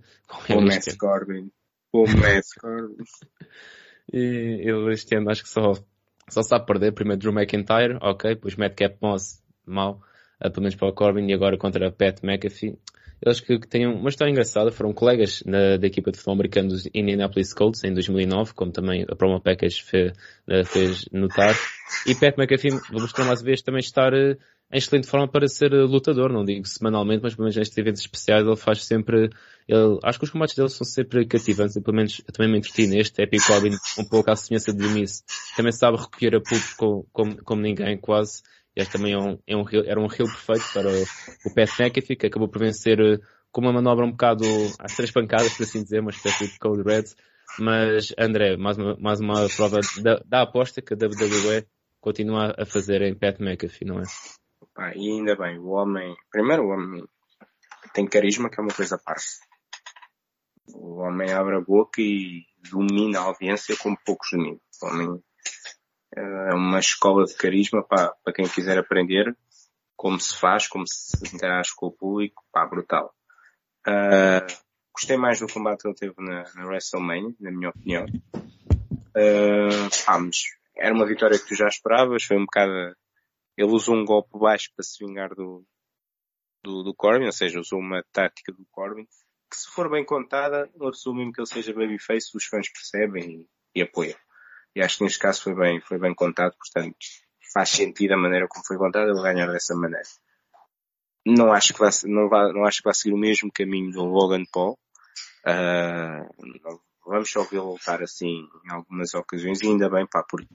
Ou 0.49 0.61
Matt 0.61 0.97
Corbin. 0.97 1.51
Ou 1.91 2.05
Matt 2.07 2.45
Corbin. 2.61 2.95
e 4.13 4.61
ele 4.63 4.93
este 4.93 5.17
ano 5.17 5.29
acho 5.29 5.43
que 5.43 5.49
só 5.49 5.73
só 6.29 6.41
sabe 6.41 6.65
perder. 6.65 6.93
Primeiro 6.93 7.19
Drew 7.19 7.33
McIntyre, 7.33 7.97
ok. 8.01 8.35
Depois 8.35 8.55
Madcap 8.55 8.97
Moss, 9.01 9.41
mal. 9.65 10.01
Uh, 10.43 10.51
pelo 10.51 10.61
menos 10.61 10.75
para 10.75 10.89
o 10.89 10.93
Corbin. 10.93 11.27
E 11.27 11.33
agora 11.33 11.57
contra 11.57 11.91
Pat 11.91 12.23
McAfee. 12.23 12.77
Eles 13.25 13.39
que, 13.39 13.57
que 13.57 13.67
têm 13.67 13.87
uma 13.87 14.09
história 14.09 14.31
engraçada. 14.31 14.71
Foram 14.71 14.93
colegas 14.93 15.41
na, 15.45 15.77
da 15.77 15.87
equipa 15.87 16.11
de 16.11 16.17
futebol 16.17 16.35
americano 16.35 16.69
dos 16.69 16.87
Indianapolis 16.93 17.53
Colts 17.53 17.83
em 17.83 17.93
2009, 17.93 18.53
como 18.53 18.71
também 18.71 19.05
a 19.09 19.15
Promo 19.15 19.41
Package 19.41 19.83
fez, 19.83 20.11
uh, 20.47 20.65
fez 20.65 21.05
notar. 21.11 21.55
E 22.05 22.13
Pat 22.13 22.37
McAfee 22.37 22.79
mostrou 22.91 23.25
mais 23.25 23.41
vez 23.41 23.61
também 23.61 23.79
estar 23.79 24.13
uh, 24.13 24.37
em 24.71 24.77
excelente 24.77 25.07
forma 25.07 25.27
para 25.27 25.47
ser 25.47 25.71
lutador, 25.71 26.31
não 26.31 26.43
digo 26.43 26.67
semanalmente, 26.67 27.23
mas 27.23 27.33
pelo 27.33 27.43
menos 27.45 27.55
nestes 27.55 27.77
eventos 27.77 28.01
especiais 28.01 28.45
ele 28.45 28.57
faz 28.57 28.83
sempre, 28.83 29.29
ele, 29.67 29.99
acho 30.03 30.19
que 30.19 30.25
os 30.25 30.31
combates 30.31 30.55
dele 30.55 30.69
são 30.69 30.85
sempre 30.85 31.25
cativantes, 31.25 31.81
pelo 31.81 31.95
menos 31.95 32.21
eu 32.27 32.33
também 32.33 32.51
me 32.51 32.57
entreti 32.57 32.85
neste, 32.85 33.21
Epic 33.21 33.41
Robin, 33.47 33.75
um 33.97 34.05
pouco 34.05 34.29
à 34.29 34.35
semelhança 34.35 34.73
de 34.73 34.87
Miss, 34.89 35.23
também 35.55 35.71
sabe 35.71 35.97
recolher 35.97 36.35
a 36.35 36.41
público 36.41 36.75
como, 36.77 37.07
como, 37.13 37.43
como, 37.43 37.61
ninguém 37.61 37.97
quase, 37.97 38.41
e 38.75 38.81
este 38.81 38.91
também 38.91 39.13
é 39.13 39.17
um, 39.17 39.39
é 39.47 39.55
um, 39.55 39.63
era 39.85 39.99
um 39.99 40.05
heel 40.05 40.27
perfeito 40.27 40.65
para 40.73 40.89
o, 40.89 41.03
o 41.45 41.53
Pat 41.55 41.69
McAfee, 41.79 42.17
que 42.17 42.27
acabou 42.27 42.49
por 42.49 42.59
vencer 42.59 42.99
eh, 42.99 43.19
com 43.51 43.61
uma 43.61 43.71
manobra 43.71 44.05
um 44.05 44.11
bocado 44.11 44.43
às 44.79 44.95
três 44.95 45.11
pancadas, 45.11 45.53
por 45.53 45.63
assim 45.63 45.81
dizer, 45.81 46.01
uma 46.01 46.11
espécie 46.11 46.47
de 46.47 46.59
Code 46.59 46.83
Red, 46.83 47.05
mas 47.57 48.13
André, 48.19 48.57
mais 48.57 48.77
uma, 48.77 48.97
mais 48.97 49.19
uma 49.21 49.47
prova 49.55 49.79
da, 50.01 50.21
da 50.25 50.41
aposta 50.41 50.81
que 50.81 50.93
a 50.93 50.97
WWE 50.97 51.65
continua 52.01 52.53
a 52.57 52.65
fazer 52.65 53.01
em 53.01 53.15
Pat 53.15 53.39
McAfee, 53.39 53.85
não 53.85 53.99
é? 53.99 54.03
Pá, 54.77 54.93
e 54.95 55.09
ainda 55.09 55.35
bem, 55.35 55.57
o 55.57 55.69
homem, 55.69 56.15
primeiro 56.29 56.65
o 56.65 56.69
homem 56.69 57.03
tem 57.95 58.05
carisma 58.05 58.47
que 58.47 58.59
é 58.59 58.63
uma 58.63 58.71
coisa 58.71 58.93
à 58.93 58.99
parte. 58.99 59.39
O 60.71 60.97
homem 60.97 61.33
abre 61.33 61.55
a 61.55 61.61
boca 61.61 61.99
e 61.99 62.45
domina 62.69 63.19
a 63.19 63.23
audiência 63.23 63.75
como 63.75 63.97
poucos 64.05 64.29
dominam. 64.31 64.61
O 64.83 64.85
homem 64.85 65.23
é 66.15 66.53
uma 66.53 66.77
escola 66.77 67.25
de 67.25 67.33
carisma 67.33 67.83
para 67.83 68.13
quem 68.35 68.47
quiser 68.47 68.77
aprender 68.77 69.35
como 69.95 70.19
se 70.19 70.37
faz, 70.37 70.67
como 70.67 70.85
se 70.87 71.35
interage 71.35 71.71
com 71.75 71.87
o 71.87 71.91
público, 71.91 72.43
pá, 72.51 72.63
brutal. 72.67 73.11
Uh, 73.87 74.45
gostei 74.93 75.17
mais 75.17 75.39
do 75.39 75.47
combate 75.47 75.81
que 75.81 75.87
ele 75.87 75.95
teve 75.95 76.13
na, 76.19 76.43
na 76.53 76.67
WrestleMania, 76.67 77.33
na 77.39 77.49
minha 77.49 77.69
opinião. 77.69 78.05
Uh, 78.35 80.05
pá, 80.05 80.19
mas 80.19 80.43
era 80.77 80.93
uma 80.93 81.07
vitória 81.07 81.39
que 81.39 81.47
tu 81.47 81.55
já 81.55 81.67
esperavas, 81.67 82.23
foi 82.23 82.37
um 82.37 82.45
bocado 82.45 82.95
ele 83.57 83.71
usou 83.71 83.95
um 83.95 84.05
golpe 84.05 84.37
baixo 84.37 84.69
para 84.75 84.83
se 84.83 85.03
vingar 85.03 85.33
do, 85.33 85.65
do, 86.63 86.83
do 86.83 86.93
Corbin, 86.93 87.25
ou 87.25 87.31
seja, 87.31 87.59
usou 87.59 87.79
uma 87.79 88.03
tática 88.11 88.51
do 88.51 88.65
Corbin, 88.69 89.05
que 89.49 89.57
se 89.57 89.69
for 89.69 89.89
bem 89.89 90.05
contada, 90.05 90.69
não 90.75 90.89
assumo 90.89 91.31
que 91.31 91.41
ele 91.41 91.47
seja 91.47 91.73
babyface, 91.73 92.35
os 92.35 92.45
fãs 92.45 92.71
percebem 92.71 93.47
e, 93.73 93.79
e 93.79 93.81
apoiam. 93.81 94.17
E 94.75 94.81
acho 94.81 94.97
que 94.97 95.03
neste 95.03 95.19
caso 95.19 95.41
foi 95.41 95.55
bem, 95.55 95.81
foi 95.81 95.97
bem 95.97 96.13
contado, 96.13 96.55
portanto, 96.55 96.95
faz 97.51 97.69
sentido 97.69 98.13
a 98.13 98.17
maneira 98.17 98.47
como 98.47 98.65
foi 98.65 98.77
contado 98.77 99.09
ele 99.09 99.21
ganhar 99.21 99.47
dessa 99.47 99.75
maneira. 99.75 100.05
Não 101.25 101.51
acho 101.51 101.73
que 101.73 101.79
vai, 101.79 101.89
não 102.05 102.29
não 102.29 102.65
acho 102.65 102.77
que 102.77 102.85
vai 102.85 102.93
seguir 102.93 103.13
o 103.13 103.17
mesmo 103.17 103.51
caminho 103.51 103.91
do 103.91 104.03
Logan 104.03 104.43
Paul. 104.51 104.77
Uh, 105.45 106.79
vamos 107.05 107.31
só 107.31 107.43
vê-lo 107.43 107.65
voltar 107.65 108.03
assim 108.03 108.47
em 108.65 108.71
algumas 108.71 109.13
ocasiões 109.13 109.61
e 109.61 109.67
ainda 109.67 109.89
bem, 109.89 110.05
pá, 110.05 110.23
porque 110.29 110.47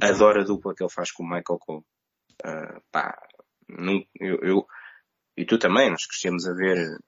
adoro 0.00 0.40
a 0.40 0.44
dupla 0.44 0.74
que 0.74 0.82
ele 0.82 0.90
faz 0.90 1.12
com 1.12 1.22
o 1.22 1.26
Michael 1.26 1.58
Cole. 1.60 1.84
Uh, 2.44 2.80
pá, 2.92 3.18
não, 3.68 4.04
eu, 4.20 4.38
eu, 4.42 4.66
e 5.36 5.44
tu 5.44 5.58
também, 5.58 5.90
nós 5.90 6.06
costumamos 6.06 6.46
a 6.46 6.54
ver 6.54 6.98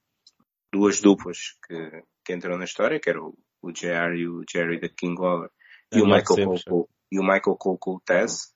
duas 0.73 1.01
duplas 1.01 1.57
que, 1.66 2.03
que 2.25 2.35
entram 2.35 2.59
na 2.59 2.64
história, 2.64 3.01
que 3.01 3.11
era 3.11 3.23
o, 3.23 3.37
o 3.62 3.73
JR 3.73 4.14
e 4.16 4.29
o 4.29 4.45
Jerry 4.51 4.81
da 4.81 4.88
King 4.88 5.21
Lawler, 5.21 5.51
e, 5.93 6.01
o 6.01 6.05
Michael 6.05 6.61
Cole, 6.64 6.87
e 7.11 7.19
o 7.19 7.23
Michael 7.23 7.57
Cole 7.57 8.01
Tess, 8.05 8.55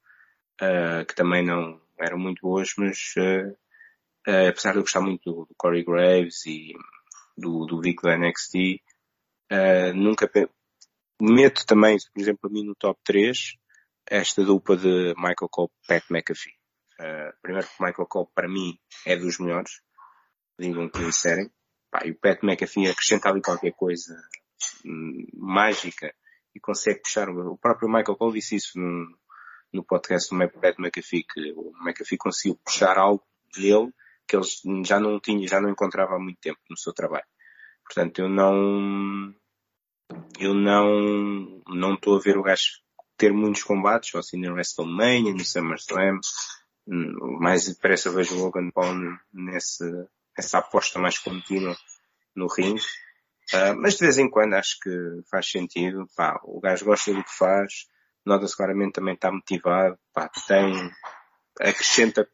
uh, 0.60 1.04
que 1.06 1.14
também 1.14 1.44
não 1.44 1.80
eram 1.98 2.18
muito 2.18 2.40
boas, 2.42 2.72
mas 2.76 2.98
uh, 3.16 3.56
apesar 4.48 4.72
de 4.72 4.78
eu 4.78 4.82
gostar 4.82 5.00
muito 5.00 5.22
do, 5.30 5.44
do 5.44 5.54
Corey 5.56 5.84
Graves 5.84 6.44
e 6.46 6.72
do, 7.36 7.66
do 7.66 7.80
Vic 7.80 8.02
da 8.02 8.16
NXT, 8.16 8.80
nunca 9.94 10.28
meto 11.20 11.64
também, 11.66 11.96
por 12.12 12.20
exemplo, 12.20 12.48
a 12.48 12.52
mim 12.52 12.64
no 12.64 12.74
top 12.74 12.98
3 13.04 13.56
esta 14.06 14.44
dupla 14.44 14.76
de 14.76 15.14
Michael 15.16 15.48
Cole 15.50 15.70
Pat 15.86 16.04
McAfee. 16.10 16.53
Uh, 17.00 17.32
primeiro 17.42 17.66
que 17.66 17.82
Michael 17.82 18.06
Cole 18.06 18.28
para 18.34 18.48
mim 18.48 18.78
é 19.04 19.16
dos 19.16 19.38
melhores, 19.38 19.82
digam 20.58 20.86
o 20.86 20.90
que 20.90 21.04
disserem. 21.04 21.50
Pá, 21.90 22.02
e 22.04 22.10
o 22.10 22.18
Pat 22.18 22.42
McAfee 22.42 22.88
acrescenta 22.88 23.28
ali 23.28 23.42
qualquer 23.42 23.72
coisa 23.72 24.14
hum, 24.84 25.26
mágica 25.34 26.14
e 26.54 26.60
consegue 26.60 27.00
puxar, 27.00 27.28
o 27.28 27.58
próprio 27.58 27.88
Michael 27.88 28.16
Cole 28.16 28.34
disse 28.34 28.56
isso 28.56 28.78
no, 28.78 29.18
no 29.72 29.84
podcast 29.84 30.30
do 30.30 30.38
Brett 30.38 30.80
McAfee, 30.80 31.24
que 31.24 31.52
o 31.52 31.72
McAfee 31.82 32.16
conseguiu 32.16 32.58
puxar 32.64 32.96
algo 32.96 33.24
dele 33.56 33.92
que 34.26 34.36
ele 34.36 34.84
já 34.84 34.98
não 34.98 35.20
tinha, 35.20 35.46
já 35.46 35.60
não 35.60 35.70
encontrava 35.70 36.14
há 36.14 36.18
muito 36.18 36.38
tempo 36.40 36.58
no 36.70 36.76
seu 36.76 36.92
trabalho. 36.92 37.26
Portanto, 37.84 38.20
eu 38.20 38.28
não, 38.28 39.34
eu 40.38 40.54
não, 40.54 41.62
não 41.68 41.94
estou 41.94 42.16
a 42.16 42.20
ver 42.20 42.38
o 42.38 42.42
gajo 42.42 42.80
ter 43.16 43.32
muitos 43.32 43.62
combates, 43.62 44.14
ou 44.14 44.20
assim 44.20 44.38
no 44.38 44.52
WrestleMania, 44.52 45.32
no 45.32 45.44
SummerSlam, 45.44 46.18
mais 46.86 47.66
depressa 47.66 48.10
vejo 48.10 48.36
Logan 48.36 48.70
Paul 48.70 48.94
nessa, 49.32 50.08
nessa 50.36 50.58
aposta 50.58 50.98
mais 50.98 51.18
contínua 51.18 51.76
no 52.34 52.46
ringue. 52.46 52.82
Uh, 53.52 53.76
mas 53.76 53.94
de 53.94 54.00
vez 54.00 54.18
em 54.18 54.28
quando 54.28 54.54
acho 54.54 54.78
que 54.80 54.90
faz 55.30 55.50
sentido. 55.50 56.08
Pá, 56.16 56.40
o 56.44 56.60
gajo 56.60 56.84
gosta 56.84 57.12
do 57.12 57.22
que 57.22 57.36
faz, 57.36 57.86
nota-se 58.24 58.56
claramente 58.56 58.94
também 58.94 59.14
está 59.14 59.30
motivado, 59.30 59.98
pá, 60.12 60.30
tem, 60.46 60.90
acrescenta 61.60 62.28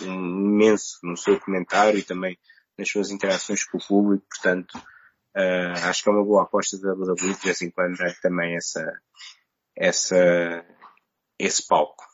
imenso 0.00 0.98
no 1.04 1.16
seu 1.16 1.38
comentário 1.38 1.98
e 1.98 2.02
também 2.02 2.36
nas 2.76 2.90
suas 2.90 3.10
interações 3.10 3.64
com 3.64 3.78
o 3.78 3.86
público, 3.86 4.26
portanto, 4.28 4.76
uh, 5.36 5.88
acho 5.88 6.02
que 6.02 6.08
é 6.08 6.12
uma 6.12 6.24
boa 6.24 6.42
aposta 6.42 6.78
da 6.78 6.92
WWE 6.92 7.34
de 7.34 7.44
vez 7.44 7.62
em 7.62 7.70
quando 7.70 8.00
é 8.02 8.12
também 8.20 8.56
essa, 8.56 8.84
essa, 9.76 10.64
esse 11.38 11.66
palco. 11.66 12.04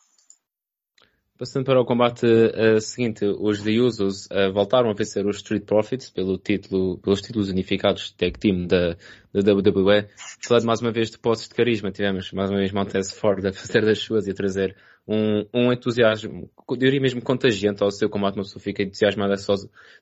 Passando 1.43 1.65
para 1.65 1.81
o 1.81 1.85
combate 1.85 2.25
uh, 2.25 2.81
seguinte, 2.81 3.25
os 3.25 3.63
The 3.63 3.81
Usos 3.81 4.27
uh, 4.27 4.53
voltaram 4.53 4.89
a 4.91 4.95
vencer 4.95 5.27
os 5.27 5.39
Street 5.39 5.65
Profits 5.65 6.09
pelo 6.09 6.39
título, 6.39 6.99
pelos 6.99 7.21
títulos 7.21 7.49
unificados 7.49 8.11
de 8.11 8.15
tag 8.15 8.39
team 8.39 8.65
da, 8.65 8.97
da 9.35 9.53
WWE. 9.53 10.07
Falando 10.41 10.67
mais 10.67 10.81
uma 10.81 10.93
vez 10.93 11.11
de 11.11 11.19
posses 11.19 11.49
de 11.49 11.55
carisma, 11.57 11.91
tivemos 11.91 12.31
mais 12.31 12.49
uma 12.49 12.61
vez 12.61 12.71
Montez 12.71 13.13
Ford 13.13 13.45
a 13.45 13.51
fazer 13.53 13.85
das 13.85 13.99
suas 13.99 14.29
e 14.29 14.31
a 14.31 14.35
trazer 14.35 14.77
um, 15.07 15.45
um 15.53 15.73
entusiasmo, 15.73 16.49
eu 16.69 16.77
diria 16.77 17.01
mesmo 17.01 17.21
contagiante 17.21 17.83
ao 17.83 17.91
seu 17.91 18.09
combate, 18.09 18.37
uma 18.37 18.45
pessoa 18.45 18.63
fica 18.63 18.83
entusiasmada 18.83 19.37
só 19.37 19.55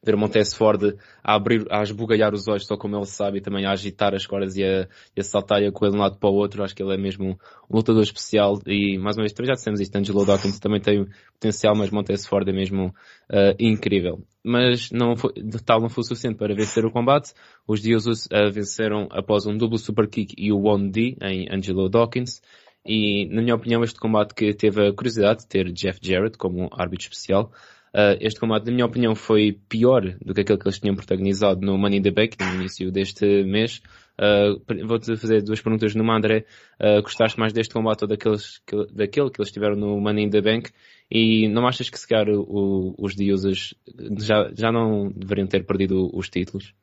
ver 0.02 0.16
Montez 0.16 0.52
Ford 0.54 0.94
a 1.24 1.34
abrir, 1.34 1.66
a 1.70 1.82
esbugalhar 1.82 2.34
os 2.34 2.46
olhos, 2.48 2.66
só 2.66 2.76
como 2.76 2.96
ele 2.96 3.06
sabe, 3.06 3.38
e 3.38 3.40
também 3.40 3.64
a 3.64 3.72
agitar 3.72 4.14
as 4.14 4.26
cordas 4.26 4.56
e 4.56 4.64
a, 4.64 4.86
e 5.16 5.20
a 5.20 5.22
saltar 5.22 5.62
e 5.62 5.66
a 5.66 5.72
correr 5.72 5.90
de 5.90 5.96
um 5.96 6.00
lado 6.00 6.18
para 6.18 6.28
o 6.28 6.34
outro. 6.34 6.62
Acho 6.62 6.74
que 6.74 6.82
ele 6.82 6.94
é 6.94 6.98
mesmo 6.98 7.38
um 7.70 7.76
lutador 7.76 8.02
especial 8.02 8.60
e, 8.66 8.98
mais 8.98 9.16
uma 9.16 9.22
vez, 9.22 9.34
já 9.36 9.54
dissemos 9.54 9.80
isto, 9.80 9.96
Angelo 9.96 10.24
Dawkins 10.24 10.58
também 10.58 10.80
tem 10.80 11.06
potencial, 11.32 11.74
mas 11.74 11.90
Montez 11.90 12.26
Ford 12.26 12.46
é 12.46 12.52
mesmo 12.52 12.88
uh, 12.88 13.54
incrível. 13.58 14.22
Mas 14.44 14.90
não 14.90 15.16
foi, 15.16 15.32
tal 15.64 15.80
não 15.80 15.88
foi 15.88 16.04
suficiente 16.04 16.36
para 16.36 16.54
vencer 16.54 16.84
o 16.84 16.90
combate. 16.90 17.32
Os 17.66 17.80
Dios 17.80 18.06
uh, 18.06 18.52
venceram 18.52 19.08
após 19.10 19.46
um 19.46 19.56
duplo 19.56 19.78
super 19.78 20.06
kick 20.08 20.34
e 20.36 20.52
o 20.52 20.60
1D 20.60 21.16
em 21.22 21.46
Angelo 21.50 21.88
Dawkins. 21.88 22.40
E, 22.84 23.26
na 23.26 23.42
minha 23.42 23.54
opinião, 23.54 23.84
este 23.84 23.98
combate 23.98 24.34
que 24.34 24.54
teve 24.54 24.88
a 24.88 24.92
curiosidade 24.92 25.40
de 25.40 25.46
ter 25.46 25.70
Jeff 25.72 25.98
Jarrett 26.02 26.38
como 26.38 26.68
árbitro 26.72 27.04
especial, 27.04 27.52
uh, 27.94 28.16
este 28.20 28.40
combate, 28.40 28.66
na 28.66 28.72
minha 28.72 28.86
opinião, 28.86 29.14
foi 29.14 29.58
pior 29.68 30.02
do 30.24 30.32
que 30.32 30.40
aquele 30.40 30.58
que 30.58 30.66
eles 30.66 30.78
tinham 30.78 30.94
protagonizado 30.94 31.60
no 31.60 31.76
Money 31.76 31.98
in 31.98 32.02
the 32.02 32.10
Bank 32.10 32.36
no 32.40 32.54
início 32.54 32.90
deste 32.90 33.44
mês. 33.44 33.82
Uh, 34.18 34.86
Vou-te 34.86 35.16
fazer 35.16 35.42
duas 35.42 35.60
perguntas 35.60 35.94
numa, 35.94 36.16
André. 36.16 36.46
Uh, 36.80 37.02
gostaste 37.02 37.38
mais 37.38 37.52
deste 37.52 37.74
combate 37.74 38.02
ou 38.02 38.08
daqueles, 38.08 38.58
que, 38.66 38.86
daquele 38.92 39.30
que 39.30 39.40
eles 39.40 39.52
tiveram 39.52 39.76
no 39.76 40.00
Money 40.00 40.24
in 40.24 40.30
the 40.30 40.40
Bank? 40.40 40.70
E 41.10 41.48
não 41.48 41.66
achas 41.66 41.90
que 41.90 41.98
se 41.98 42.06
calhar 42.06 42.28
o, 42.28 42.94
os 42.98 43.14
Diosas 43.14 43.74
já, 44.18 44.50
já 44.54 44.72
não 44.72 45.10
deveriam 45.10 45.46
ter 45.46 45.66
perdido 45.66 46.10
os 46.14 46.28
títulos? 46.28 46.74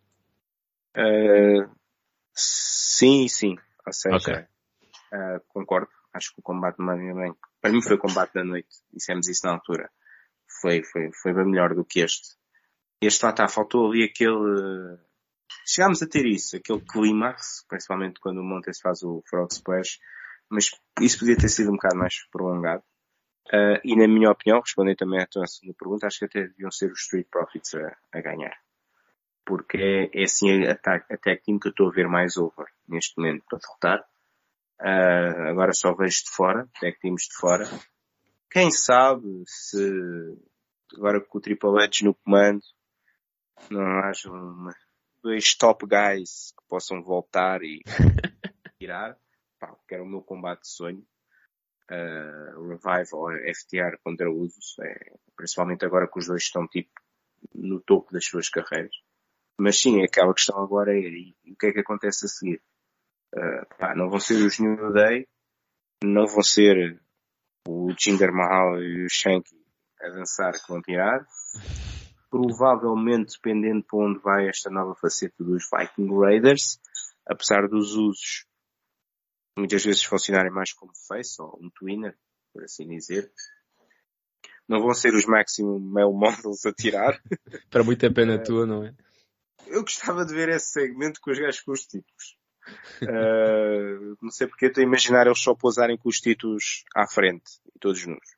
Uh, 0.96 1.70
sim, 2.34 3.28
sim. 3.28 3.56
Ou 3.86 3.94
seja, 3.94 4.16
okay. 4.18 4.57
Uh, 5.14 5.40
concordo. 5.48 5.90
Acho 6.14 6.34
que 6.34 6.40
o 6.40 6.44
combate 6.44 6.78
de 6.78 6.84
Money 6.84 7.14
Bank, 7.14 7.38
para 7.62 7.72
mim 7.72 7.82
foi 7.82 7.96
o 7.96 8.00
combate 8.00 8.34
da 8.34 8.44
noite. 8.44 8.70
Dissemos 8.92 9.28
isso 9.28 9.46
na 9.46 9.54
altura. 9.54 9.90
Foi, 10.62 10.84
foi, 10.84 11.12
foi 11.14 11.34
bem 11.34 11.46
melhor 11.46 11.76
do 11.76 11.86
que 11.86 12.00
este. 12.00 12.38
Este 13.02 13.24
lá 13.24 13.30
está, 13.30 13.48
faltou 13.48 13.92
ali 13.92 14.04
aquele, 14.04 14.98
chegámos 15.68 16.02
a 16.02 16.08
ter 16.08 16.26
isso, 16.26 16.58
aquele 16.58 16.82
clímax, 16.82 17.66
principalmente 17.68 18.20
quando 18.20 18.40
o 18.40 18.44
Montes 18.44 18.80
faz 18.80 19.04
o 19.04 19.22
Frog 19.30 19.52
Splash, 19.52 20.00
mas 20.50 20.72
isso 21.02 21.20
podia 21.20 21.38
ter 21.38 21.50
sido 21.50 21.70
um 21.70 21.76
bocado 21.76 21.98
mais 21.98 22.16
prolongado. 22.32 22.84
Uh, 23.48 23.80
e 23.84 23.96
na 23.96 24.08
minha 24.08 24.32
opinião, 24.32 24.60
respondendo 24.60 24.98
também 24.98 25.22
à 25.22 25.28
tua 25.28 25.46
segunda 25.46 25.76
pergunta, 25.78 26.08
acho 26.08 26.20
que 26.20 26.26
até 26.26 26.48
deviam 26.48 26.72
ser 26.72 26.92
os 26.92 27.02
Street 27.02 27.28
Profits 27.30 27.76
a, 27.76 27.98
a 28.14 28.22
ganhar. 28.22 28.58
Porque 29.46 29.78
é, 29.78 30.22
é 30.22 30.24
assim 30.24 30.66
a, 30.66 30.72
a 30.72 30.76
tag 30.76 31.42
team 31.44 31.60
que 31.60 31.68
eu 31.68 31.72
estou 31.72 31.88
a 31.88 31.94
ver 31.94 32.08
mais 32.08 32.36
over 32.36 32.66
neste 32.88 33.18
momento 33.18 33.46
para 33.48 33.60
derrotar. 33.60 34.06
Uh, 34.80 35.50
agora 35.50 35.74
só 35.74 35.94
vejo 35.94 36.24
de 36.24 36.32
fora, 36.32 36.68
tag 36.80 36.98
teams 37.00 37.24
de 37.24 37.36
fora. 37.36 37.66
Quem 38.52 38.72
sabe 38.72 39.44
se 39.46 40.38
agora 40.96 41.20
com 41.20 41.38
o 41.38 41.42
Triple 41.42 41.82
H 41.82 42.04
no 42.04 42.14
comando 42.14 42.62
não 43.70 44.00
haja 44.00 44.30
uma, 44.32 44.74
dois 45.22 45.56
top 45.56 45.86
guys 45.86 46.54
que 46.58 46.68
possam 46.68 47.02
voltar 47.02 47.62
e 47.64 47.82
tirar. 48.80 49.18
Pá, 49.60 49.76
que 49.88 49.96
era 49.96 50.04
o 50.04 50.08
meu 50.08 50.22
combate 50.22 50.62
de 50.62 50.70
sonho. 50.70 51.06
Uh, 51.90 52.68
Revival, 52.68 53.32
FTR 53.56 53.98
contra 54.04 54.30
Usos, 54.30 54.76
é, 54.82 55.14
principalmente 55.36 55.86
agora 55.86 56.08
que 56.08 56.20
os 56.20 56.28
dois 56.28 56.44
estão 56.44 56.68
tipo 56.68 56.92
no 57.56 57.80
topo 57.80 58.12
das 58.12 58.26
suas 58.26 58.50
carreiras. 58.50 58.94
Mas 59.58 59.80
sim, 59.80 60.04
aquela 60.04 60.34
questão 60.34 60.62
agora 60.62 60.94
é 60.94 61.00
e, 61.00 61.36
o 61.48 61.56
que 61.56 61.68
é 61.68 61.72
que 61.72 61.80
acontece 61.80 62.26
a 62.26 62.30
seguir? 62.30 62.62
Uh, 63.36 63.66
pá, 63.78 63.96
não 63.96 64.10
vão 64.10 64.20
ser 64.20 64.36
os 64.46 64.60
New 64.60 64.94
Day, 64.94 65.28
não 66.04 66.26
vão 66.28 66.44
ser 66.44 67.00
o 67.68 67.92
Jinder 68.00 68.32
Mahal 68.32 68.82
e 68.82 69.06
o 69.06 69.10
Shanky 69.10 69.56
a 70.02 70.10
dançar 70.10 70.54
que 70.54 70.68
vão 70.70 70.82
tirar. 70.82 71.26
Provavelmente, 72.30 73.34
dependendo 73.34 73.84
para 73.84 74.00
onde 74.00 74.20
vai 74.20 74.48
esta 74.48 74.70
nova 74.70 74.96
faceta 74.96 75.44
dos 75.44 75.68
Viking 75.70 76.10
Raiders, 76.20 76.80
apesar 77.26 77.68
dos 77.68 77.94
usos 77.94 78.46
muitas 79.58 79.84
vezes 79.84 80.04
funcionarem 80.04 80.52
mais 80.52 80.72
como 80.72 80.92
face 81.08 81.42
ou 81.42 81.60
um 81.62 81.70
twinner, 81.70 82.16
por 82.54 82.64
assim 82.64 82.88
dizer, 82.88 83.32
não 84.68 84.82
vão 84.82 84.94
ser 84.94 85.14
os 85.14 85.26
maximum 85.26 85.80
male 85.80 86.14
models 86.14 86.66
a 86.66 86.74
tirar. 86.74 87.20
Para 87.72 87.84
muita 87.84 88.14
pena 88.14 88.36
uh, 88.36 88.44
tua, 88.44 88.66
não 88.66 88.86
é? 88.86 88.94
Eu 89.66 89.82
gostava 89.82 90.26
de 90.26 90.34
ver 90.34 90.50
esse 90.50 90.72
segmento 90.72 91.20
com 91.22 91.32
os 91.32 91.40
gajos 91.40 91.62
com 91.62 91.72
os 91.72 91.82
títulos. 91.82 92.38
Uh, 93.02 94.18
não 94.22 94.32
sei 94.32 94.48
porque 94.48 94.68
estou 94.68 94.82
a 94.82 94.88
imaginar 94.88 95.28
eles 95.28 95.42
só 95.42 95.54
pousarem 95.56 95.98
com 95.98 96.10
os 96.10 96.20
títulos 96.20 96.84
à 96.96 97.08
frente 97.08 97.60
e 97.76 97.80
todos 97.80 98.06
nus. 98.06 98.38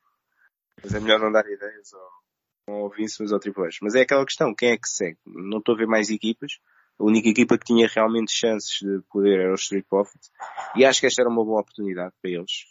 Mas 0.84 0.94
é 0.94 1.00
melhor 1.00 1.20
não 1.20 1.32
dar 1.32 1.46
ideias 1.46 1.94
ao, 1.94 2.76
ao 2.76 2.90
Vince, 2.90 3.22
mas 3.22 3.32
ao 3.32 3.40
Triple 3.40 3.64
H. 3.64 3.78
Mas 3.82 3.96
é 3.96 4.02
aquela 4.02 4.26
questão, 4.26 4.54
quem 4.56 4.72
é 4.72 4.78
que 4.78 4.88
segue? 4.88 5.18
Não 5.26 5.60
estou 5.60 5.76
a 5.76 5.78
ver 5.78 5.88
mais 5.88 6.10
equipas. 6.10 6.60
A 7.00 7.04
única 7.04 7.30
equipa 7.30 7.58
que 7.58 7.66
tinha 7.66 7.88
realmente 7.88 8.32
chances 8.32 8.80
de 8.82 9.02
poder 9.10 9.40
era 9.40 9.52
o 9.52 9.56
Street 9.56 9.86
Profits. 9.90 10.30
E 10.76 10.86
acho 10.86 11.00
que 11.00 11.08
esta 11.08 11.22
era 11.22 11.30
uma 11.30 11.46
boa 11.46 11.62
oportunidade 11.62 12.14
para 12.22 12.32
eles. 12.32 12.66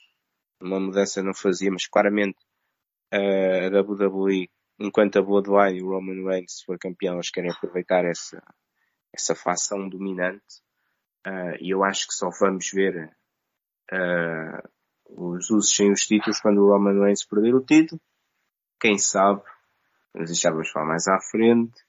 Uma 0.61 0.79
mudança 0.79 1.23
não 1.23 1.33
fazia, 1.33 1.71
mas 1.71 1.87
claramente 1.87 2.39
a 3.11 3.81
WWE, 3.81 4.51
enquanto 4.79 5.19
a 5.19 5.23
Bloodline 5.23 5.79
e 5.79 5.83
o 5.83 5.89
Roman 5.89 6.29
Reigns 6.29 6.63
for 6.65 6.79
campeão, 6.79 7.15
eles 7.15 7.31
querem 7.31 7.51
aproveitar 7.51 8.05
essa, 8.05 8.43
essa 9.13 9.35
facção 9.35 9.89
dominante. 9.89 10.63
Uh, 11.27 11.57
e 11.61 11.71
eu 11.71 11.85
acho 11.85 12.07
que 12.07 12.15
só 12.15 12.31
vamos 12.31 12.71
ver 12.73 13.13
uh, 13.93 14.69
os 15.09 15.51
usos 15.51 15.75
sem 15.75 15.93
os 15.93 16.07
títulos 16.07 16.41
quando 16.41 16.59
o 16.59 16.71
Roman 16.71 17.01
Reigns 17.01 17.25
perder 17.25 17.55
o 17.55 17.65
título. 17.65 18.01
Quem 18.81 18.99
sabe? 18.99 19.43
Mas 20.15 20.39
já 20.39 20.51
vamos 20.51 20.71
falar 20.71 20.87
mais 20.87 21.09
à 21.09 21.21
frente. 21.21 21.85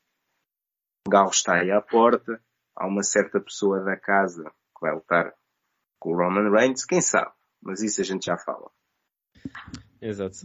Galo 1.07 1.29
está 1.29 1.59
aí 1.59 1.71
à 1.71 1.81
porta. 1.81 2.41
Há 2.75 2.87
uma 2.87 3.03
certa 3.03 3.39
pessoa 3.39 3.83
da 3.83 3.97
casa 3.97 4.43
que 4.43 4.81
vai 4.81 4.93
lutar 4.93 5.33
com 5.99 6.13
o 6.13 6.17
Roman 6.17 6.49
Reigns. 6.49 6.85
Quem 6.85 7.01
sabe? 7.01 7.31
Mas 7.61 7.81
isso 7.81 8.01
a 8.01 8.03
gente 8.03 8.25
já 8.25 8.37
fala. 8.37 8.71
Exato, 10.01 10.37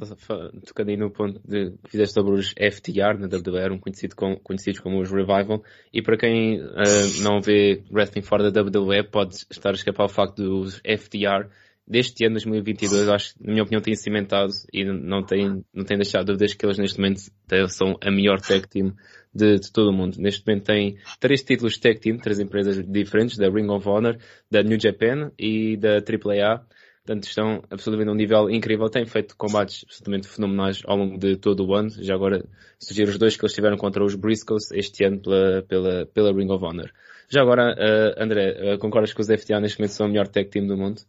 tocando 0.67 0.89
aí 0.89 0.97
no 0.97 1.11
ponto 1.13 1.41
de 1.47 1.71
que 1.85 1.91
fizeste 1.93 2.15
sobre 2.15 2.35
os 2.35 2.51
FTR 2.51 3.19
na 3.19 3.29
WWE, 3.29 3.61
eram 3.61 3.79
conhecido 3.79 4.17
conhecidos 4.43 4.81
como 4.81 5.01
os 5.01 5.11
Revival, 5.11 5.63
e 5.93 6.03
para 6.03 6.17
quem 6.17 6.61
uh, 6.61 7.23
não 7.23 7.41
vê 7.41 7.83
wrestling 7.93 8.23
fora 8.23 8.51
da 8.51 8.63
WWE, 8.63 9.05
pode 9.05 9.37
estar 9.49 9.71
a 9.71 9.75
escapar 9.75 10.07
o 10.07 10.09
facto 10.09 10.43
dos 10.43 10.79
FTR 10.79 11.49
deste 11.87 12.25
ano 12.25 12.35
2022, 12.35 13.09
acho 13.09 13.35
que, 13.35 13.45
na 13.45 13.53
minha 13.53 13.63
opinião, 13.63 13.81
têm 13.81 13.95
cimentado 13.95 14.51
e 14.73 14.85
não 14.85 15.23
têm, 15.23 15.65
não 15.73 15.85
têm 15.85 15.99
deixado 15.99 16.27
dúvidas 16.27 16.55
que 16.55 16.65
eles 16.65 16.79
neste 16.79 16.99
momento 16.99 17.21
são 17.69 17.97
a 18.01 18.11
melhor 18.11 18.41
tag 18.41 18.67
team 18.69 18.95
de, 19.35 19.59
de, 19.59 19.73
todo 19.73 19.91
o 19.91 19.93
mundo. 19.93 20.17
Neste 20.19 20.47
momento 20.47 20.65
têm 20.65 20.97
três 21.21 21.43
títulos 21.43 21.79
tag 21.79 22.01
team, 22.01 22.17
três 22.17 22.41
empresas 22.41 22.83
diferentes, 22.87 23.37
da 23.37 23.49
Ring 23.49 23.69
of 23.69 23.87
Honor, 23.89 24.17
da 24.51 24.63
New 24.63 24.79
Japan 24.81 25.31
e 25.39 25.77
da 25.77 25.97
AAA. 25.99 26.65
Portanto, 27.07 27.25
estão 27.25 27.63
absolutamente 27.71 28.09
a 28.09 28.13
um 28.13 28.15
nível 28.15 28.51
incrível. 28.51 28.89
Têm 28.89 29.05
feito 29.05 29.37
combates 29.37 29.85
absolutamente 29.85 30.27
fenomenais 30.27 30.81
ao 30.87 30.97
longo 30.97 31.19
de 31.19 31.37
todo 31.37 31.67
o 31.67 31.75
ano. 31.75 31.91
Já 31.91 32.15
agora 32.15 32.43
sugiro 32.79 33.11
os 33.11 33.19
dois 33.19 33.37
que 33.37 33.45
eles 33.45 33.53
tiveram 33.53 33.77
contra 33.77 34.03
os 34.03 34.15
Briscoes 34.15 34.71
este 34.73 35.05
ano 35.05 35.21
pela, 35.21 35.63
pela, 35.63 36.07
pela 36.07 36.33
Ring 36.33 36.51
of 36.51 36.65
Honor. 36.65 36.91
Já 37.29 37.43
agora, 37.43 37.75
uh, 37.75 38.23
André, 38.23 38.75
uh, 38.75 38.79
concordas 38.79 39.13
que 39.13 39.21
os 39.21 39.27
FTA 39.27 39.61
neste 39.61 39.79
momento 39.79 39.93
são 39.93 40.07
o 40.07 40.09
melhor 40.09 40.29
tag 40.29 40.49
team 40.49 40.67
do 40.67 40.79
mundo? 40.79 41.03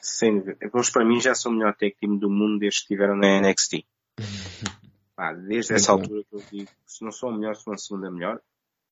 Sem 0.00 0.38
dúvida. 0.38 0.56
Eles 0.62 0.90
para 0.90 1.04
mim 1.04 1.20
já 1.20 1.34
são 1.34 1.52
o 1.52 1.54
melhor 1.54 1.76
tag 1.76 1.94
team 2.00 2.16
do 2.16 2.30
mundo 2.30 2.58
desde 2.58 2.78
que 2.78 2.94
estiveram 2.94 3.14
na 3.14 3.42
NXT. 3.42 3.84
Pá, 5.14 5.34
desde 5.34 5.74
essa 5.74 5.92
altura 5.92 6.22
que 6.30 6.34
eu 6.34 6.42
digo, 6.50 6.70
se 6.86 7.04
não 7.04 7.12
são 7.12 7.28
o 7.28 7.32
melhor, 7.38 7.54
são 7.56 7.74
a 7.74 7.76
segunda 7.76 8.10
melhor. 8.10 8.40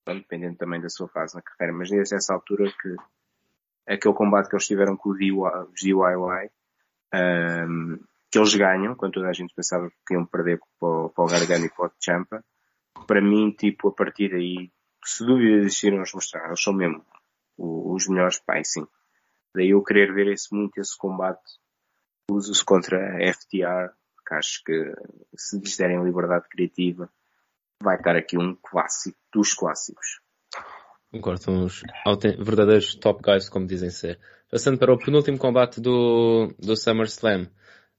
Dependendo 0.07 0.57
também 0.57 0.81
da 0.81 0.91
sua 0.91 1.09
fase 1.09 1.35
na 1.35 1.41
carreira, 1.41 1.79
mas 1.79 1.89
desde 1.89 2.15
essa 2.15 2.35
altura 2.35 2.71
que 2.71 2.97
aquele 3.87 4.15
combate 4.15 4.49
que 4.49 4.57
eles 4.57 4.67
tiveram 4.67 4.97
com 4.97 5.11
os 5.11 5.19
DIY, 5.19 6.51
um, 7.15 7.99
que 8.31 8.39
eles 8.39 8.55
ganham, 8.55 8.95
quando 8.95 9.13
toda 9.13 9.29
a 9.29 9.33
gente 9.33 9.55
pensava 9.55 9.91
que 10.07 10.15
iam 10.15 10.25
perder 10.25 10.59
para, 10.81 11.09
para 11.11 11.25
o 11.25 11.29
Gargano 11.29 11.67
e 11.67 11.71
para 11.71 11.87
o 11.87 11.93
Champa, 12.01 12.45
para 13.07 13.21
mim, 13.21 13.51
tipo, 13.51 13.89
a 13.89 13.93
partir 13.93 14.31
daí, 14.31 14.73
se 15.05 15.25
dúvidas 15.25 15.67
existiram, 15.67 15.99
eles 15.99 16.15
mostraram, 16.15 16.49
eles 16.49 16.63
são 16.63 16.73
mesmo 16.73 17.05
os 17.59 18.09
melhores, 18.09 18.39
pai, 18.39 18.65
sim. 18.65 18.87
Daí 19.55 19.71
eu 19.71 19.83
querer 19.83 20.15
ver 20.15 20.29
esse, 20.29 20.55
muito 20.55 20.79
esse 20.79 20.97
combate, 20.97 21.43
usos 22.31 22.63
contra 22.63 23.17
a 23.17 23.35
FTR, 23.35 23.93
que 24.27 24.35
acho 24.35 24.63
que 24.65 24.95
se 25.37 25.59
lhes 25.59 25.77
derem 25.77 26.03
liberdade 26.03 26.49
criativa, 26.49 27.13
vai 27.83 27.97
estar 27.97 28.17
aqui 28.17 28.39
um 28.39 28.55
clássico 28.55 29.19
dos 29.33 29.53
clássicos. 29.53 30.22
Concordo, 31.13 31.43
são 31.43 31.65
os 31.65 31.83
verdadeiros 32.39 32.95
top 32.95 33.21
guys, 33.23 33.47
como 33.47 33.67
dizem 33.67 33.91
ser. 33.91 34.19
Passando 34.51 34.79
para 34.79 34.95
o 34.95 34.99
penúltimo 34.99 35.37
combate 35.37 35.79
do, 35.79 36.55
do 36.59 36.75
SummerSlam. 36.75 37.49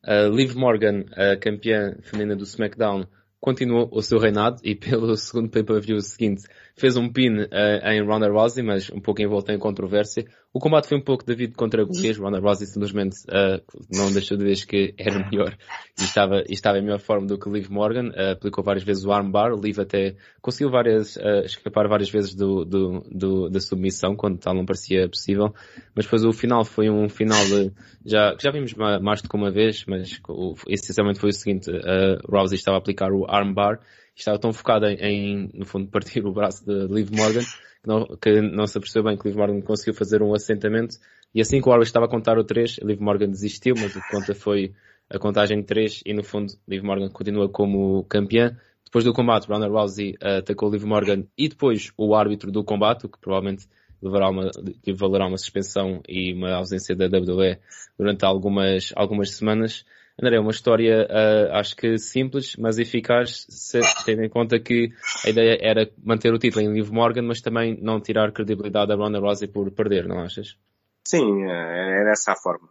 Uh, 0.04 0.36
Liv 0.36 0.56
Morgan, 0.56 1.06
a 1.16 1.38
campeã 1.38 1.96
feminina 2.02 2.36
do 2.36 2.44
SmackDown, 2.44 3.06
continuou 3.40 3.88
o 3.92 4.02
seu 4.02 4.18
reinado 4.18 4.58
e 4.64 4.74
pelo 4.76 5.16
segundo 5.16 5.50
pay-per-view 5.50 6.00
seguinte 6.02 6.48
fez 6.76 6.98
um 6.98 7.08
pin 7.08 7.42
uh, 7.42 7.88
em 7.88 8.04
Ronda 8.04 8.28
Rousey, 8.32 8.64
mas 8.64 8.90
um 8.90 9.00
pouco 9.00 9.22
envolto 9.22 9.52
em 9.52 9.60
controvérsia. 9.60 10.26
O 10.54 10.60
combate 10.60 10.88
foi 10.88 11.00
um 11.00 11.02
pouco 11.02 11.26
David 11.26 11.56
contra 11.56 11.84
Golias. 11.84 12.16
Ronda 12.20 12.40
Rousey 12.40 12.68
simplesmente 12.68 13.16
uh, 13.24 13.60
não 13.92 14.12
deixou 14.14 14.38
de 14.38 14.46
dizer 14.46 14.68
que 14.68 14.94
era 15.00 15.18
melhor 15.28 15.58
e 16.00 16.04
estava, 16.04 16.44
e 16.48 16.54
estava 16.54 16.78
em 16.78 16.84
melhor 16.84 17.00
forma 17.00 17.26
do 17.26 17.40
que 17.40 17.50
Liv 17.50 17.70
Morgan. 17.72 18.10
Uh, 18.10 18.34
aplicou 18.34 18.64
várias 18.64 18.84
vezes 18.84 19.04
o 19.04 19.12
armbar. 19.12 19.52
Liv 19.56 19.80
até 19.80 20.16
conseguiu 20.42 20.70
várias, 20.70 21.18
escapar 21.44 21.88
várias 21.88 22.12
vezes 22.12 22.36
do, 22.36 22.64
do, 22.64 23.04
do, 23.10 23.50
da 23.50 23.60
submissão 23.60 24.16
quando 24.16 24.38
tal 24.38 24.54
não 24.54 24.66
parecia 24.66 25.10
possível. 25.10 25.56
Mas 25.96 26.06
depois 26.06 26.24
o 26.24 26.32
final 26.32 26.64
foi 26.64 26.88
um 26.88 27.10
final 27.10 27.44
de, 27.46 27.72
já, 28.06 28.36
que 28.36 28.44
já 28.44 28.52
vimos 28.52 28.76
mais 28.76 29.24
do 29.24 29.30
que 29.30 29.36
uma 29.36 29.50
vez, 29.50 29.86
mas 29.88 30.20
o, 30.30 30.54
essencialmente 30.68 31.20
foi 31.20 31.32
o 31.32 31.34
seguinte, 31.34 31.72
uh, 31.72 32.20
Rousey 32.30 32.58
estava 32.58 32.78
a 32.78 32.80
aplicar 32.80 33.12
o 33.12 33.26
armbar 33.28 33.80
estava 34.16 34.40
tão 34.40 34.54
focada 34.54 34.92
em, 34.92 35.50
no 35.54 35.66
fundo, 35.66 35.90
partir 35.90 36.26
o 36.26 36.32
braço 36.32 36.66
de 36.66 36.88
Liv 36.88 37.10
Morgan, 37.12 37.42
que 37.42 37.88
não, 37.88 38.06
que 38.22 38.42
não 38.42 38.68
se 38.68 38.78
apercebeu 38.78 39.10
bem 39.10 39.18
que 39.18 39.28
Liv 39.28 39.38
Morgan 39.38 39.62
conseguiu 39.62 39.94
fazer 39.94 40.22
um 40.22 40.34
assentamento, 40.34 40.98
e 41.34 41.42
assim 41.42 41.62
que 41.62 41.68
o 41.68 41.72
árbitro 41.72 41.90
estava 41.90 42.06
a 42.06 42.10
contar 42.10 42.38
o 42.38 42.44
3, 42.44 42.80
Liv 42.84 43.00
Morgan 43.02 43.30
desistiu, 43.30 43.76
mas 43.78 43.96
o 43.96 44.02
que 44.02 44.10
conta 44.10 44.36
foi 44.36 44.74
a 45.10 45.18
contagem 45.20 45.60
de 45.60 45.66
3, 45.66 46.02
e 46.06 46.14
no 46.14 46.24
fundo, 46.24 46.54
Liv 46.68 46.84
Morgan 46.84 47.10
continua 47.10 47.50
como 47.50 48.04
campeã. 48.06 48.58
Depois 48.86 49.04
do 49.04 49.14
combate, 49.14 49.48
Ronda 49.48 49.68
Rousey 49.68 50.12
uh, 50.22 50.38
atacou 50.40 50.70
Liv 50.70 50.84
Morgan 50.84 51.24
e 51.38 51.50
depois 51.50 51.92
o 51.98 52.14
árbitro 52.14 52.52
do 52.52 52.64
combate, 52.64 53.06
o 53.06 53.10
que 53.10 53.20
provavelmente 53.20 53.68
levará 54.02 54.30
uma, 54.30 54.52
valerá 54.96 55.28
uma 55.28 55.38
suspensão 55.38 56.02
e 56.08 56.34
uma 56.34 56.54
ausência 56.54 56.96
da 56.96 57.06
WWE 57.06 57.58
durante 57.98 58.26
algumas, 58.26 58.92
algumas 58.96 59.32
semanas. 59.32 59.86
André, 60.22 60.36
é 60.36 60.40
uma 60.40 60.52
história 60.52 61.08
uh, 61.10 61.56
acho 61.56 61.76
que 61.76 61.98
simples, 61.98 62.56
mas 62.58 62.78
eficaz, 62.78 63.48
se, 63.50 63.80
tendo 64.06 64.24
em 64.24 64.30
conta 64.30 64.60
que 64.60 64.94
a 65.26 65.30
ideia 65.30 65.58
era 65.60 65.90
manter 66.04 66.32
o 66.32 66.38
título 66.38 66.64
em 66.64 66.72
Liv 66.72 66.92
Morgan, 66.92 67.24
mas 67.24 67.42
também 67.42 67.80
não 67.82 68.00
tirar 68.00 68.32
credibilidade 68.32 68.92
a 68.92 68.96
Ronda 68.96 69.20
Rousey 69.20 69.48
por 69.48 69.72
perder, 69.72 70.08
não 70.08 70.20
achas? 70.20 70.56
Sim, 71.04 71.44
eh, 71.44 72.00
era 72.02 72.12
essa 72.12 72.34
a 72.34 72.36
forma. 72.36 72.70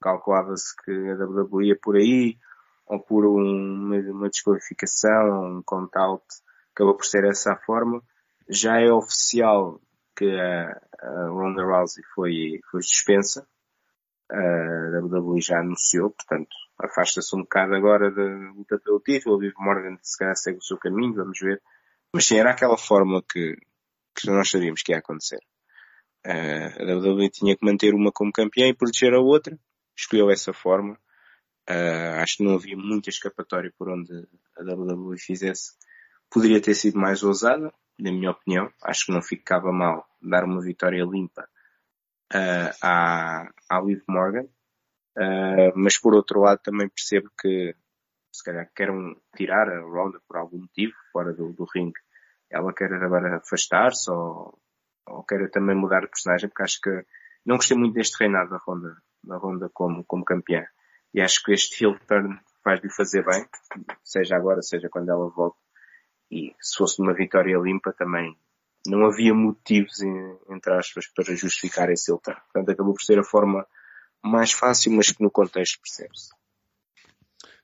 Calculava-se 0.00 0.74
que 0.84 0.90
a 0.90 1.24
WWE 1.24 1.68
ia 1.68 1.78
por 1.80 1.96
aí, 1.96 2.36
ou 2.86 2.98
por 2.98 3.24
um, 3.24 3.94
uma 4.10 4.28
desqualificação, 4.28 5.58
um 5.58 5.62
count-out, 5.64 6.24
acabou 6.74 6.96
por 6.96 7.06
ser 7.06 7.24
essa 7.24 7.52
a 7.52 7.56
forma. 7.56 8.02
Já 8.48 8.80
é 8.80 8.90
oficial 8.90 9.80
que 10.16 10.26
a, 10.28 10.80
a 11.00 11.28
Ronda 11.28 11.62
Rousey 11.62 12.02
foi, 12.14 12.60
foi 12.68 12.82
suspensa. 12.82 13.46
A 14.28 14.98
WWE 15.02 15.40
já 15.40 15.60
anunciou, 15.60 16.10
portanto, 16.10 16.50
afasta-se 16.84 17.34
um 17.36 17.40
bocado 17.40 17.74
agora 17.74 18.10
da 18.10 18.22
luta 18.52 18.78
pelo 18.78 19.00
título. 19.00 19.36
O 19.36 19.40
Liv 19.40 19.52
Morgan 19.58 19.98
se 20.02 20.18
calhar 20.18 20.36
segue 20.36 20.58
o 20.58 20.62
seu 20.62 20.78
caminho, 20.78 21.14
vamos 21.14 21.38
ver. 21.40 21.60
Mas 22.12 22.26
sim, 22.26 22.38
era 22.38 22.50
aquela 22.50 22.76
fórmula 22.76 23.22
que, 23.22 23.56
que 24.14 24.28
nós 24.28 24.50
sabíamos 24.50 24.82
que 24.82 24.92
ia 24.92 24.98
acontecer. 24.98 25.40
Uh, 26.26 26.82
a 26.82 26.96
WWE 26.96 27.30
tinha 27.30 27.56
que 27.56 27.64
manter 27.64 27.94
uma 27.94 28.12
como 28.12 28.32
campeã 28.32 28.68
e 28.68 28.74
proteger 28.74 29.14
a 29.14 29.20
outra. 29.20 29.58
Escolheu 29.96 30.30
essa 30.30 30.52
forma. 30.52 30.98
Uh, 31.68 32.20
acho 32.20 32.38
que 32.38 32.44
não 32.44 32.54
havia 32.54 32.76
muita 32.76 33.10
escapatória 33.10 33.72
por 33.78 33.88
onde 33.88 34.12
a 34.56 34.62
WWE 34.62 35.18
fizesse. 35.18 35.72
Poderia 36.30 36.60
ter 36.60 36.74
sido 36.74 36.98
mais 36.98 37.22
ousada, 37.22 37.72
na 37.98 38.12
minha 38.12 38.30
opinião. 38.30 38.72
Acho 38.82 39.06
que 39.06 39.12
não 39.12 39.22
ficava 39.22 39.72
mal 39.72 40.06
dar 40.20 40.44
uma 40.44 40.60
vitória 40.60 41.04
limpa 41.04 41.48
uh, 42.34 42.76
à, 42.82 43.48
à 43.68 43.80
Liv 43.80 44.02
Morgan. 44.08 44.46
Uh, 45.20 45.70
mas 45.74 45.98
por 45.98 46.14
outro 46.14 46.40
lado 46.40 46.60
também 46.62 46.88
percebo 46.88 47.30
que 47.38 47.76
se 48.32 48.42
calhar 48.42 48.70
querem 48.74 49.14
tirar 49.36 49.68
a 49.68 49.80
Ronda 49.82 50.18
por 50.26 50.38
algum 50.38 50.60
motivo 50.60 50.94
fora 51.12 51.34
do, 51.34 51.52
do 51.52 51.66
ringue. 51.74 52.00
Ela 52.48 52.72
quer 52.72 52.90
agora 52.94 53.36
afastar-se 53.36 54.10
ou, 54.10 54.58
ou 55.06 55.22
quer 55.24 55.50
também 55.50 55.76
mudar 55.76 56.00
de 56.00 56.08
personagem 56.08 56.48
porque 56.48 56.62
acho 56.62 56.80
que 56.80 57.04
não 57.44 57.56
gostei 57.56 57.76
muito 57.76 57.94
deste 57.94 58.18
reinado 58.18 58.50
da 58.50 58.56
Ronda, 58.56 58.96
da 59.22 59.36
Ronda 59.36 59.68
como, 59.74 60.04
como 60.04 60.24
campeã. 60.24 60.66
E 61.12 61.20
acho 61.20 61.42
que 61.42 61.52
este 61.52 61.84
heel 61.84 61.98
turn 62.06 62.40
faz-lhe 62.64 62.90
fazer 62.90 63.24
bem, 63.24 63.44
seja 64.02 64.36
agora, 64.36 64.62
seja 64.62 64.88
quando 64.88 65.10
ela 65.10 65.28
volta. 65.28 65.58
E 66.30 66.54
se 66.60 66.78
fosse 66.78 67.02
uma 67.02 67.12
vitória 67.12 67.58
limpa 67.58 67.92
também 67.92 68.36
não 68.86 69.04
havia 69.04 69.34
motivos, 69.34 70.00
entre 70.48 70.72
aspas, 70.72 71.06
para 71.08 71.34
justificar 71.34 71.90
esse 71.90 72.10
heel 72.10 72.18
turn. 72.18 72.40
Portanto, 72.40 72.70
acabou 72.70 72.94
por 72.94 73.02
ser 73.02 73.18
a 73.18 73.24
forma 73.24 73.66
mais 74.22 74.52
fácil, 74.52 74.92
mas 74.92 75.10
que 75.10 75.22
no 75.22 75.30
contexto 75.30 75.80
percebe-se. 75.80 76.30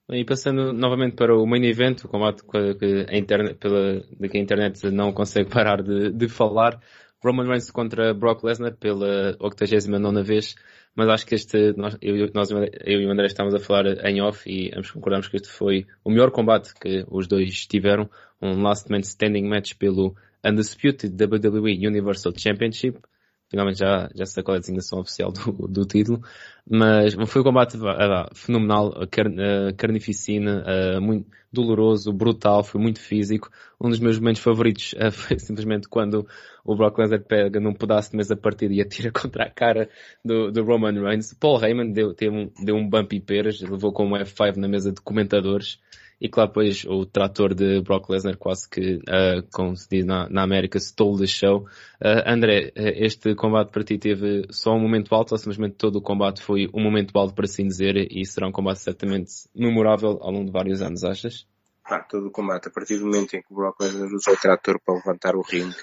E 0.09 0.25
passando 0.25 0.73
novamente 0.73 1.17
para 1.17 1.37
o 1.37 1.45
main 1.47 1.65
event, 1.65 2.05
o 2.05 2.09
combate 2.09 2.43
que 2.45 3.07
a 3.09 3.17
internet, 3.17 3.57
pela, 3.57 4.01
de 4.01 4.29
que 4.29 4.39
a 4.39 4.41
internet 4.41 4.91
não 4.91 5.13
consegue 5.13 5.51
parar 5.51 5.83
de, 5.83 6.13
de 6.13 6.29
falar, 6.29 6.81
Roman 7.25 7.49
Reigns 7.49 7.71
contra 7.73 8.15
Brock 8.15 8.45
Lesnar 8.45 8.77
pela 8.77 9.37
89 9.41 10.23
vez, 10.23 10.55
mas 10.95 11.09
acho 11.09 11.27
que 11.27 11.35
este, 11.35 11.73
nós, 11.77 11.97
eu, 12.01 12.31
nós, 12.33 12.51
eu 12.51 13.01
e 13.01 13.07
o 13.07 13.11
André 13.11 13.27
estávamos 13.27 13.55
a 13.61 13.65
falar 13.65 13.87
em 14.07 14.23
off 14.23 14.49
e 14.49 14.71
ambos 14.75 14.93
concordamos 14.93 15.27
que 15.27 15.37
este 15.37 15.49
foi 15.49 15.87
o 16.05 16.11
melhor 16.11 16.31
combate 16.31 16.73
que 16.75 17.05
os 17.11 17.27
dois 17.27 17.67
tiveram, 17.67 18.09
um 18.41 18.63
last 18.63 18.91
man 18.91 19.01
standing 19.01 19.49
match 19.49 19.75
pelo 19.75 20.15
Undisputed 20.45 21.17
WWE 21.21 21.87
Universal 21.87 22.33
Championship, 22.37 23.01
finalmente 23.49 23.79
já, 23.79 24.09
já 24.15 24.27
sacou 24.27 24.55
a 24.55 24.59
designação 24.59 25.01
oficial 25.01 25.33
do, 25.33 25.69
do 25.69 25.85
título, 25.85 26.21
mas 26.69 27.15
foi 27.29 27.41
um 27.41 27.45
combate 27.45 27.77
uh, 27.77 28.35
fenomenal, 28.35 28.89
uh, 28.89 29.77
carnificina, 29.77 30.65
uh, 30.65 31.01
muito 31.01 31.27
doloroso, 31.53 32.13
brutal, 32.13 32.63
foi 32.63 32.81
muito 32.81 33.01
físico. 33.01 33.51
Um 33.81 33.89
dos 33.89 33.99
meus 33.99 34.19
momentos 34.19 34.43
favoritos 34.43 34.93
uh, 34.95 35.11
foi 35.13 35.39
simplesmente 35.39 35.89
quando 35.89 36.27
o 36.65 36.77
Brock 36.77 36.99
Lesnar 36.99 37.23
pega 37.23 37.61
num 37.61 37.73
pedaço 37.73 38.11
de 38.11 38.17
mesa 38.17 38.37
partida 38.37 38.75
e 38.75 38.81
atira 38.81 39.11
contra 39.15 39.45
a 39.45 39.51
cara 39.51 39.89
do, 40.25 40.51
do 40.51 40.65
Roman 40.65 40.93
Reigns. 40.93 41.33
Paul 41.35 41.63
Heyman 41.65 41.93
deu, 41.93 42.15
deu, 42.15 42.33
um, 42.33 42.51
deu 42.63 42.77
um 42.77 42.89
bump 42.89 43.15
e 43.15 43.21
peras, 43.21 43.61
levou 43.61 43.93
com 43.93 44.07
um 44.07 44.13
F5 44.13 44.57
na 44.57 44.69
mesa 44.69 44.93
de 44.93 45.01
comentadores 45.01 45.79
e 46.19 46.29
claro, 46.31 46.49
depois 46.49 46.85
o 46.87 47.05
trator 47.05 47.55
de 47.55 47.83
Brock 47.83 48.09
Lesnar 48.09 48.39
quase 48.39 48.69
que, 48.69 48.97
uh, 48.97 49.47
como 49.53 49.77
se 49.77 49.87
diz 49.89 50.05
na, 50.07 50.29
na 50.31 50.43
América, 50.43 50.79
stole 50.79 51.19
the 51.19 51.27
show. 51.27 51.67
Uh, 52.01 52.23
André, 52.27 52.69
uh, 52.69 53.05
este 53.05 53.35
combate 53.35 53.71
para 53.71 53.85
ti 53.85 53.99
teve 53.99 54.47
só 54.51 54.73
um 54.73 54.81
momento 54.81 55.15
alto 55.15 55.33
ou 55.33 55.39
simplesmente 55.39 55.77
todo 55.77 55.97
o 55.97 56.03
combate 56.03 56.43
foi 56.43 56.69
um 56.73 56.83
momento 56.83 57.17
alto, 57.19 57.35
para 57.35 57.45
assim 57.45 57.67
dizer, 57.67 57.97
e 58.11 58.25
será 58.25 58.49
um 58.49 58.53
combate 58.53 58.81
certamente 58.81 59.31
memorável 59.55 60.19
ao 60.23 60.31
longo 60.31 60.47
de 60.47 60.53
vários 60.53 60.81
anos, 60.81 61.05
achas? 61.05 61.47
Ah, 61.85 62.01
todo 62.01 62.29
o 62.29 62.31
combate. 62.31 62.69
A 62.69 62.71
partir 62.71 62.99
do 62.99 63.05
momento 63.05 63.35
em 63.35 63.43
que 63.43 63.53
o 63.53 63.55
Brock 63.55 63.79
Lesnar 63.81 64.09
usou 64.13 64.35
o 64.35 64.41
trator 64.41 64.81
para 64.85 64.95
levantar 64.95 65.37
o 65.37 65.43
ringue, 65.43 65.77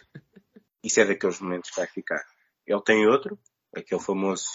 isso 0.84 1.00
é 1.00 1.06
daqueles 1.06 1.40
momentos 1.40 1.70
que 1.70 1.78
vai 1.78 1.88
ficar. 1.88 2.24
Ele 2.66 2.82
tem 2.82 3.08
outro, 3.08 3.38
aquele 3.76 4.02
famoso 4.02 4.48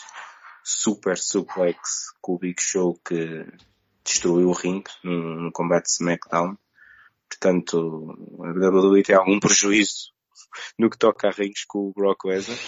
super 0.65 1.17
suplex 1.17 2.13
com 2.21 2.35
o 2.35 2.39
Big 2.39 2.61
Show 2.61 2.99
que 3.07 3.47
destruiu 4.09 4.49
o 4.49 4.53
ringue 4.53 4.91
num, 5.05 5.51
combate 5.53 5.87
SmackDown. 5.87 6.57
Portanto, 7.29 8.17
a 8.43 8.69
WWE 8.69 9.03
tem 9.03 9.15
algum 9.15 9.39
prejuízo 9.39 10.13
no 10.79 10.89
que 10.89 10.99
toca 10.99 11.29
a 11.29 11.31
rings 11.31 11.65
com 11.67 11.89
o 11.89 11.93
Brock 11.93 12.25
Lesnar. 12.25 12.59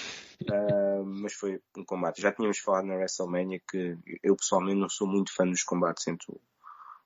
Uh, 0.42 1.04
mas 1.22 1.32
foi 1.32 1.60
um 1.76 1.84
combate. 1.84 2.20
Já 2.20 2.32
tínhamos 2.32 2.58
falado 2.58 2.86
na 2.86 2.96
WrestleMania 2.96 3.60
que 3.68 3.96
eu 4.22 4.36
pessoalmente 4.36 4.78
não 4.78 4.88
sou 4.88 5.08
muito 5.08 5.34
fã 5.34 5.46
dos 5.46 5.64
combates 5.64 6.06
entre 6.06 6.26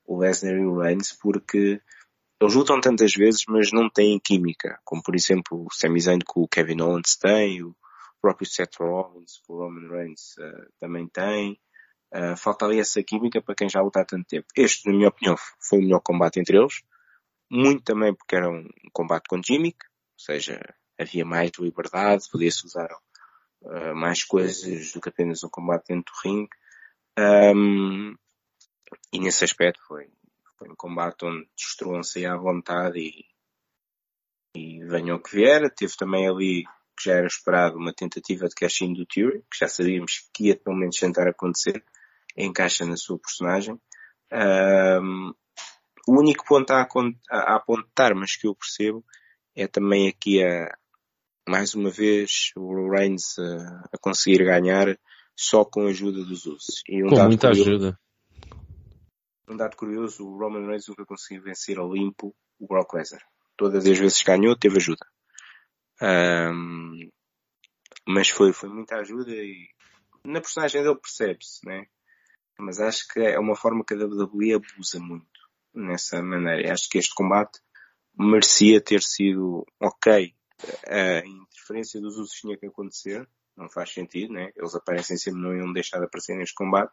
o 0.05 0.19
Lesnar 0.19 0.55
e 0.55 0.67
o 0.67 0.81
Reigns 0.81 1.13
porque 1.13 1.81
eles 2.41 2.55
lutam 2.55 2.81
tantas 2.81 3.15
vezes, 3.15 3.45
mas 3.49 3.73
não 3.73 3.89
têm 3.89 4.19
química, 4.19 4.79
como 4.85 5.03
por 5.03 5.15
exemplo 5.15 5.65
o 5.65 5.73
Sami 5.73 6.01
Zayn 6.01 6.19
que 6.19 6.33
o 6.35 6.49
Kevin 6.49 6.83
Owens 6.83 7.17
tem, 7.17 7.63
o 7.63 7.75
próprio 8.21 8.47
Seth 8.47 8.77
Rollins, 8.81 9.41
o 9.49 9.57
Roman 9.57 9.89
Reigns 9.89 10.37
uh, 10.39 10.73
também 10.81 11.09
tem. 11.09 11.59
Uh, 12.15 12.37
falta 12.37 12.65
ali 12.65 12.79
essa 12.79 13.03
química 13.03 13.43
para 13.43 13.57
quem 13.57 13.69
já 13.69 13.81
luta 13.81 14.01
há 14.01 14.05
tanto 14.05 14.27
tempo. 14.27 14.47
Este, 14.57 14.87
na 14.89 14.95
minha 14.95 15.09
opinião, 15.09 15.35
foi 15.59 15.81
o 15.81 15.83
melhor 15.83 16.01
combate 16.01 16.39
entre 16.39 16.57
eles. 16.57 16.83
Muito 17.51 17.83
também 17.83 18.15
porque 18.15 18.37
era 18.37 18.49
um 18.49 18.69
combate 18.93 19.25
com 19.29 19.43
gimmick, 19.43 19.79
ou 19.85 20.25
seja, 20.25 20.61
havia 20.99 21.25
mais 21.25 21.51
liberdade, 21.59 22.29
podia-se 22.31 22.65
usar 22.65 22.89
uh, 23.63 23.95
mais 23.95 24.23
coisas 24.23 24.93
do 24.93 25.01
que 25.01 25.09
apenas 25.09 25.43
um 25.43 25.49
combate 25.49 25.89
dentro 25.89 26.13
do 26.13 26.29
ringue. 26.29 26.51
Um, 27.19 28.15
e 29.13 29.19
nesse 29.21 29.45
aspecto 29.45 29.81
foi, 29.87 30.09
foi 30.59 30.69
um 30.69 30.77
combate 30.77 31.25
onde 31.25 31.49
destruam-se 31.57 32.25
à 32.27 32.37
vontade 32.37 32.99
e, 32.99 33.25
e 34.57 34.85
venham 34.85 35.17
o 35.17 35.23
que 35.23 35.37
vier. 35.37 35.69
Teve 35.75 35.97
também 35.97 36.29
ali, 36.29 36.65
que 36.97 37.05
já 37.05 37.15
era 37.15 37.27
esperado, 37.27 37.77
uma 37.77 37.93
tentativa 37.93 38.49
de 38.49 38.55
cash-in 38.55 38.93
do 38.93 39.07
Theory, 39.07 39.45
que 39.51 39.59
já 39.59 39.69
sabíamos 39.69 40.29
que 40.33 40.49
ia 40.49 40.57
pelo 40.57 40.77
menos 40.77 40.97
tentar 40.97 41.29
acontecer, 41.29 41.85
encaixa 42.37 42.85
na 42.85 42.97
sua 42.97 43.19
personagem. 43.19 43.81
Um, 44.33 45.35
o 46.07 46.19
único 46.19 46.45
ponto 46.45 46.71
a, 46.73 46.87
a, 47.31 47.57
apontar, 47.57 48.15
mas 48.15 48.37
que 48.37 48.47
eu 48.47 48.55
percebo, 48.55 49.05
é 49.55 49.67
também 49.67 50.09
aqui 50.09 50.43
a, 50.43 50.77
mais 51.49 51.75
uma 51.75 51.91
vez, 51.91 52.51
o 52.57 52.91
Reigns 52.91 53.39
a, 53.39 53.89
a 53.93 53.99
conseguir 53.99 54.45
ganhar 54.45 54.99
só 55.37 55.65
com 55.65 55.87
a 55.87 55.91
ajuda 55.91 56.25
dos 56.25 56.47
Usos. 56.47 56.83
Um 56.89 57.09
com 57.09 57.25
muita 57.25 57.49
curioso, 57.49 57.71
ajuda. 57.71 58.01
Um 59.49 59.57
dado 59.57 59.77
curioso, 59.77 60.27
o 60.27 60.39
Roman 60.39 60.67
Reigns 60.67 60.89
nunca 60.89 61.05
conseguiu 61.05 61.43
vencer 61.43 61.79
a 61.79 61.85
limpo 61.85 62.35
o 62.59 62.67
Brock 62.67 62.95
Lesnar. 62.95 63.23
Todas 63.57 63.87
as 63.87 63.99
vezes 63.99 64.19
que 64.19 64.25
ganhou, 64.25 64.57
teve 64.57 64.79
ajuda. 64.79 65.07
Um, 66.03 67.09
mas 68.07 68.29
foi, 68.29 68.53
foi 68.53 68.69
muita 68.69 68.97
ajuda 68.97 69.31
e 69.31 69.69
na 70.25 70.41
personagem 70.41 70.83
dele 70.83 70.97
percebe-se, 70.97 71.65
né? 71.67 71.87
Mas 72.59 72.81
acho 72.81 73.09
que 73.09 73.21
é 73.21 73.39
uma 73.39 73.57
forma 73.57 73.85
que 73.85 73.95
a 73.95 73.97
WWE 73.97 74.55
abusa 74.55 75.01
muito 75.01 75.27
nessa 75.75 76.23
maneira. 76.23 76.73
Acho 76.73 76.89
que 76.89 76.99
este 76.99 77.15
combate 77.15 77.59
merecia 78.17 78.81
ter 78.81 79.03
sido 79.03 79.67
ok. 79.81 80.33
A 80.87 81.19
interferência 81.27 82.01
dos 82.01 82.17
usos 82.17 82.33
tinha 82.33 82.57
que 82.57 82.67
acontecer. 82.67 83.29
Não 83.57 83.69
faz 83.69 83.93
sentido, 83.93 84.33
né? 84.33 84.51
Eles 84.57 84.75
aparecem 84.75 85.17
sempre, 85.17 85.41
não 85.41 85.55
iam 85.55 85.73
deixar 85.73 85.99
de 85.99 86.05
aparecer 86.05 86.37
neste 86.37 86.55
combate. 86.55 86.93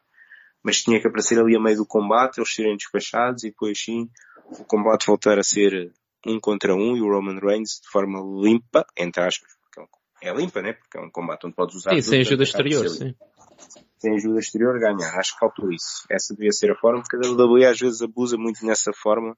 Mas 0.63 0.83
tinha 0.83 0.99
que 0.99 1.07
aparecer 1.07 1.39
ali 1.39 1.55
a 1.55 1.59
meio 1.59 1.77
do 1.77 1.85
combate, 1.85 2.39
eles 2.39 2.53
serem 2.53 2.77
despachados 2.77 3.43
e 3.43 3.49
depois 3.49 3.81
sim 3.83 4.09
o 4.45 4.63
combate 4.63 5.07
voltar 5.07 5.39
a 5.39 5.43
ser 5.43 5.91
um 6.25 6.39
contra 6.39 6.75
um 6.75 6.95
e 6.95 7.01
o 7.01 7.07
Roman 7.07 7.39
Reigns 7.39 7.79
de 7.81 7.89
forma 7.89 8.19
limpa, 8.19 8.85
entre 8.95 9.23
aspas, 9.23 9.51
porque 9.59 9.81
é, 10.21 10.29
é 10.29 10.35
limpa, 10.35 10.61
né? 10.61 10.73
Porque 10.73 10.99
é 10.99 11.01
um 11.01 11.09
combate 11.09 11.47
onde 11.47 11.55
podes 11.55 11.75
usar. 11.75 11.95
E 11.95 12.03
sem 12.03 12.21
ajuda 12.21 12.43
exterior, 12.43 12.87
sim 12.89 13.15
sem 13.97 14.15
ajuda 14.15 14.39
exterior 14.39 14.79
ganhar. 14.79 15.17
Acho 15.17 15.33
que 15.33 15.39
faltou 15.39 15.71
isso. 15.71 16.05
Essa 16.09 16.33
devia 16.33 16.51
ser 16.51 16.71
a 16.71 16.75
forma, 16.75 17.01
porque 17.01 17.15
a 17.15 17.31
WWE 17.31 17.65
às 17.65 17.79
vezes 17.79 18.01
abusa 18.01 18.37
muito 18.37 18.65
nessa 18.65 18.91
forma 18.93 19.37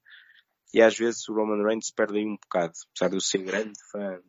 e 0.74 0.82
às 0.82 0.98
vezes 0.98 1.28
o 1.30 1.34
Roman 1.34 1.64
Reigns 1.64 1.92
perde 1.92 2.18
aí 2.18 2.26
um 2.26 2.36
bocado, 2.36 2.74
apesar 2.90 3.10
de 3.10 3.16
eu 3.16 3.22
ser 3.22 3.40
grande 3.40 3.74
fã 3.92 4.20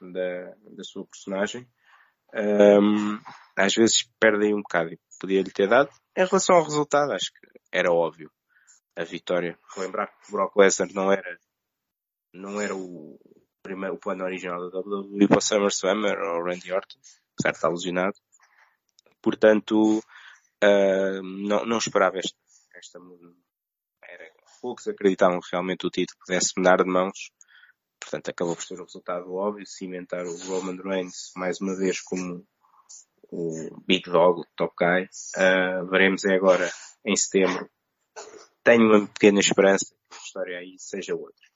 da, 0.00 0.54
da 0.76 0.84
sua 0.84 1.04
personagem. 1.06 1.68
Um, 2.34 3.18
às 3.56 3.74
vezes 3.74 4.08
perde 4.18 4.46
aí 4.46 4.54
um 4.54 4.62
bocado 4.62 4.92
e 4.92 4.98
podia-lhe 5.20 5.50
ter 5.50 5.68
dado. 5.68 5.90
Em 6.16 6.24
relação 6.24 6.56
ao 6.56 6.64
resultado, 6.64 7.12
acho 7.12 7.30
que 7.32 7.60
era 7.70 7.92
óbvio 7.92 8.30
a 8.96 9.04
vitória. 9.04 9.58
Lembrar 9.76 10.06
que 10.06 10.28
o 10.28 10.32
Brock 10.32 10.56
Lesnar 10.56 10.88
não 10.94 11.12
era, 11.12 11.38
não 12.32 12.60
era 12.60 12.74
o, 12.74 13.18
primeiro, 13.62 13.94
o 13.94 13.98
plano 13.98 14.24
original 14.24 14.70
da 14.70 14.78
WWE 14.78 15.28
para 15.28 15.38
o 15.38 15.42
SummerSlam, 15.42 16.06
era 16.06 16.38
o 16.38 16.44
Randy 16.44 16.72
Orton, 16.72 16.98
apesar 17.34 17.50
de 17.50 17.56
estar 17.56 17.68
lesionado. 17.68 18.16
Portanto, 19.22 19.98
uh, 19.98 21.22
não, 21.22 21.64
não, 21.64 21.78
esperava 21.78 22.18
esta, 22.18 22.36
era, 24.02 24.32
poucos 24.60 24.88
acreditavam 24.88 25.40
que 25.40 25.48
realmente 25.52 25.86
o 25.86 25.90
título 25.90 26.18
pudesse 26.26 26.52
mudar 26.56 26.82
de 26.82 26.90
mãos. 26.90 27.30
Portanto, 28.00 28.30
acabou 28.30 28.56
por 28.56 28.64
ser 28.64 28.80
o 28.80 28.84
resultado 28.84 29.32
óbvio, 29.32 29.64
cimentar 29.64 30.26
o 30.26 30.36
Roman 30.48 30.82
Reigns 30.82 31.30
mais 31.36 31.60
uma 31.60 31.76
vez 31.76 32.00
como 32.00 32.44
o 33.30 33.80
Big 33.86 34.10
Dog, 34.10 34.40
o 34.40 34.46
Top 34.56 34.74
Guy. 34.76 35.08
Uh, 35.36 35.86
veremos 35.88 36.24
agora 36.24 36.70
em 37.04 37.16
setembro. 37.16 37.70
Tenho 38.64 38.86
uma 38.86 39.06
pequena 39.06 39.40
esperança 39.40 39.86
que 39.86 40.16
a 40.16 40.18
história 40.18 40.58
aí 40.58 40.76
seja 40.78 41.14
outra. 41.14 41.51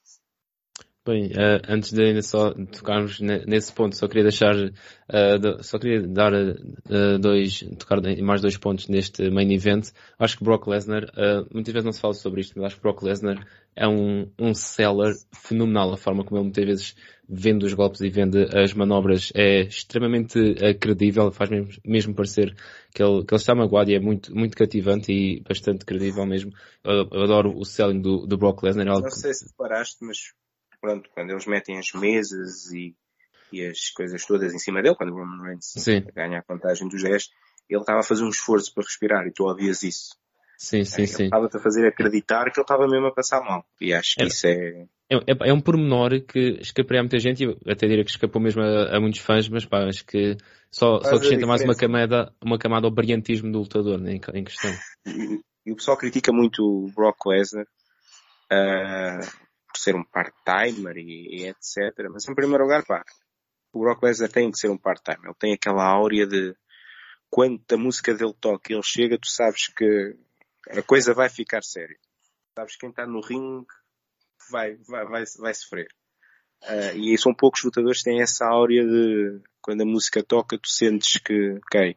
Bem, 1.07 1.27
uh, 1.27 1.61
antes 1.69 1.93
de 1.93 2.03
ainda 2.03 2.21
só 2.21 2.51
tocarmos 2.51 3.21
nesse 3.21 3.71
ponto, 3.71 3.95
só 3.95 4.09
queria 4.09 4.23
deixar, 4.23 4.53
uh, 4.57 5.63
só 5.63 5.79
queria 5.79 6.05
dar 6.05 6.33
uh, 6.33 7.17
dois, 7.17 7.63
tocar 7.79 8.01
mais 8.21 8.41
dois 8.41 8.57
pontos 8.57 8.89
neste 8.89 9.29
main 9.29 9.49
event. 9.53 9.87
Acho 10.19 10.37
que 10.37 10.43
Brock 10.43 10.67
Lesnar, 10.67 11.05
muitas 11.49 11.73
vezes 11.73 11.85
não 11.85 11.93
se 11.93 12.01
fala 12.01 12.13
sobre 12.13 12.41
isto, 12.41 12.55
mas 12.57 12.65
acho 12.65 12.75
que 12.75 12.81
Brock 12.81 13.03
Lesnar 13.03 13.47
é 13.73 13.87
um, 13.87 14.29
um 14.37 14.53
seller 14.53 15.13
fenomenal. 15.31 15.93
A 15.93 15.97
forma 15.97 16.25
como 16.25 16.39
ele 16.39 16.45
muitas 16.47 16.65
vezes 16.65 16.95
vende 17.29 17.65
os 17.65 17.73
golpes 17.73 18.01
e 18.01 18.09
vende 18.09 18.43
as 18.53 18.73
manobras 18.73 19.31
é 19.33 19.61
extremamente 19.61 20.37
credível, 20.77 21.31
faz 21.31 21.49
mesmo, 21.49 21.69
mesmo 21.85 22.15
parecer 22.15 22.53
que 22.93 23.01
ele, 23.01 23.23
que 23.23 23.33
ele 23.33 23.39
está 23.39 23.55
magoado 23.55 23.91
e 23.91 23.95
é 23.95 23.99
muito, 23.99 24.35
muito 24.35 24.57
cativante 24.57 25.13
e 25.13 25.41
bastante 25.47 25.85
credível 25.85 26.25
mesmo. 26.25 26.51
Eu, 26.83 27.07
eu 27.13 27.21
adoro 27.21 27.57
o 27.57 27.63
selling 27.63 28.01
do, 28.01 28.27
do 28.27 28.37
Brock 28.37 28.61
Lesnar. 28.63 28.87
É 28.87 28.89
não 28.89 29.09
sei 29.09 29.33
se 29.33 29.55
paraste, 29.55 30.03
mas 30.03 30.17
pronto, 30.81 31.09
quando 31.13 31.31
eles 31.31 31.45
metem 31.45 31.77
as 31.77 31.91
mesas 31.93 32.71
e, 32.71 32.95
e 33.51 33.65
as 33.65 33.89
coisas 33.89 34.25
todas 34.25 34.53
em 34.53 34.59
cima 34.59 34.81
dele, 34.81 34.95
quando 34.95 35.13
o 35.13 35.17
Roman 35.17 35.43
Reigns 35.43 35.73
sim. 35.77 36.03
ganha 36.13 36.39
a 36.39 36.43
contagem 36.43 36.87
dos 36.87 37.03
10, 37.03 37.29
ele 37.69 37.81
estava 37.81 37.99
a 37.99 38.03
fazer 38.03 38.23
um 38.23 38.29
esforço 38.29 38.73
para 38.73 38.83
respirar 38.83 39.27
e 39.27 39.31
tu 39.31 39.43
ouvias 39.43 39.83
isso. 39.83 40.15
Sim, 40.57 40.83
sim, 40.83 41.01
ele 41.01 41.07
sim. 41.07 41.23
Estava-te 41.25 41.57
a 41.57 41.59
fazer 41.59 41.87
acreditar 41.87 42.45
que 42.51 42.59
ele 42.59 42.63
estava 42.63 42.87
mesmo 42.87 43.07
a 43.07 43.13
passar 43.13 43.41
mal. 43.41 43.63
E 43.79 43.93
acho 43.93 44.15
que 44.15 44.23
é, 44.23 44.27
isso 44.27 44.47
é... 44.47 44.51
é... 44.51 44.87
É, 45.09 45.49
é 45.49 45.53
um 45.53 45.61
pormenor 45.61 46.19
que 46.21 46.57
escaparia 46.59 46.99
a 46.99 47.03
muita 47.03 47.17
gente 47.17 47.45
e 47.45 47.71
até 47.71 47.87
diria 47.87 48.03
que 48.03 48.11
escapou 48.11 48.41
mesmo 48.41 48.61
a, 48.61 48.97
a 48.97 48.99
muitos 48.99 49.21
fãs, 49.21 49.47
mas 49.47 49.63
pá, 49.63 49.85
acho 49.85 50.05
que 50.05 50.35
só, 50.69 50.99
só 51.01 51.15
acrescenta 51.15 51.47
mais 51.47 51.63
uma 51.63 51.75
camada, 51.75 52.33
uma 52.43 52.57
camada 52.57 52.87
ao 52.87 52.91
brilhantismo 52.91 53.49
do 53.49 53.59
lutador 53.59 53.99
né, 53.99 54.15
em, 54.15 54.21
em 54.33 54.43
questão. 54.43 54.71
E, 55.05 55.39
e, 55.65 55.71
o 55.71 55.77
pessoal 55.77 55.95
critica 55.95 56.33
muito 56.33 56.61
o 56.61 56.91
Brock 56.93 57.25
Lesnar, 57.25 57.65
uh, 58.51 59.46
por 59.77 59.81
ser 59.81 59.95
um 59.95 60.03
part-timer 60.03 60.97
e, 60.97 61.43
e, 61.43 61.47
etc. 61.47 62.09
Mas 62.11 62.27
em 62.27 62.33
primeiro 62.33 62.63
lugar, 62.63 62.83
pá, 62.83 63.05
o 63.71 63.79
Brock 63.79 64.01
Lesnar 64.03 64.31
tem 64.31 64.51
que 64.51 64.57
ser 64.57 64.69
um 64.69 64.77
part-timer. 64.77 65.25
Ele 65.25 65.35
tem 65.35 65.53
aquela 65.53 65.85
áurea 65.85 66.25
de 66.25 66.55
quando 67.29 67.61
a 67.71 67.77
música 67.77 68.13
dele 68.13 68.33
toca 68.39 68.71
e 68.71 68.75
ele 68.75 68.83
chega, 68.83 69.19
tu 69.19 69.29
sabes 69.29 69.67
que 69.67 70.15
a 70.69 70.81
coisa 70.81 71.13
vai 71.13 71.29
ficar 71.29 71.63
séria. 71.63 71.97
Sabes 72.57 72.75
quem 72.75 72.89
está 72.89 73.05
no 73.05 73.21
ringue 73.21 73.67
vai, 74.49 74.75
vai, 74.87 75.05
vai, 75.05 75.23
vai 75.37 75.53
sofrer. 75.53 75.87
Uh, 76.63 76.97
e 76.97 77.17
são 77.19 77.35
poucos 77.35 77.63
lutadores 77.63 77.99
que 77.99 78.05
têm 78.05 78.21
essa 78.21 78.47
áurea 78.47 78.83
de 78.83 79.41
quando 79.61 79.81
a 79.81 79.85
música 79.85 80.23
toca, 80.23 80.57
tu 80.57 80.67
sentes 80.67 81.21
que, 81.21 81.51
ok, 81.51 81.95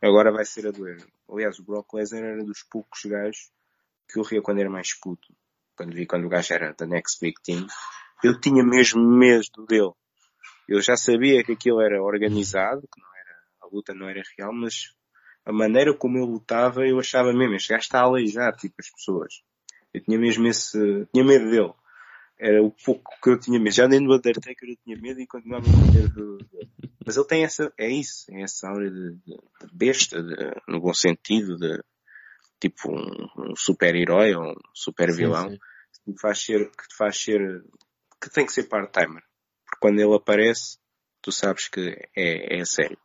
agora 0.00 0.32
vai 0.32 0.46
ser 0.46 0.66
a 0.66 0.70
doer. 0.70 1.04
Aliás, 1.28 1.58
o 1.58 1.64
Brock 1.64 1.92
Lesnar 1.92 2.22
era 2.22 2.44
dos 2.44 2.62
poucos 2.62 3.04
gajos 3.04 3.50
que 4.08 4.18
eu 4.18 4.22
ria 4.22 4.40
quando 4.40 4.60
era 4.60 4.70
mais 4.70 4.94
puto 4.94 5.34
quando 5.76 5.94
vi 5.94 6.06
quando 6.06 6.26
o 6.26 6.28
gajo 6.28 6.52
era 6.52 6.72
da 6.72 6.86
Next 6.86 7.18
Big 7.20 7.40
Team, 7.42 7.66
eu 8.22 8.40
tinha 8.40 8.64
mesmo 8.64 9.02
medo 9.02 9.66
dele. 9.68 9.92
Eu 10.68 10.80
já 10.80 10.96
sabia 10.96 11.44
que 11.44 11.52
aquilo 11.52 11.80
era 11.80 12.02
organizado, 12.02 12.82
que 12.82 13.00
não 13.00 13.08
era, 13.16 13.36
a 13.62 13.66
luta 13.66 13.94
não 13.94 14.08
era 14.08 14.22
real, 14.38 14.52
mas 14.52 14.94
a 15.44 15.52
maneira 15.52 15.94
como 15.94 16.16
ele 16.16 16.26
lutava, 16.26 16.86
eu 16.86 16.98
achava 16.98 17.32
mesmo, 17.32 17.54
este 17.54 17.68
gajo 17.68 17.82
está 17.82 18.00
a 18.00 18.04
aleijar, 18.04 18.56
tipo, 18.56 18.74
as 18.78 18.90
pessoas. 18.90 19.42
Eu 19.92 20.02
tinha 20.02 20.18
mesmo 20.18 20.46
esse, 20.46 21.06
tinha 21.12 21.24
medo 21.24 21.50
dele. 21.50 21.72
Era 22.38 22.62
o 22.62 22.70
pouco 22.70 23.12
que 23.22 23.30
eu 23.30 23.38
tinha 23.38 23.60
medo. 23.60 23.74
Já 23.74 23.86
nem 23.86 24.00
no 24.00 24.14
Undertaker 24.14 24.68
eu 24.68 24.76
tinha 24.82 24.96
medo 25.00 25.20
e 25.20 25.26
continuava 25.26 25.64
com 25.64 25.92
medo 25.92 26.38
dele. 26.38 26.68
Mas 27.06 27.16
ele 27.16 27.26
tem 27.26 27.44
essa, 27.44 27.72
é 27.78 27.88
isso, 27.88 28.24
é 28.30 28.42
essa 28.42 28.68
aura 28.68 28.90
de, 28.90 29.10
de, 29.16 29.36
de 29.36 29.74
besta, 29.74 30.22
de, 30.22 30.34
no 30.66 30.80
bom 30.80 30.94
sentido, 30.94 31.56
de, 31.56 31.78
tipo 32.64 32.90
um, 32.90 33.50
um 33.50 33.56
super-herói 33.56 34.34
ou 34.34 34.52
um 34.52 34.54
super-vilão, 34.72 35.50
que 35.50 36.12
te 36.12 36.20
faz 36.20 36.42
ser, 36.42 36.70
que 36.70 36.88
te 36.88 36.96
faz 36.96 37.16
ser, 37.16 37.62
que 38.20 38.30
tem 38.30 38.46
que 38.46 38.52
ser 38.52 38.64
part-timer. 38.64 39.22
Porque 39.66 39.80
quando 39.80 40.00
ele 40.00 40.14
aparece, 40.14 40.78
tu 41.20 41.30
sabes 41.30 41.68
que 41.68 41.94
é, 42.16 42.60
é 42.60 42.64
sério. 42.64 42.98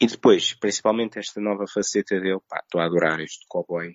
E 0.00 0.06
depois, 0.06 0.54
principalmente 0.54 1.18
esta 1.18 1.40
nova 1.40 1.66
faceta 1.66 2.18
dele, 2.20 2.40
pá, 2.48 2.60
estou 2.62 2.80
a 2.80 2.86
adorar 2.86 3.20
este 3.20 3.44
cowboy 3.48 3.94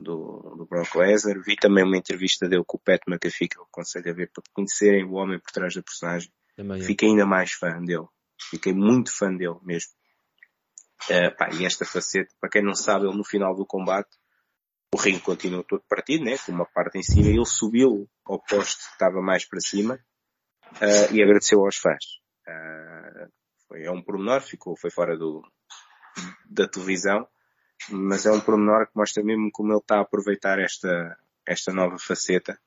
do, 0.00 0.56
do 0.58 0.66
Brock 0.66 0.94
Lesnar. 0.96 1.40
Vi 1.46 1.56
também 1.56 1.84
uma 1.84 1.96
entrevista 1.96 2.48
dele 2.48 2.64
com 2.66 2.76
o 2.76 2.80
Pat 2.80 3.00
McAfee 3.08 3.48
que 3.48 3.58
eu 3.58 3.62
aconselho 3.62 4.10
a 4.10 4.14
ver 4.14 4.30
para 4.32 4.42
conhecerem 4.52 5.04
o 5.04 5.14
homem 5.14 5.38
por 5.38 5.52
trás 5.52 5.74
da 5.74 5.82
personagem. 5.82 6.30
Também 6.56 6.80
é. 6.80 6.84
Fiquei 6.84 7.08
ainda 7.08 7.24
mais 7.24 7.52
fã 7.52 7.80
dele. 7.82 8.06
Fiquei 8.50 8.74
muito 8.74 9.16
fã 9.16 9.34
dele 9.34 9.56
mesmo. 9.62 9.92
Uh, 11.10 11.36
pá, 11.36 11.50
e 11.52 11.66
esta 11.66 11.84
faceta, 11.84 12.32
para 12.40 12.50
quem 12.50 12.62
não 12.62 12.74
sabe, 12.74 13.06
ele 13.06 13.16
no 13.16 13.24
final 13.24 13.54
do 13.54 13.66
combate, 13.66 14.10
o 14.94 14.96
ringue 14.96 15.20
continuou 15.20 15.64
todo 15.64 15.82
partido, 15.88 16.24
né, 16.24 16.38
com 16.38 16.52
uma 16.52 16.66
parte 16.66 16.98
em 16.98 17.02
cima, 17.02 17.28
ele 17.28 17.44
subiu 17.44 18.08
ao 18.24 18.38
poste 18.38 18.84
que 18.84 18.92
estava 18.92 19.20
mais 19.20 19.44
para 19.44 19.60
cima 19.60 19.98
uh, 20.76 21.14
e 21.14 21.22
agradeceu 21.22 21.64
aos 21.64 21.76
fãs. 21.76 22.04
Uh, 22.46 23.28
foi, 23.66 23.82
é 23.82 23.90
um 23.90 24.00
pormenor, 24.00 24.40
ficou, 24.40 24.76
foi 24.76 24.90
fora 24.90 25.18
do, 25.18 25.42
da 26.48 26.68
televisão, 26.68 27.26
mas 27.90 28.24
é 28.24 28.30
um 28.30 28.40
pormenor 28.40 28.86
que 28.86 28.96
mostra 28.96 29.22
mesmo 29.22 29.50
como 29.52 29.72
ele 29.72 29.80
está 29.80 29.98
a 29.98 30.02
aproveitar 30.02 30.58
esta, 30.58 31.18
esta 31.46 31.72
nova 31.72 31.98
faceta. 31.98 32.58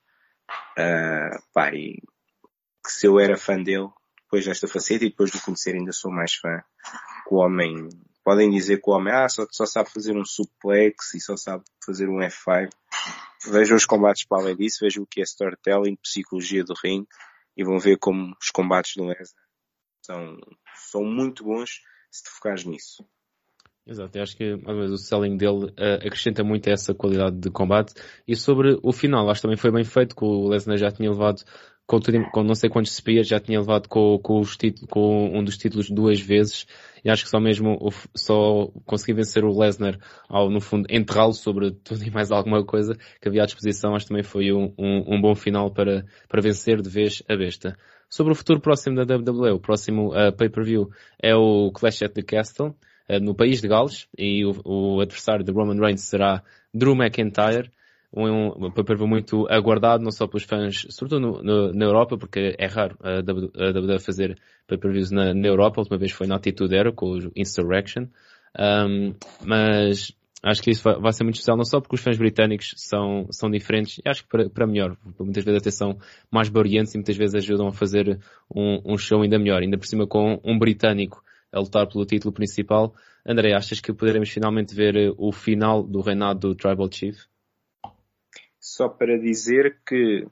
Uh, 0.77 1.41
pá, 1.53 1.73
e 1.73 2.01
que 2.83 2.91
se 2.91 3.07
eu 3.07 3.19
era 3.19 3.38
fã 3.38 3.61
dele, 3.61 3.89
depois 4.23 4.45
desta 4.45 4.67
faceta 4.67 5.05
e 5.05 5.09
depois 5.09 5.31
de 5.31 5.41
conhecer 5.41 5.75
ainda 5.75 5.91
sou 5.91 6.11
mais 6.11 6.33
fã, 6.33 6.61
que 7.27 7.33
o 7.33 7.38
homem 7.38 7.88
podem 8.28 8.51
dizer 8.51 8.82
que 8.82 8.89
o 8.89 8.93
homem 8.93 9.13
ah, 9.13 9.30
só, 9.30 9.47
só 9.49 9.65
sabe 9.65 9.89
fazer 9.89 10.11
um 10.11 10.25
suplex 10.25 11.13
e 11.13 11.21
só 11.21 11.38
sabe 11.38 11.63
fazer 11.86 12.09
um 12.09 12.17
F5. 12.17 12.67
Vejam 13.49 13.78
os 13.78 13.86
combates 13.86 14.25
para 14.25 14.41
além 14.43 14.57
disso, 14.57 14.80
vejam 14.82 15.03
o 15.03 15.07
que 15.07 15.21
é 15.21 15.23
storytelling, 15.23 15.95
psicologia 15.95 16.61
do 16.61 16.73
ringue 16.84 17.07
e 17.55 17.63
vão 17.63 17.80
ver 17.80 17.97
como 17.97 18.36
os 18.41 18.49
combates 18.49 18.97
do 18.97 19.05
Lesnar 19.05 19.47
são, 20.01 20.38
são 20.75 21.05
muito 21.05 21.45
bons 21.45 21.80
se 22.11 22.23
te 22.23 22.30
focares 22.32 22.65
nisso. 22.65 23.05
Exato, 23.86 24.17
eu 24.17 24.23
acho 24.23 24.36
que 24.36 24.57
mais 24.57 24.91
o 24.91 24.97
selling 24.97 25.38
dele 25.38 25.67
uh, 25.67 26.05
acrescenta 26.05 26.43
muito 26.43 26.67
essa 26.67 26.93
qualidade 26.93 27.38
de 27.38 27.49
combate. 27.49 27.93
E 28.28 28.36
sobre 28.36 28.78
o 28.84 28.91
final, 28.91 29.30
acho 29.30 29.39
que 29.39 29.43
também 29.43 29.57
foi 29.57 29.71
bem 29.71 29.86
feito, 29.86 30.13
que 30.13 30.25
o 30.25 30.49
Lesnar 30.49 30.78
já 30.78 30.91
tinha 30.91 31.09
levado 31.09 31.45
com, 31.88 31.99
com 32.31 32.43
não 32.43 32.53
sei 32.53 32.69
quantos 32.69 32.93
spears, 32.93 33.27
já 33.27 33.39
tinha 33.39 33.59
levado 33.59 33.88
com, 33.88 34.19
com, 34.19 34.39
os 34.39 34.57
títulos, 34.57 34.89
com 34.89 35.38
um 35.38 35.43
dos 35.43 35.57
títulos 35.57 35.89
duas 35.89 36.19
vezes. 36.19 36.67
E 37.03 37.09
acho 37.09 37.23
que 37.23 37.29
só 37.29 37.39
mesmo, 37.39 37.79
só 38.13 38.69
consegui 38.85 39.13
vencer 39.13 39.45
o 39.45 39.57
Lesnar 39.57 39.97
ao, 40.27 40.49
no 40.49 40.59
fundo, 40.59 40.85
enterrá-lo 40.89 41.33
sobre 41.33 41.71
tudo 41.71 42.03
e 42.03 42.11
mais 42.11 42.29
alguma 42.29 42.65
coisa 42.65 42.97
que 43.21 43.29
havia 43.29 43.43
à 43.43 43.45
disposição. 43.45 43.95
Acho 43.95 44.05
que 44.05 44.09
também 44.09 44.23
foi 44.23 44.51
um, 44.51 44.73
um, 44.77 45.15
um 45.15 45.21
bom 45.21 45.33
final 45.33 45.71
para, 45.71 46.05
para 46.27 46.41
vencer 46.41 46.81
de 46.81 46.89
vez 46.89 47.23
a 47.29 47.35
besta. 47.38 47.77
Sobre 48.09 48.33
o 48.33 48.35
futuro 48.35 48.59
próximo 48.59 48.95
da 48.95 49.15
WWE, 49.15 49.51
o 49.51 49.59
próximo 49.59 50.09
uh, 50.13 50.31
pay-per-view 50.35 50.89
é 51.21 51.35
o 51.35 51.71
Clash 51.71 52.03
at 52.03 52.13
the 52.13 52.21
Castle 52.21 52.75
uh, 53.09 53.19
no 53.21 53.35
país 53.35 53.61
de 53.61 53.67
Gales 53.67 54.07
e 54.17 54.45
o, 54.45 54.61
o, 54.63 55.01
adversário 55.01 55.43
de 55.43 55.51
Roman 55.51 55.79
Reigns 55.79 56.01
será 56.01 56.41
Drew 56.73 56.95
McIntyre. 56.95 57.71
Um, 58.14 58.68
um 58.68 58.72
pay-per-view 58.72 59.08
muito 59.08 59.47
aguardado, 59.49 60.03
não 60.03 60.12
só 60.12 60.28
pelos 60.28 60.43
fãs, 60.43 60.86
sobretudo 60.89 61.20
no, 61.20 61.43
no, 61.43 61.74
na 61.74 61.86
Europa, 61.86 62.18
porque 62.18 62.55
é 62.58 62.66
raro 62.66 62.97
a 63.01 63.20
WWE 63.20 63.99
fazer 63.99 64.39
pay-per-views 64.66 65.12
na, 65.12 65.34
na, 65.34 65.47
Europa. 65.47 65.80
A 65.80 65.82
última 65.82 65.97
vez 65.97 66.12
foi 66.12 66.26
na 66.26 66.36
Attitude 66.36 66.76
Era 66.76 66.91
com 66.91 67.12
o 67.12 67.32
Insurrection. 67.36 68.08
Um, 68.58 69.14
mas 69.45 70.16
acho 70.41 70.62
que 70.62 70.72
isso 70.72 70.84
vai, 70.84 70.99
vai, 70.99 71.14
ser 71.14 71.24
muito 71.24 71.36
especial, 71.36 71.58
não 71.58 71.66
só 71.66 71.80
porque 71.80 71.95
os 71.95 72.01
fãs 72.01 72.18
britânicos 72.18 72.74
são, 72.78 73.28
são 73.32 73.49
diferentes, 73.49 73.99
acho 74.05 74.24
que 74.24 74.30
para, 74.30 74.49
para 74.49 74.68
melhor, 74.68 74.95
muitas 75.20 75.43
vezes 75.43 75.62
até 75.62 75.72
são 75.72 75.97
mais 76.32 76.49
variantes 76.49 76.93
e 76.93 76.97
muitas 76.97 77.18
vezes 77.18 77.36
ajudam 77.36 77.68
a 77.68 77.74
fazer 77.74 78.20
um, 78.53 78.93
um 78.93 78.97
show 78.97 79.22
ainda 79.22 79.38
melhor, 79.38 79.62
ainda 79.62 79.78
por 79.78 79.86
cima 79.86 80.08
com 80.08 80.39
um 80.43 80.58
britânico 80.58 81.22
a 81.51 81.60
lutar 81.60 81.88
pelo 81.88 82.05
título 82.05 82.34
principal. 82.34 82.93
André, 83.26 83.53
achas 83.53 83.80
que 83.80 83.93
poderemos 83.93 84.30
finalmente 84.30 84.74
ver 84.74 85.14
o 85.18 85.32
final 85.32 85.84
do 85.84 86.01
reinado 86.01 86.39
do 86.39 86.55
Tribal 86.55 86.89
Chief? 86.91 87.18
Só 88.78 88.88
para 88.88 89.17
dizer 89.17 89.82
que 89.84 90.23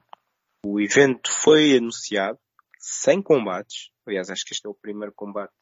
o 0.64 0.80
evento 0.80 1.32
foi 1.42 1.76
anunciado 1.76 2.38
sem 2.78 3.20
combates. 3.20 3.90
Aliás, 4.06 4.30
acho 4.30 4.44
que 4.44 4.52
este 4.52 4.68
é 4.68 4.70
o 4.70 4.74
primeiro 4.74 5.12
combate. 5.12 5.52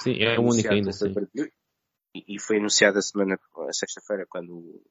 Sim, 0.00 0.22
é 0.22 0.38
o 0.38 0.42
único 0.42 0.70
ainda. 0.70 0.92
Sim. 0.92 1.14
E 2.14 2.38
foi 2.38 2.58
anunciado 2.58 2.98
a 2.98 3.00
semana, 3.00 3.40
a 3.66 3.72
sexta-feira, 3.72 4.26
quando 4.28 4.52
o 4.52 4.84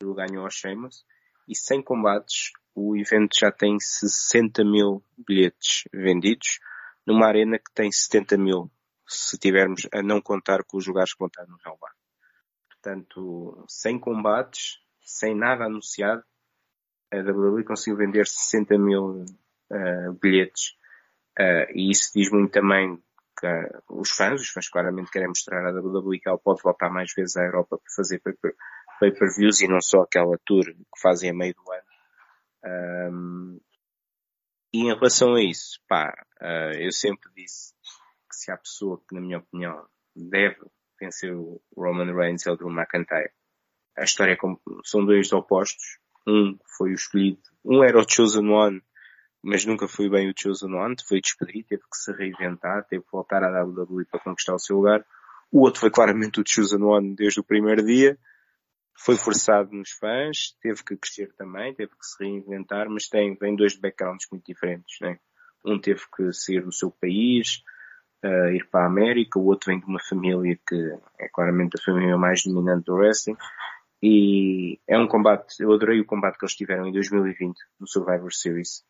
Drew 0.00 0.14
ganhou 0.14 0.44
ao 0.44 0.50
Sheamus. 0.52 1.04
E 1.48 1.56
sem 1.56 1.82
combates, 1.82 2.52
o 2.76 2.96
evento 2.96 3.36
já 3.36 3.50
tem 3.50 3.76
60 3.80 4.62
mil 4.62 5.04
bilhetes 5.26 5.82
vendidos, 5.92 6.60
numa 7.04 7.26
arena 7.26 7.58
que 7.58 7.72
tem 7.74 7.90
70 7.90 8.38
mil 8.38 8.70
se 9.08 9.36
tivermos 9.36 9.88
a 9.92 10.00
não 10.00 10.20
contar 10.20 10.62
com 10.62 10.76
os 10.76 10.86
lugares 10.86 11.12
que 11.12 11.18
vão 11.18 11.26
estar 11.26 11.44
no 11.48 11.56
Real 11.56 11.76
Bar. 11.76 11.92
Portanto, 12.68 13.64
sem 13.68 13.98
combates, 13.98 14.78
sem 15.00 15.34
nada 15.34 15.64
anunciado, 15.64 16.22
a 17.12 17.18
WWE 17.18 17.64
conseguiu 17.64 17.96
vender 17.96 18.26
60 18.26 18.78
mil 18.78 19.24
uh, 19.24 20.12
bilhetes. 20.20 20.76
Uh, 21.38 21.70
e 21.74 21.90
isso 21.90 22.10
diz 22.14 22.30
muito 22.30 22.52
também 22.52 22.96
que 23.38 23.46
uh, 23.46 23.82
os 23.88 24.10
fãs, 24.10 24.40
os 24.40 24.48
fãs 24.48 24.68
claramente 24.68 25.10
querem 25.10 25.28
mostrar 25.28 25.66
a 25.66 25.72
WWE 25.72 26.20
que 26.20 26.28
ela 26.28 26.38
pode 26.38 26.62
voltar 26.62 26.90
mais 26.90 27.12
vezes 27.14 27.36
à 27.36 27.42
Europa 27.42 27.78
para 27.78 27.94
fazer 27.94 28.20
pay-per-views 29.00 29.60
e 29.60 29.68
não 29.68 29.80
só 29.80 30.02
aquela 30.02 30.38
tour 30.44 30.64
que 30.64 31.00
fazem 31.00 31.30
a 31.30 31.34
meio 31.34 31.54
do 31.54 31.72
ano. 31.72 33.12
Um, 33.12 33.60
e 34.72 34.80
em 34.82 34.94
relação 34.94 35.34
a 35.34 35.42
isso, 35.42 35.80
pá, 35.88 36.14
eu 36.78 36.92
sempre 36.92 37.28
disse 37.34 37.74
se 38.30 38.50
há 38.50 38.56
pessoa 38.56 39.00
que, 39.06 39.14
na 39.14 39.20
minha 39.20 39.38
opinião, 39.38 39.86
deve 40.14 40.60
vencer 40.98 41.34
o 41.34 41.60
Roman 41.76 42.14
Reigns 42.14 42.46
é 42.46 42.50
o 42.50 42.56
Drew 42.56 42.70
McIntyre. 42.70 43.32
A 43.96 44.04
história 44.04 44.32
é 44.32 44.36
como, 44.36 44.60
são 44.84 45.04
dois 45.04 45.32
opostos. 45.32 45.98
Um 46.30 46.56
foi 46.76 46.92
o 46.92 46.94
escolhido, 46.94 47.40
um 47.64 47.82
era 47.82 47.98
o 47.98 48.08
Chosen 48.08 48.48
One, 48.48 48.80
mas 49.42 49.64
nunca 49.64 49.88
foi 49.88 50.08
bem 50.08 50.30
o 50.30 50.34
Chosen 50.36 50.72
One, 50.72 50.94
foi 51.08 51.20
despedido, 51.20 51.66
teve 51.68 51.82
que 51.82 51.96
se 51.96 52.12
reinventar, 52.12 52.84
teve 52.84 53.02
que 53.02 53.10
voltar 53.10 53.42
à 53.42 53.64
WWE 53.64 54.04
para 54.04 54.20
conquistar 54.20 54.54
o 54.54 54.58
seu 54.58 54.76
lugar. 54.76 55.04
O 55.50 55.62
outro 55.62 55.80
foi 55.80 55.90
claramente 55.90 56.40
o 56.40 56.44
Chosen 56.46 56.82
One 56.82 57.16
desde 57.16 57.40
o 57.40 57.44
primeiro 57.44 57.84
dia, 57.84 58.16
foi 58.96 59.16
forçado 59.16 59.72
nos 59.72 59.90
fãs, 59.90 60.54
teve 60.60 60.84
que 60.84 60.96
crescer 60.96 61.32
também, 61.36 61.74
teve 61.74 61.90
que 61.90 62.06
se 62.06 62.22
reinventar, 62.22 62.88
mas 62.88 63.08
tem, 63.08 63.34
vem 63.34 63.56
dois 63.56 63.74
backgrounds 63.74 64.26
muito 64.30 64.44
diferentes, 64.44 64.98
né? 65.00 65.18
Um 65.64 65.80
teve 65.80 66.02
que 66.14 66.32
sair 66.32 66.62
do 66.62 66.72
seu 66.72 66.90
país, 66.90 67.62
uh, 68.24 68.52
ir 68.52 68.68
para 68.70 68.84
a 68.84 68.86
América, 68.86 69.38
o 69.38 69.46
outro 69.46 69.70
vem 69.72 69.80
de 69.80 69.86
uma 69.86 70.00
família 70.06 70.58
que 70.68 70.98
é 71.18 71.28
claramente 71.28 71.76
a 71.78 71.82
família 71.82 72.16
mais 72.16 72.42
dominante 72.44 72.84
do 72.84 72.94
wrestling. 72.94 73.36
E 74.02 74.80
é 74.88 74.98
um 74.98 75.06
combate, 75.06 75.60
eu 75.60 75.72
adorei 75.72 76.00
o 76.00 76.06
combate 76.06 76.38
que 76.38 76.44
eles 76.44 76.54
tiveram 76.54 76.86
em 76.86 76.92
2020 76.92 77.56
no 77.78 77.86
Survivor 77.86 78.32
Series. 78.32 78.82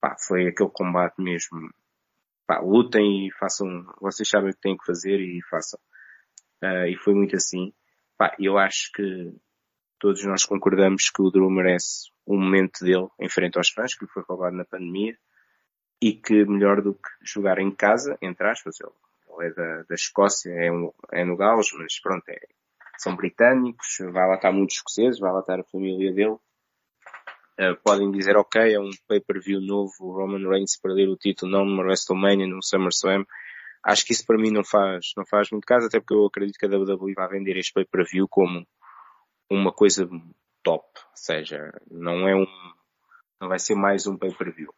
Pá, 0.00 0.16
foi 0.18 0.48
aquele 0.48 0.70
combate 0.70 1.20
mesmo. 1.22 1.70
Pá, 2.46 2.58
lutem 2.60 3.26
e 3.26 3.32
façam, 3.32 3.84
vocês 4.00 4.28
sabem 4.28 4.50
o 4.50 4.54
que 4.54 4.60
têm 4.60 4.76
que 4.76 4.86
fazer 4.86 5.20
e 5.20 5.40
façam. 5.50 5.78
Uh, 6.62 6.86
e 6.86 6.96
foi 6.96 7.14
muito 7.14 7.36
assim. 7.36 7.72
Pá, 8.16 8.34
eu 8.38 8.56
acho 8.56 8.90
que 8.94 9.34
todos 9.98 10.24
nós 10.24 10.44
concordamos 10.44 11.10
que 11.10 11.22
o 11.22 11.30
Drew 11.30 11.50
merece 11.50 12.10
um 12.26 12.40
momento 12.40 12.82
dele 12.82 13.08
em 13.20 13.28
frente 13.28 13.58
aos 13.58 13.68
fãs, 13.68 13.94
que 13.94 14.06
foi 14.06 14.22
roubado 14.26 14.56
na 14.56 14.64
pandemia 14.64 15.16
e 16.02 16.14
que 16.14 16.44
melhor 16.46 16.80
do 16.80 16.94
que 16.94 17.10
jogar 17.22 17.58
em 17.58 17.70
casa, 17.70 18.16
entre 18.22 18.48
aspas, 18.48 18.76
ele, 18.80 18.92
ele 19.28 19.50
é 19.50 19.54
da, 19.54 19.82
da 19.82 19.94
Escócia, 19.94 20.50
é, 20.50 20.72
um, 20.72 20.90
é 21.12 21.24
no 21.24 21.36
Gales, 21.36 21.70
mas 21.74 22.00
pronto, 22.00 22.26
é, 22.30 22.40
são 23.00 23.16
britânicos, 23.16 23.96
vai 24.12 24.28
lá 24.28 24.34
estar 24.34 24.52
muitos 24.52 24.76
escoceses, 24.76 25.18
vai 25.18 25.32
lá 25.32 25.40
estar 25.40 25.58
a 25.58 25.64
família 25.64 26.12
dele. 26.12 26.36
Uh, 27.58 27.76
podem 27.82 28.10
dizer, 28.10 28.36
ok, 28.36 28.74
é 28.74 28.78
um 28.78 28.90
pay-per-view 29.08 29.60
novo, 29.60 29.92
Roman 30.12 30.48
Reigns 30.48 30.78
perder 30.78 31.08
o 31.08 31.16
título 31.16 31.50
não 31.50 31.64
numa 31.64 31.82
WrestleMania, 31.82 32.46
no 32.46 32.62
SummerSlam. 32.62 33.24
Acho 33.82 34.04
que 34.04 34.12
isso 34.12 34.26
para 34.26 34.36
mim 34.36 34.50
não 34.50 34.62
faz, 34.62 35.12
não 35.16 35.24
faz 35.26 35.50
muito 35.50 35.64
caso, 35.64 35.86
até 35.86 35.98
porque 35.98 36.14
eu 36.14 36.26
acredito 36.26 36.58
que 36.58 36.66
a 36.66 36.68
WWE 36.68 37.14
vai 37.14 37.28
vender 37.28 37.56
este 37.56 37.72
pay-per-view 37.72 38.28
como 38.28 38.66
uma 39.50 39.72
coisa 39.72 40.08
top. 40.62 40.86
Ou 40.96 41.16
seja, 41.16 41.72
não 41.90 42.28
é 42.28 42.34
um, 42.34 42.46
não 43.40 43.48
vai 43.48 43.58
ser 43.58 43.74
mais 43.74 44.06
um 44.06 44.16
pay-per-view. 44.16 44.72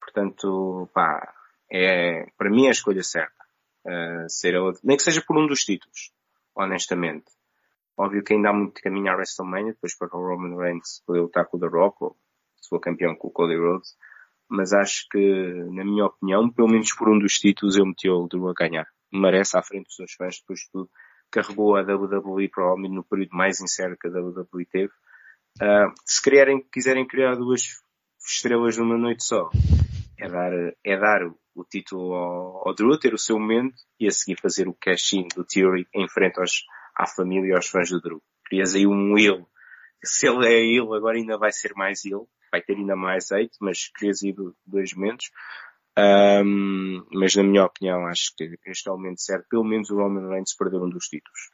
Portanto, 0.00 0.88
pá, 0.94 1.34
é, 1.70 2.26
para 2.38 2.50
mim 2.50 2.64
é 2.64 2.68
a 2.68 2.72
escolha 2.72 3.02
certa. 3.02 3.44
Uh, 3.86 4.28
ser 4.28 4.54
nem 4.82 4.96
que 4.96 5.02
seja 5.02 5.22
por 5.22 5.36
um 5.38 5.46
dos 5.46 5.64
títulos, 5.64 6.12
honestamente. 6.54 7.37
Óbvio 7.98 8.22
que 8.22 8.32
ainda 8.32 8.50
há 8.50 8.52
muito 8.52 8.80
caminho 8.80 9.10
à 9.10 9.16
WrestleMania, 9.16 9.72
depois 9.72 9.96
para 9.96 10.16
o 10.16 10.24
Roman 10.24 10.56
Reigns 10.56 11.02
poder 11.04 11.20
lutar 11.20 11.46
com 11.46 11.56
o 11.56 11.60
The 11.60 11.66
Rock, 11.66 11.96
ou 12.04 12.16
se 12.56 12.68
for 12.68 12.78
campeão 12.78 13.16
com 13.16 13.26
o 13.26 13.30
Cody 13.30 13.56
Rhodes. 13.56 13.96
Mas 14.48 14.72
acho 14.72 15.06
que, 15.10 15.18
na 15.72 15.84
minha 15.84 16.06
opinião, 16.06 16.48
pelo 16.48 16.68
menos 16.68 16.92
por 16.92 17.08
um 17.08 17.18
dos 17.18 17.34
títulos 17.34 17.76
eu 17.76 17.84
meti 17.84 18.08
o 18.08 18.28
Drew 18.28 18.48
a 18.48 18.54
ganhar. 18.54 18.86
Merece 19.12 19.58
à 19.58 19.62
frente 19.62 19.86
dos 19.86 19.96
seus 19.96 20.12
fãs, 20.12 20.38
depois 20.38 20.60
de 20.60 20.70
tudo. 20.70 20.90
Carregou 21.30 21.76
a 21.76 21.82
WWE 21.82 22.48
provavelmente 22.48 22.94
no 22.94 23.04
período 23.04 23.36
mais 23.36 23.60
incerto 23.60 23.98
que 24.00 24.06
a 24.06 24.10
WWE 24.10 24.64
teve. 24.70 24.92
Uh, 25.60 25.92
se 26.06 26.22
querem, 26.22 26.64
quiserem 26.72 27.06
criar 27.06 27.34
duas 27.34 27.62
estrelas 28.26 28.76
numa 28.78 28.96
noite 28.96 29.24
só, 29.24 29.50
é 30.18 30.28
dar, 30.28 30.52
é 30.84 30.96
dar 30.96 31.26
o 31.54 31.64
título 31.64 32.14
ao, 32.14 32.68
ao 32.68 32.74
Drew, 32.74 32.98
ter 32.98 33.12
o 33.12 33.18
seu 33.18 33.38
momento 33.38 33.74
e 33.98 34.06
a 34.06 34.10
seguir 34.10 34.40
fazer 34.40 34.68
o 34.68 34.74
cash-in 34.74 35.26
do 35.34 35.44
Theory 35.44 35.86
em 35.92 36.08
frente 36.08 36.38
aos, 36.38 36.62
à 36.98 37.06
família 37.06 37.50
e 37.50 37.54
aos 37.54 37.68
fãs 37.68 37.90
do 37.90 38.00
Drew. 38.00 38.20
Crias 38.44 38.74
aí 38.74 38.86
um 38.86 39.16
ele. 39.16 39.46
Se 40.04 40.26
ele 40.26 40.46
é 40.46 40.60
ele, 40.60 40.94
agora 40.94 41.16
ainda 41.16 41.38
vai 41.38 41.52
ser 41.52 41.72
mais 41.74 42.04
ele. 42.04 42.26
Vai 42.50 42.60
ter 42.62 42.74
ainda 42.74 42.96
mais 42.96 43.30
hate, 43.30 43.56
mas 43.60 43.88
crias 43.88 44.22
aí 44.22 44.34
dois 44.66 44.92
momentos. 44.94 45.30
Um, 45.98 47.04
mas 47.12 47.34
na 47.34 47.42
minha 47.42 47.64
opinião, 47.64 48.06
acho 48.06 48.34
que 48.36 48.58
este 48.66 48.88
é 48.88 48.92
o 48.92 48.96
momento 48.96 49.20
certo. 49.20 49.46
Pelo 49.48 49.64
menos 49.64 49.90
o 49.90 49.96
Roman 49.96 50.28
Reigns 50.28 50.54
perdeu 50.54 50.82
um 50.82 50.88
dos 50.88 51.06
títulos. 51.08 51.50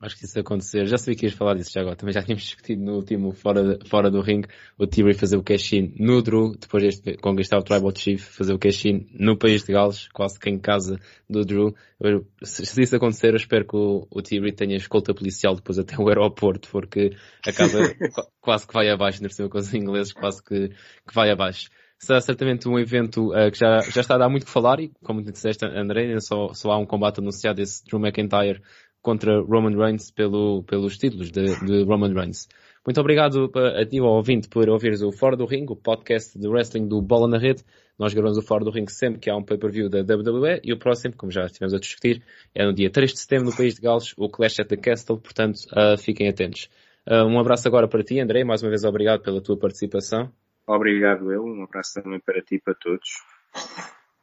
Acho 0.00 0.16
que 0.16 0.24
isso 0.24 0.40
acontecer. 0.40 0.86
Já 0.86 0.96
sabia 0.96 1.14
que 1.14 1.26
ias 1.26 1.34
falar 1.34 1.54
disso 1.54 1.72
já 1.74 1.82
agora. 1.82 1.94
Também 1.94 2.14
já 2.14 2.22
tínhamos 2.22 2.42
discutido 2.44 2.82
no 2.82 2.94
último 2.94 3.32
fora, 3.32 3.78
fora 3.86 4.10
do 4.10 4.22
ring 4.22 4.42
o 4.78 4.86
Theory 4.86 5.12
fazer 5.12 5.36
o 5.36 5.42
cash-in 5.42 5.94
no 5.98 6.22
Drew, 6.22 6.56
depois 6.58 7.00
de 7.00 7.18
conquistar 7.18 7.58
o 7.58 7.62
Tribal 7.62 7.92
Chief, 7.94 8.18
fazer 8.18 8.54
o 8.54 8.58
cash-in 8.58 9.06
no 9.12 9.36
país 9.36 9.62
de 9.62 9.72
Gales, 9.72 10.08
quase 10.08 10.40
que 10.40 10.48
em 10.48 10.58
casa 10.58 10.98
do 11.28 11.44
Drew. 11.44 11.74
Eu, 12.00 12.26
se, 12.42 12.64
se, 12.64 12.82
isso 12.82 12.96
acontecer, 12.96 13.34
eu 13.34 13.36
espero 13.36 13.66
que 13.66 13.76
o, 13.76 14.06
o 14.10 14.22
Theory 14.22 14.52
tenha 14.52 14.76
escolta 14.76 15.12
policial 15.12 15.54
depois 15.54 15.78
até 15.78 15.94
o 15.98 16.08
aeroporto, 16.08 16.70
porque 16.70 17.14
a 17.46 17.52
casa 17.52 17.78
quase 18.40 18.66
que 18.66 18.72
vai 18.72 18.88
abaixo, 18.88 19.20
cima 19.28 19.50
com 19.50 19.58
os 19.58 19.74
ingleses, 19.74 20.14
quase 20.14 20.42
que, 20.42 20.68
que 20.68 21.14
vai 21.14 21.30
abaixo 21.30 21.68
será 22.00 22.18
certamente 22.18 22.66
um 22.66 22.78
evento 22.78 23.28
uh, 23.28 23.50
que 23.52 23.58
já, 23.58 23.80
já 23.80 24.00
está 24.00 24.14
a 24.14 24.18
dar 24.18 24.28
muito 24.30 24.46
que 24.46 24.50
falar 24.50 24.80
e, 24.80 24.90
como 25.04 25.22
disseste, 25.22 25.66
André, 25.66 26.18
só, 26.20 26.54
só 26.54 26.70
há 26.70 26.78
um 26.78 26.86
combate 26.86 27.20
anunciado 27.20 27.60
esse 27.60 27.84
Drew 27.84 28.00
McIntyre 28.00 28.62
contra 29.02 29.40
Roman 29.40 29.76
Reigns 29.76 30.10
pelo, 30.10 30.62
pelos 30.64 30.98
títulos 30.98 31.30
de, 31.30 31.58
de 31.64 31.84
Roman 31.84 32.12
Reigns. 32.12 32.48
Muito 32.84 32.98
obrigado 32.98 33.50
a 33.78 33.84
ti, 33.84 33.98
ao 33.98 34.06
ouvinte, 34.06 34.48
por 34.48 34.68
ouvires 34.68 35.02
o 35.02 35.12
Fora 35.12 35.36
do 35.36 35.44
Ring, 35.44 35.66
o 35.68 35.76
podcast 35.76 36.38
de 36.38 36.48
wrestling 36.48 36.88
do 36.88 37.02
Bola 37.02 37.28
na 37.28 37.38
Rede. 37.38 37.62
Nós 37.98 38.14
gravamos 38.14 38.38
o 38.38 38.42
Fora 38.42 38.64
do 38.64 38.70
Ring 38.70 38.86
sempre 38.88 39.20
que 39.20 39.28
há 39.28 39.36
um 39.36 39.44
pay-per-view 39.44 39.90
da 39.90 40.00
WWE 40.00 40.60
e 40.64 40.72
o 40.72 40.78
próximo, 40.78 41.14
como 41.14 41.30
já 41.30 41.44
estivemos 41.44 41.74
a 41.74 41.78
discutir, 41.78 42.22
é 42.54 42.64
no 42.64 42.72
dia 42.72 42.90
3 42.90 43.12
de 43.12 43.18
setembro 43.18 43.50
no 43.50 43.56
País 43.56 43.74
de 43.74 43.82
Gales, 43.82 44.14
o 44.16 44.30
Clash 44.30 44.60
at 44.60 44.68
the 44.68 44.76
Castle, 44.78 45.18
portanto, 45.18 45.58
uh, 45.72 45.98
fiquem 45.98 46.28
atentos. 46.28 46.70
Uh, 47.06 47.26
um 47.26 47.38
abraço 47.38 47.68
agora 47.68 47.86
para 47.86 48.02
ti, 48.02 48.18
André, 48.18 48.44
mais 48.44 48.62
uma 48.62 48.70
vez 48.70 48.84
obrigado 48.84 49.20
pela 49.20 49.42
tua 49.42 49.58
participação. 49.58 50.32
Obrigado 50.66 51.30
eu, 51.30 51.44
um 51.44 51.64
abraço 51.64 52.00
também 52.02 52.20
para 52.20 52.40
ti 52.40 52.54
e 52.54 52.60
para 52.60 52.74
todos. 52.74 53.10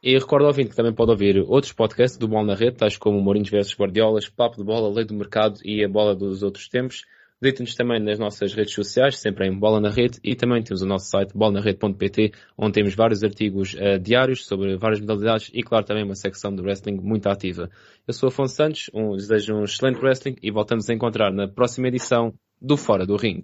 E 0.00 0.16
recordo 0.16 0.44
ao 0.44 0.48
ouvinte 0.48 0.70
que 0.70 0.76
também 0.76 0.94
pode 0.94 1.10
ouvir 1.10 1.38
outros 1.38 1.72
podcasts 1.72 2.16
do 2.16 2.28
Bola 2.28 2.46
na 2.46 2.54
Rede, 2.54 2.76
tais 2.76 2.96
como 2.96 3.20
Mourinhos 3.20 3.50
vs 3.50 3.74
Guardiolas, 3.74 4.28
Papo 4.28 4.56
de 4.56 4.62
Bola, 4.62 4.94
Lei 4.94 5.04
do 5.04 5.12
Mercado 5.12 5.58
e 5.64 5.84
a 5.84 5.88
Bola 5.88 6.14
dos 6.14 6.44
Outros 6.44 6.68
Tempos. 6.68 7.04
Visite-nos 7.40 7.74
também 7.74 8.00
nas 8.00 8.18
nossas 8.18 8.52
redes 8.54 8.74
sociais, 8.74 9.18
sempre 9.18 9.46
em 9.46 9.56
Bola 9.56 9.80
na 9.80 9.90
Rede, 9.90 10.18
e 10.22 10.36
também 10.36 10.62
temos 10.62 10.82
o 10.82 10.86
nosso 10.86 11.06
site 11.06 11.36
bolanarede.pt, 11.36 12.32
onde 12.56 12.72
temos 12.72 12.94
vários 12.94 13.24
artigos 13.24 13.74
uh, 13.74 13.98
diários 14.00 14.44
sobre 14.46 14.76
várias 14.76 15.00
modalidades 15.00 15.50
e, 15.52 15.62
claro, 15.62 15.84
também 15.84 16.04
uma 16.04 16.16
secção 16.16 16.54
de 16.54 16.62
wrestling 16.62 17.00
muito 17.00 17.28
ativa. 17.28 17.68
Eu 18.06 18.14
sou 18.14 18.28
Afonso 18.28 18.54
Santos, 18.54 18.90
um, 18.94 19.16
desejo 19.16 19.54
um 19.54 19.64
excelente 19.64 20.00
wrestling 20.00 20.36
e 20.42 20.50
voltamos 20.50 20.88
a 20.88 20.94
encontrar 20.94 21.32
na 21.32 21.48
próxima 21.48 21.88
edição 21.88 22.34
do 22.60 22.76
Fora 22.76 23.04
do 23.04 23.16
Ring. 23.16 23.42